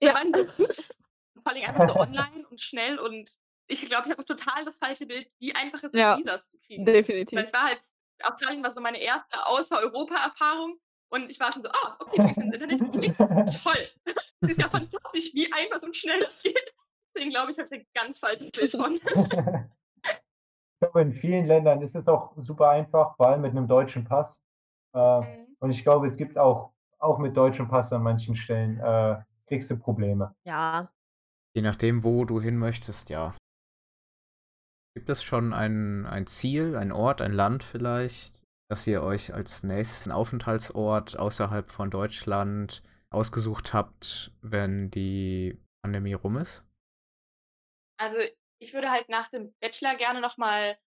Ja, 0.00 0.14
waren 0.14 0.32
so 0.32 0.44
gut. 0.44 0.76
Vor 1.42 1.52
Dingen 1.54 1.66
einfach 1.68 1.86
so 1.86 1.96
online 1.98 2.46
und 2.48 2.60
schnell 2.60 2.98
und 2.98 3.30
ich 3.68 3.84
glaube, 3.86 4.06
ich 4.06 4.12
habe 4.12 4.24
total 4.24 4.64
das 4.64 4.78
falsche 4.78 5.06
Bild, 5.06 5.30
wie 5.38 5.54
einfach 5.54 5.82
es 5.82 5.92
ist, 5.92 5.98
Ja, 5.98 6.16
Visas 6.16 6.50
zu 6.50 6.58
kriegen. 6.58 6.84
definitiv. 6.84 7.36
Weil 7.38 7.44
ich 7.46 7.52
war 7.52 7.64
halt 7.64 7.82
Australien 8.22 8.62
war 8.64 8.70
so 8.72 8.80
meine 8.80 8.98
erste 9.00 9.46
Außer-Europa-Erfahrung 9.46 10.80
Und 11.10 11.30
ich 11.30 11.38
war 11.38 11.52
schon 11.52 11.62
so, 11.62 11.68
ah, 11.70 11.96
okay, 12.00 12.18
du 12.18 12.24
gehst 12.26 12.40
ins 12.40 12.52
Internet, 12.52 12.80
du 12.80 12.90
klickst, 12.90 13.28
toll. 13.62 13.88
Das 14.40 14.50
ist 14.52 14.60
ja 14.60 14.68
fantastisch, 14.70 15.34
wie 15.34 15.52
einfach 15.52 15.82
und 15.82 15.96
schnell 15.96 16.22
es 16.22 16.42
geht. 16.42 16.72
Deswegen 17.18 17.30
glaube 17.32 17.50
ich, 17.50 17.58
habe 17.58 17.66
ich 17.66 17.72
ein 17.72 17.86
ganz 17.94 18.18
falsches 18.20 18.50
Bild 18.52 18.70
von. 18.70 18.94
Ich 18.94 20.80
glaube, 20.80 21.02
in 21.02 21.12
vielen 21.12 21.46
Ländern 21.46 21.82
ist 21.82 21.96
es 21.96 22.06
auch 22.06 22.32
super 22.36 22.70
einfach, 22.70 23.16
vor 23.16 23.26
allem 23.26 23.40
mit 23.40 23.50
einem 23.50 23.66
deutschen 23.66 24.04
Pass. 24.04 24.40
Äh, 24.94 25.20
Mhm. 25.20 25.46
und 25.58 25.70
ich 25.70 25.82
glaube, 25.82 26.06
es 26.06 26.16
gibt 26.16 26.38
auch, 26.38 26.72
auch 26.98 27.18
mit 27.18 27.36
deutschem 27.36 27.68
Pass 27.68 27.92
an 27.92 28.02
manchen 28.02 28.36
Stellen 28.36 28.78
äh, 28.78 29.20
kriegst 29.48 29.70
du 29.70 29.76
Probleme. 29.78 30.34
Ja. 30.46 30.90
Je 31.56 31.62
nachdem, 31.62 32.04
wo 32.04 32.24
du 32.24 32.40
hin 32.40 32.56
möchtest, 32.56 33.10
ja. 33.10 33.34
Gibt 34.94 35.08
es 35.10 35.22
schon 35.22 35.52
ein, 35.52 36.06
ein 36.06 36.26
Ziel, 36.26 36.76
ein 36.76 36.92
Ort, 36.92 37.20
ein 37.20 37.32
Land 37.32 37.64
vielleicht, 37.64 38.44
das 38.70 38.86
ihr 38.86 39.02
euch 39.02 39.34
als 39.34 39.62
nächsten 39.64 40.12
Aufenthaltsort 40.12 41.18
außerhalb 41.18 41.70
von 41.70 41.90
Deutschland 41.90 42.82
ausgesucht 43.10 43.74
habt, 43.74 44.32
wenn 44.42 44.90
die 44.90 45.58
Pandemie 45.82 46.14
rum 46.14 46.36
ist? 46.36 46.64
Also 47.98 48.18
ich 48.58 48.72
würde 48.72 48.90
halt 48.90 49.08
nach 49.08 49.28
dem 49.28 49.54
Bachelor 49.60 49.94
gerne 49.96 50.20
noch 50.20 50.38
mal 50.38 50.78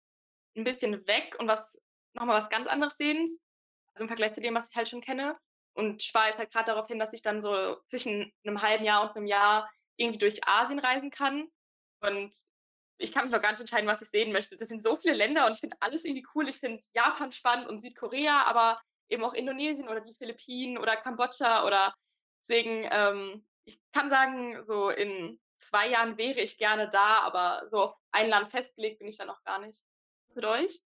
ein 0.57 0.65
bisschen 0.65 1.07
weg 1.07 1.37
und 1.39 1.49
was 1.49 1.83
noch 2.15 2.25
mal 2.25 2.35
was 2.35 2.51
ganz 2.51 2.67
anderes 2.67 2.97
sehen. 2.97 3.29
Also 3.95 4.05
im 4.05 4.09
Vergleich 4.09 4.33
zu 4.33 4.41
dem, 4.41 4.55
was 4.55 4.71
ich 4.71 4.77
halt 4.77 4.89
schon 4.89 5.01
kenne. 5.01 5.39
Und 5.75 6.03
jetzt 6.03 6.15
halt 6.15 6.51
gerade 6.51 6.67
darauf 6.67 6.89
hin, 6.89 6.99
dass 6.99 7.13
ich 7.13 7.23
dann 7.23 7.41
so 7.41 7.77
zwischen 7.87 8.33
einem 8.45 8.63
halben 8.63 8.85
Jahr 8.85 9.03
und 9.03 9.17
einem 9.17 9.27
Jahr 9.27 9.71
irgendwie 9.97 10.19
durch 10.19 10.47
Asien 10.47 10.79
reisen 10.79 11.11
kann. 11.11 11.49
Und 12.01 12.33
ich 12.99 13.13
kann 13.13 13.25
mich 13.25 13.33
noch 13.33 13.41
gar 13.41 13.51
nicht 13.51 13.61
entscheiden, 13.61 13.89
was 13.89 14.03
ich 14.03 14.11
sehen 14.11 14.33
möchte. 14.33 14.57
Das 14.57 14.69
sind 14.69 14.83
so 14.83 14.97
viele 14.97 15.15
Länder 15.15 15.47
und 15.47 15.53
ich 15.53 15.61
finde 15.61 15.77
alles 15.81 16.05
irgendwie 16.05 16.27
cool. 16.35 16.49
Ich 16.49 16.59
finde 16.59 16.83
Japan 16.95 17.33
spannend 17.33 17.69
und 17.69 17.81
Südkorea, 17.81 18.45
aber 18.45 18.81
eben 19.09 19.25
auch 19.25 19.33
Indonesien 19.33 19.89
oder 19.89 20.01
die 20.01 20.15
Philippinen 20.15 20.79
oder 20.79 20.97
Kambodscha 20.97 21.67
oder 21.67 21.95
deswegen, 22.43 22.89
ähm, 22.91 23.47
ich 23.65 23.81
kann 23.93 24.11
sagen, 24.11 24.63
so 24.65 24.91
in 24.91 25.41
zwei 25.61 25.89
Jahren 25.89 26.17
wäre 26.17 26.41
ich 26.41 26.59
gerne 26.59 26.89
da, 26.89 27.21
aber 27.21 27.67
so 27.67 27.83
auf 27.83 27.97
ein 28.13 28.29
Land 28.29 28.51
festgelegt 28.51 28.99
bin 28.99 29.09
ich 29.09 29.19
da 29.19 29.25
noch 29.25 29.43
gar 29.45 29.59
nicht. 29.61 29.83
Was 30.29 30.37
mit 30.37 30.45
euch? 30.45 30.83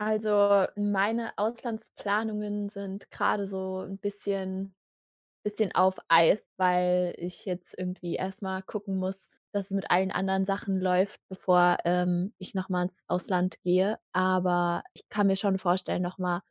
Also, 0.00 0.66
meine 0.76 1.32
Auslandsplanungen 1.36 2.68
sind 2.68 3.10
gerade 3.10 3.46
so 3.46 3.80
ein 3.80 3.98
bisschen 3.98 4.74
bisschen 5.44 5.74
auf 5.74 5.98
Eis, 6.08 6.40
weil 6.58 7.14
ich 7.18 7.44
jetzt 7.46 7.74
irgendwie 7.78 8.16
erst 8.16 8.42
mal 8.42 8.62
gucken 8.62 8.96
muss, 8.98 9.28
dass 9.52 9.66
es 9.66 9.70
mit 9.70 9.90
allen 9.90 10.10
anderen 10.12 10.44
Sachen 10.44 10.80
läuft, 10.80 11.20
bevor, 11.28 11.78
ähm, 11.84 12.34
ich 12.38 12.54
noch 12.54 12.68
mal 12.68 12.82
ins 12.84 13.04
Ausland 13.08 13.60
gehe. 13.62 13.98
Aber 14.12 14.82
ich 14.94 15.08
kann 15.08 15.26
mir 15.28 15.36
schon 15.36 15.58
vorstellen, 15.58 16.02
noch 16.02 16.18
mal 16.18 16.42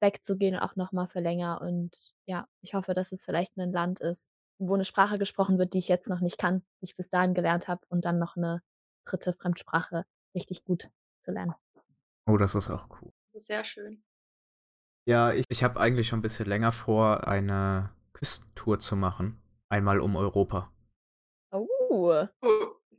wegzugehen, 0.00 0.56
auch 0.58 0.76
noch 0.76 0.92
mal 0.92 1.08
für 1.08 1.20
länger. 1.20 1.60
Und 1.62 2.14
ja, 2.26 2.48
ich 2.62 2.74
hoffe, 2.74 2.94
dass 2.94 3.12
es 3.12 3.24
vielleicht 3.24 3.56
ein 3.56 3.72
Land 3.72 4.00
ist, 4.00 4.30
wo 4.58 4.74
eine 4.74 4.84
Sprache 4.84 5.18
gesprochen 5.18 5.58
wird, 5.58 5.74
die 5.74 5.78
ich 5.78 5.88
jetzt 5.88 6.08
noch 6.08 6.20
nicht 6.20 6.38
kann, 6.38 6.60
die 6.80 6.84
ich 6.84 6.96
bis 6.96 7.08
dahin 7.08 7.34
gelernt 7.34 7.68
habe 7.68 7.84
und 7.88 8.04
dann 8.04 8.18
noch 8.18 8.36
eine 8.36 8.62
dritte 9.04 9.34
Fremdsprache 9.34 10.04
richtig 10.34 10.64
gut 10.64 10.90
zu 11.22 11.30
lernen. 11.30 11.54
Oh, 12.26 12.36
das 12.36 12.54
ist 12.54 12.70
auch 12.70 12.88
cool. 13.00 13.12
Das 13.32 13.42
ist 13.42 13.46
sehr 13.46 13.64
schön. 13.64 14.02
Ja, 15.06 15.32
ich, 15.32 15.44
ich 15.48 15.62
habe 15.62 15.78
eigentlich 15.78 16.08
schon 16.08 16.18
ein 16.18 16.22
bisschen 16.22 16.48
länger 16.48 16.72
vor, 16.72 17.28
eine 17.28 17.90
Küstentour 18.12 18.78
zu 18.80 18.96
machen. 18.96 19.40
Einmal 19.68 20.00
um 20.00 20.16
Europa. 20.16 20.72
Oh. 21.52 21.66
Oh, 21.98 22.26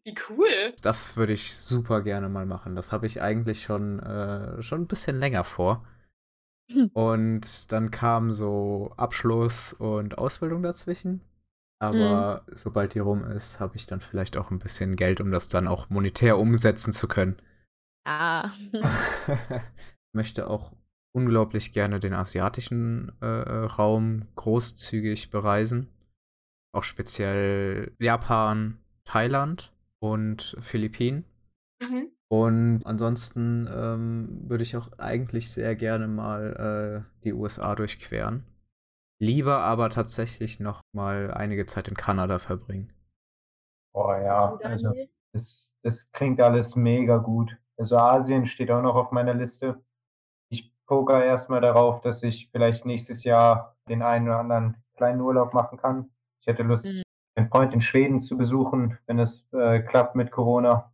wie 0.04 0.16
cool. 0.30 0.74
Das 0.82 1.18
würde 1.18 1.34
ich 1.34 1.56
super 1.56 2.02
gerne 2.02 2.30
mal 2.30 2.46
machen. 2.46 2.76
Das 2.76 2.92
habe 2.92 3.08
ich 3.08 3.22
eigentlich 3.22 3.62
schon, 3.62 4.00
äh, 4.00 4.62
schon 4.64 4.82
ein 4.82 4.88
bisschen 4.88 5.20
länger 5.20 5.44
vor. 5.44 5.86
Hm. 6.72 6.88
Und 6.94 7.72
dann 7.72 7.92
kam 7.92 8.32
so 8.32 8.94
Abschluss 8.98 9.74
und 9.74 10.18
Ausbildung 10.18 10.64
dazwischen. 10.64 11.22
Aber 11.80 12.46
sobald 12.54 12.96
die 12.96 13.00
rum 13.00 13.24
ist, 13.24 13.60
habe 13.60 13.76
ich 13.76 13.86
dann 13.86 14.02
vielleicht 14.02 14.36
auch 14.38 14.50
ein 14.50 14.60
bisschen 14.60 14.96
Geld, 14.96 15.22
um 15.22 15.32
das 15.32 15.50
dann 15.50 15.68
auch 15.68 15.90
monetär 15.90 16.40
umsetzen 16.40 16.92
zu 16.92 17.08
können. 17.08 17.38
Ah. 18.06 18.50
ich 18.72 18.82
möchte 20.14 20.50
auch 20.50 20.72
unglaublich 21.14 21.72
gerne 21.74 22.00
den 22.00 22.14
asiatischen 22.14 23.12
äh, 23.22 23.26
Raum 23.26 24.28
großzügig 24.36 25.30
bereisen. 25.30 25.90
Auch 26.74 26.84
speziell 26.84 27.92
Japan, 28.00 28.80
Thailand 29.04 29.72
und 30.00 30.58
Philippinen. 30.60 31.26
Mhm. 31.82 32.12
Und 32.30 32.82
ansonsten 32.86 33.70
ähm, 33.72 34.50
würde 34.50 34.64
ich 34.64 34.76
auch 34.76 34.92
eigentlich 35.00 35.52
sehr 35.52 35.76
gerne 35.76 36.08
mal 36.08 37.06
äh, 37.06 37.24
die 37.24 37.34
USA 37.34 37.74
durchqueren. 37.76 38.44
Lieber 39.20 39.60
aber 39.60 39.90
tatsächlich 39.90 40.60
noch 40.60 40.82
mal 40.92 41.32
einige 41.34 41.66
Zeit 41.66 41.88
in 41.88 41.96
Kanada 41.96 42.40
verbringen. 42.40 42.94
Oh 43.94 44.12
ja, 44.14 44.56
also 44.62 44.90
Daniel? 44.90 45.10
das, 45.34 45.80
das 45.82 46.12
klingt 46.12 46.40
alles 46.40 46.76
mega 46.76 47.18
gut. 47.18 47.58
Also 47.78 47.98
Asien 47.98 48.46
steht 48.46 48.70
auch 48.72 48.82
noch 48.82 48.96
auf 48.96 49.12
meiner 49.12 49.34
Liste. 49.34 49.82
Ich 50.50 50.72
poker 50.86 51.24
erstmal 51.24 51.62
darauf, 51.62 52.02
dass 52.02 52.22
ich 52.24 52.50
vielleicht 52.52 52.86
nächstes 52.86 53.24
Jahr 53.24 53.76
den 53.90 54.02
einen 54.04 54.28
oder 54.28 54.40
anderen 54.40 54.78
kleinen 54.96 55.22
Urlaub 55.22 55.54
machen 55.54 55.78
kann. 55.80 56.12
Ich 56.42 56.48
hätte 56.48 56.64
Lust, 56.64 56.86
Mhm. 56.86 57.02
einen 57.36 57.50
Freund 57.50 57.74
in 57.74 57.82
Schweden 57.82 58.22
zu 58.22 58.38
besuchen, 58.38 58.98
wenn 59.08 59.20
es 59.20 59.48
äh, 59.54 59.80
klappt 59.82 60.16
mit 60.16 60.32
Corona. 60.32 60.92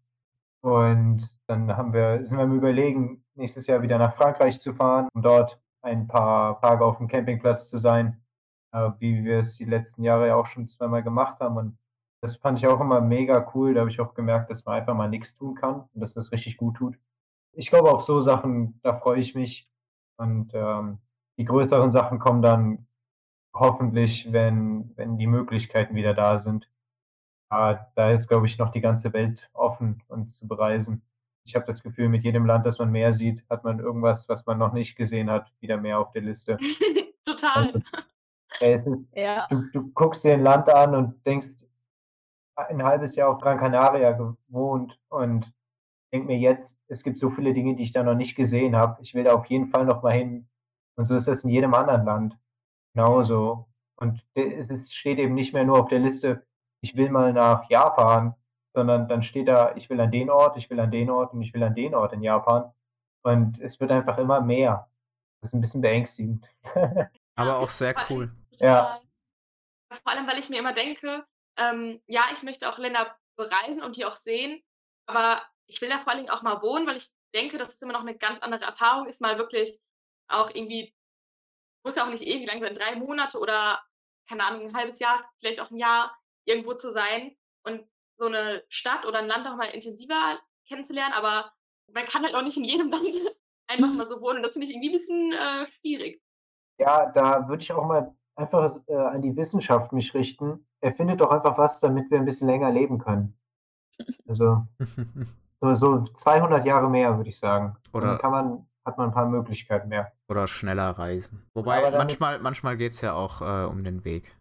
Und 0.62 1.38
dann 1.48 1.76
haben 1.76 1.94
wir, 1.94 2.26
sind 2.26 2.38
wir 2.38 2.44
am 2.46 2.56
Überlegen, 2.56 3.26
nächstes 3.36 3.68
Jahr 3.68 3.82
wieder 3.82 3.98
nach 3.98 4.16
Frankreich 4.16 4.62
zu 4.62 4.74
fahren, 4.74 5.10
um 5.14 5.22
dort 5.22 5.60
ein 5.84 6.08
paar 6.08 6.60
Tage 6.62 6.86
auf 6.86 6.98
dem 6.98 7.08
Campingplatz 7.08 7.68
zu 7.68 7.78
sein, 7.78 8.22
äh, 8.72 8.90
wie 9.00 9.24
wir 9.24 9.40
es 9.40 9.58
die 9.58 9.66
letzten 9.66 10.04
Jahre 10.04 10.28
ja 10.28 10.36
auch 10.36 10.48
schon 10.48 10.68
zweimal 10.68 11.04
gemacht 11.04 11.40
haben. 11.40 11.58
Und 11.58 11.78
das 12.22 12.38
fand 12.38 12.58
ich 12.58 12.68
auch 12.68 12.80
immer 12.80 13.02
mega 13.02 13.52
cool. 13.54 13.74
Da 13.74 13.82
habe 13.82 13.90
ich 13.90 14.00
auch 14.00 14.14
gemerkt, 14.14 14.50
dass 14.50 14.66
man 14.66 14.76
einfach 14.76 14.96
mal 14.96 15.10
nichts 15.10 15.36
tun 15.36 15.56
kann 15.56 15.88
und 15.94 16.02
dass 16.02 16.14
das 16.14 16.32
richtig 16.32 16.58
gut 16.58 16.78
tut. 16.78 16.98
Ich 17.54 17.70
glaube, 17.70 17.92
auf 17.92 18.02
so 18.02 18.22
Sachen, 18.22 18.80
da 18.82 18.96
freue 18.96 19.20
ich 19.20 19.36
mich. 19.36 19.70
Und 20.18 20.52
ähm, 20.54 21.00
die 21.38 21.46
größeren 21.46 21.92
Sachen 21.92 22.20
kommen 22.20 22.42
dann 22.42 22.88
hoffentlich, 23.54 24.32
wenn, 24.32 24.92
wenn 24.96 25.18
die 25.18 25.28
Möglichkeiten 25.28 25.96
wieder 25.96 26.14
da 26.14 26.38
sind. 26.38 26.70
Ah, 27.50 27.86
da 27.96 28.10
ist, 28.12 28.28
glaube 28.28 28.48
ich, 28.48 28.58
noch 28.58 28.72
die 28.72 28.82
ganze 28.82 29.14
Welt 29.14 29.50
offen, 29.54 30.02
uns 30.08 30.38
zu 30.38 30.48
bereisen. 30.48 31.04
Ich 31.46 31.56
habe 31.56 31.66
das 31.66 31.84
Gefühl, 31.84 32.10
mit 32.10 32.24
jedem 32.24 32.46
Land, 32.46 32.66
das 32.66 32.80
man 32.80 32.92
mehr 32.92 33.12
sieht, 33.14 33.44
hat 33.50 33.64
man 33.64 33.80
irgendwas, 33.80 34.30
was 34.30 34.46
man 34.46 34.58
noch 34.58 34.74
nicht 34.74 34.96
gesehen 34.96 35.30
hat, 35.30 35.52
wieder 35.60 35.78
mehr 35.78 36.00
auf 36.00 36.12
der 36.12 36.22
Liste. 36.22 36.58
Total. 37.26 37.82
Also, 38.62 38.94
ist, 38.94 39.08
Ja. 39.14 39.48
du, 39.50 39.64
du 39.74 39.92
guckst 39.94 40.24
dir 40.24 40.34
ein 40.34 40.44
Land 40.44 40.70
an 40.70 40.96
und 40.96 41.26
denkst, 41.26 41.50
ein 42.56 42.84
halbes 42.84 43.16
Jahr 43.16 43.30
auf 43.30 43.42
Gran 43.42 43.58
Canaria 43.58 44.12
gewohnt 44.12 45.00
und 45.10 45.52
denk 46.14 46.28
mir 46.28 46.38
jetzt, 46.38 46.78
es 46.88 47.04
gibt 47.04 47.18
so 47.18 47.32
viele 47.32 47.54
Dinge, 47.54 47.76
die 47.76 47.84
ich 47.84 47.92
da 47.92 48.04
noch 48.04 48.14
nicht 48.16 48.36
gesehen 48.36 48.76
habe. 48.76 49.02
Ich 49.02 49.16
will 49.16 49.24
da 49.24 49.34
auf 49.34 49.48
jeden 49.48 49.68
Fall 49.70 49.86
noch 49.86 50.04
mal 50.04 50.14
hin. 50.14 50.48
Und 50.96 51.06
so 51.08 51.16
ist 51.16 51.28
das 51.28 51.44
in 51.44 51.50
jedem 51.50 51.74
anderen 51.74 52.06
Land. 52.06 52.38
Genauso. 52.94 53.68
Und 53.96 54.24
es 54.36 54.94
steht 54.94 55.18
eben 55.18 55.34
nicht 55.34 55.54
mehr 55.54 55.64
nur 55.66 55.80
auf 55.80 55.88
der 55.88 56.00
Liste, 56.00 56.46
ich 56.82 56.96
will 56.96 57.10
mal 57.10 57.34
nach 57.34 57.68
Japan, 57.70 58.36
sondern 58.74 59.08
dann 59.08 59.24
steht 59.24 59.48
da, 59.48 59.76
ich 59.76 59.90
will 59.90 60.00
an 60.00 60.12
den 60.12 60.30
Ort, 60.30 60.58
ich 60.58 60.70
will 60.70 60.80
an 60.80 60.92
den 60.92 61.10
Ort 61.10 61.34
und 61.34 61.42
ich 61.42 61.54
will 61.54 61.64
an 61.64 61.76
den 61.76 61.94
Ort 61.96 62.14
in 62.14 62.24
Japan. 62.24 62.74
Und 63.24 63.60
es 63.60 63.80
wird 63.80 63.92
einfach 63.92 64.18
immer 64.18 64.42
mehr. 64.42 64.90
Das 65.42 65.50
ist 65.50 65.54
ein 65.54 65.62
bisschen 65.62 65.82
beängstigend. 65.82 66.46
Aber 67.36 67.60
auch 67.60 67.70
sehr 67.70 67.98
allem- 67.98 68.08
cool. 68.10 68.36
Ja. 68.60 69.00
Vor 69.92 70.12
allem, 70.12 70.28
weil 70.28 70.40
ich 70.40 70.50
mir 70.50 70.60
immer 70.60 70.74
denke, 70.74 71.26
ähm, 71.58 72.02
ja, 72.08 72.24
ich 72.34 72.44
möchte 72.44 72.68
auch 72.68 72.78
Länder 72.78 73.16
bereisen 73.38 73.82
und 73.82 73.96
die 73.96 74.06
auch 74.06 74.16
sehen, 74.16 74.64
aber 75.08 75.42
ich 75.68 75.82
will 75.82 75.90
da 75.90 75.98
vor 75.98 76.10
allen 76.10 76.20
Dingen 76.24 76.32
auch 76.32 76.42
mal 76.42 76.62
wohnen, 76.62 76.88
weil 76.88 76.98
ich 76.98 77.10
denke, 77.34 77.58
dass 77.58 77.74
es 77.76 77.82
immer 77.82 77.94
noch 77.94 78.02
eine 78.02 78.18
ganz 78.18 78.42
andere 78.42 78.66
Erfahrung 78.66 79.08
ist, 79.08 79.22
mal 79.22 79.38
wirklich 79.38 79.80
auch 80.30 80.50
irgendwie, 80.50 80.94
muss 81.86 81.96
ja 81.96 82.06
auch 82.06 82.10
nicht 82.10 82.24
ewig 82.24 82.48
lang 82.48 82.60
sein, 82.62 82.74
drei 82.74 82.96
Monate 82.96 83.40
oder, 83.40 83.82
keine 84.28 84.46
Ahnung, 84.46 84.68
ein 84.68 84.76
halbes 84.76 85.00
Jahr, 85.00 85.24
vielleicht 85.40 85.62
auch 85.62 85.72
ein 85.72 85.78
Jahr 85.78 86.16
irgendwo 86.46 86.74
zu 86.74 86.92
sein 86.92 87.36
und 87.66 87.88
so 88.18 88.26
eine 88.26 88.64
Stadt 88.70 89.06
oder 89.06 89.20
ein 89.20 89.28
Land 89.28 89.48
auch 89.48 89.56
mal 89.56 89.66
intensiver 89.66 90.40
kennenzulernen, 90.68 91.14
aber 91.14 91.52
man 91.94 92.06
kann 92.06 92.24
halt 92.24 92.36
auch 92.36 92.42
nicht 92.42 92.58
in 92.58 92.64
jedem 92.64 92.90
Land 92.92 93.06
einfach 93.68 93.94
mal 93.94 94.08
so 94.08 94.22
wohnen 94.22 94.38
und 94.38 94.44
das 94.44 94.54
finde 94.54 94.68
ich 94.68 94.74
irgendwie 94.74 94.90
ein 94.90 94.94
bisschen 94.94 95.32
äh, 95.34 95.72
schwierig. 95.72 96.22
Ja, 96.80 97.12
da 97.12 97.48
würde 97.48 97.62
ich 97.62 97.72
auch 97.72 97.86
mal 97.86 98.16
einfach 98.36 98.72
äh, 98.88 98.96
an 98.96 99.22
die 99.22 99.36
Wissenschaft 99.36 99.92
mich 99.94 100.14
richten. 100.14 100.66
Erfindet 100.82 101.22
doch 101.22 101.30
einfach 101.32 101.58
was, 101.58 101.80
damit 101.80 102.10
wir 102.12 102.18
ein 102.18 102.26
bisschen 102.26 102.48
länger 102.50 102.72
leben 102.72 102.98
können. 102.98 103.38
Also 104.28 104.66
so, 105.62 105.74
so 105.74 106.04
200 106.04 106.66
Jahre 106.66 106.90
mehr, 106.90 107.16
würde 107.18 107.30
ich 107.30 107.40
sagen. 107.40 107.78
Oder- 107.94 108.08
Dann 108.08 108.18
kann 108.18 108.32
man, 108.32 108.68
hat 108.86 108.98
man 108.98 109.10
ein 109.10 109.14
paar 109.14 109.28
Möglichkeiten 109.28 109.88
mehr. 109.90 110.12
Oder 110.28 110.48
schneller 110.48 110.90
reisen. 110.92 111.46
Wobei, 111.54 111.90
manchmal, 111.92 112.40
manchmal 112.40 112.76
geht 112.76 112.92
es 112.92 113.02
ja 113.02 113.14
auch 113.14 113.42
äh, 113.42 113.66
um 113.70 113.84
den 113.84 114.04
Weg. 114.04 114.36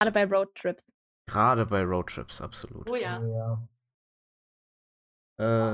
Gerade 0.00 0.12
bei 0.12 0.24
Roadtrips. 0.24 0.92
Gerade 1.26 1.66
bei 1.66 1.82
Roadtrips, 1.82 2.40
absolut. 2.40 2.90
Oh 2.90 2.96
ja. 2.96 3.22
Ja. 3.22 3.68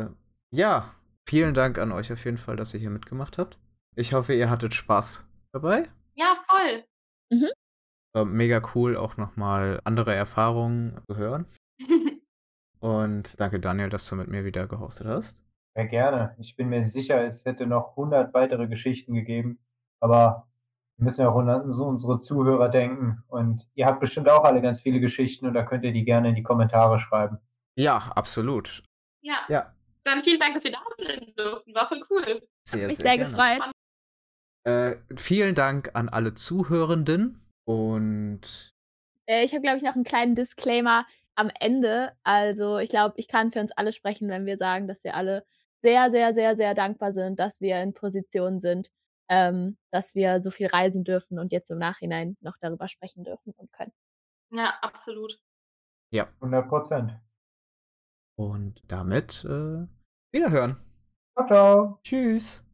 Äh, 0.05 0.09
ja, 0.51 0.94
vielen 1.28 1.55
Dank 1.55 1.78
an 1.78 1.92
euch 1.92 2.12
auf 2.12 2.24
jeden 2.24 2.38
Fall, 2.38 2.57
dass 2.57 2.72
ihr 2.74 2.80
hier 2.80 2.90
mitgemacht 2.90 3.38
habt. 3.38 3.59
Ich 3.96 4.12
hoffe, 4.12 4.34
ihr 4.34 4.48
hattet 4.51 4.74
Spaß 4.74 5.26
dabei. 5.53 5.88
Ja, 6.14 6.36
voll. 6.48 6.84
Äh, 8.14 8.24
mega 8.24 8.61
cool, 8.74 8.96
auch 8.96 9.16
nochmal 9.16 9.80
andere 9.84 10.14
Erfahrungen 10.14 11.01
zu 11.07 11.16
hören. 11.16 11.46
Und 12.80 13.38
danke, 13.38 13.61
Daniel, 13.61 13.88
dass 13.88 14.09
du 14.09 14.16
mit 14.16 14.28
mir 14.28 14.44
wieder 14.44 14.66
gehostet 14.66 15.07
hast. 15.07 15.38
Ja, 15.76 15.84
gerne. 15.84 16.34
Ich 16.38 16.57
bin 16.57 16.68
mir 16.68 16.82
sicher, 16.82 17.24
es 17.24 17.44
hätte 17.44 17.66
noch 17.66 17.90
100 17.90 18.34
weitere 18.34 18.66
Geschichten 18.66 19.14
gegeben, 19.14 19.61
aber 20.01 20.49
wir 21.01 21.07
müssen 21.07 21.22
ja 21.22 21.30
auch 21.30 21.38
an 21.38 21.72
so 21.72 21.86
unsere 21.86 22.20
Zuhörer 22.20 22.68
denken 22.68 23.24
und 23.28 23.66
ihr 23.74 23.86
habt 23.86 24.01
bestimmt 24.01 24.28
auch 24.28 24.44
alle 24.44 24.61
ganz 24.61 24.82
viele 24.82 25.01
Geschichten 25.01 25.46
und 25.46 25.55
da 25.55 25.62
könnt 25.64 25.82
ihr 25.82 25.92
die 25.92 26.05
gerne 26.05 26.28
in 26.28 26.34
die 26.34 26.42
Kommentare 26.42 27.01
schreiben. 27.01 27.38
Ja, 27.74 28.12
absolut. 28.14 28.82
ja. 29.22 29.38
Ja, 29.48 29.74
Dann 30.05 30.20
vielen 30.20 30.38
Dank, 30.38 30.55
dass 30.55 30.64
wir 30.64 30.72
da 30.72 30.82
sein 30.98 31.32
durften. 31.34 31.74
War 31.74 31.88
voll 31.88 32.05
cool. 32.11 32.42
sehr, 32.64 32.86
Mich 32.86 32.98
sehr, 32.98 33.16
sehr 33.16 33.24
gefreut. 33.24 33.72
Äh, 34.64 34.96
vielen 35.16 35.55
Dank 35.55 35.90
an 35.94 36.11
alle 36.11 36.34
Zuhörenden 36.34 37.48
und 37.64 38.70
Äh, 39.26 39.44
ich 39.44 39.53
habe, 39.53 39.62
glaube 39.62 39.78
ich, 39.78 39.82
noch 39.82 39.94
einen 39.94 40.05
kleinen 40.05 40.34
Disclaimer 40.34 41.07
am 41.34 41.51
Ende. 41.61 42.12
Also, 42.24 42.76
ich 42.76 42.90
glaube, 42.90 43.14
ich 43.16 43.26
kann 43.26 43.53
für 43.53 43.61
uns 43.61 43.72
alle 43.72 43.92
sprechen, 43.92 44.28
wenn 44.28 44.44
wir 44.44 44.59
sagen, 44.59 44.86
dass 44.86 45.03
wir 45.03 45.14
alle 45.14 45.46
sehr, 45.80 46.11
sehr, 46.11 46.34
sehr, 46.34 46.57
sehr 46.57 46.74
dankbar 46.74 47.14
sind, 47.14 47.40
dass 47.40 47.59
wir 47.62 47.80
in 47.80 47.94
Position 47.94 48.61
sind, 48.61 48.90
ähm, 49.31 49.78
dass 49.93 50.14
wir 50.14 50.43
so 50.43 50.51
viel 50.51 50.66
reisen 50.66 51.05
dürfen 51.05 51.39
und 51.39 51.53
jetzt 51.53 51.70
im 51.70 51.78
Nachhinein 51.78 52.37
noch 52.41 52.57
darüber 52.61 52.89
sprechen 52.89 53.24
dürfen 53.24 53.55
und 53.57 53.72
können. 53.72 53.93
Ja, 54.53 54.74
absolut. 54.83 55.41
ja, 56.12 56.28
100 56.41 56.68
Prozent. 56.68 57.12
und 58.37 58.83
damit 58.89 59.45
äh, 59.45 59.87
wiederhören. 60.33 60.76
Ciao, 61.35 61.47
ciao. 61.47 62.01
Tschüss. 62.03 62.64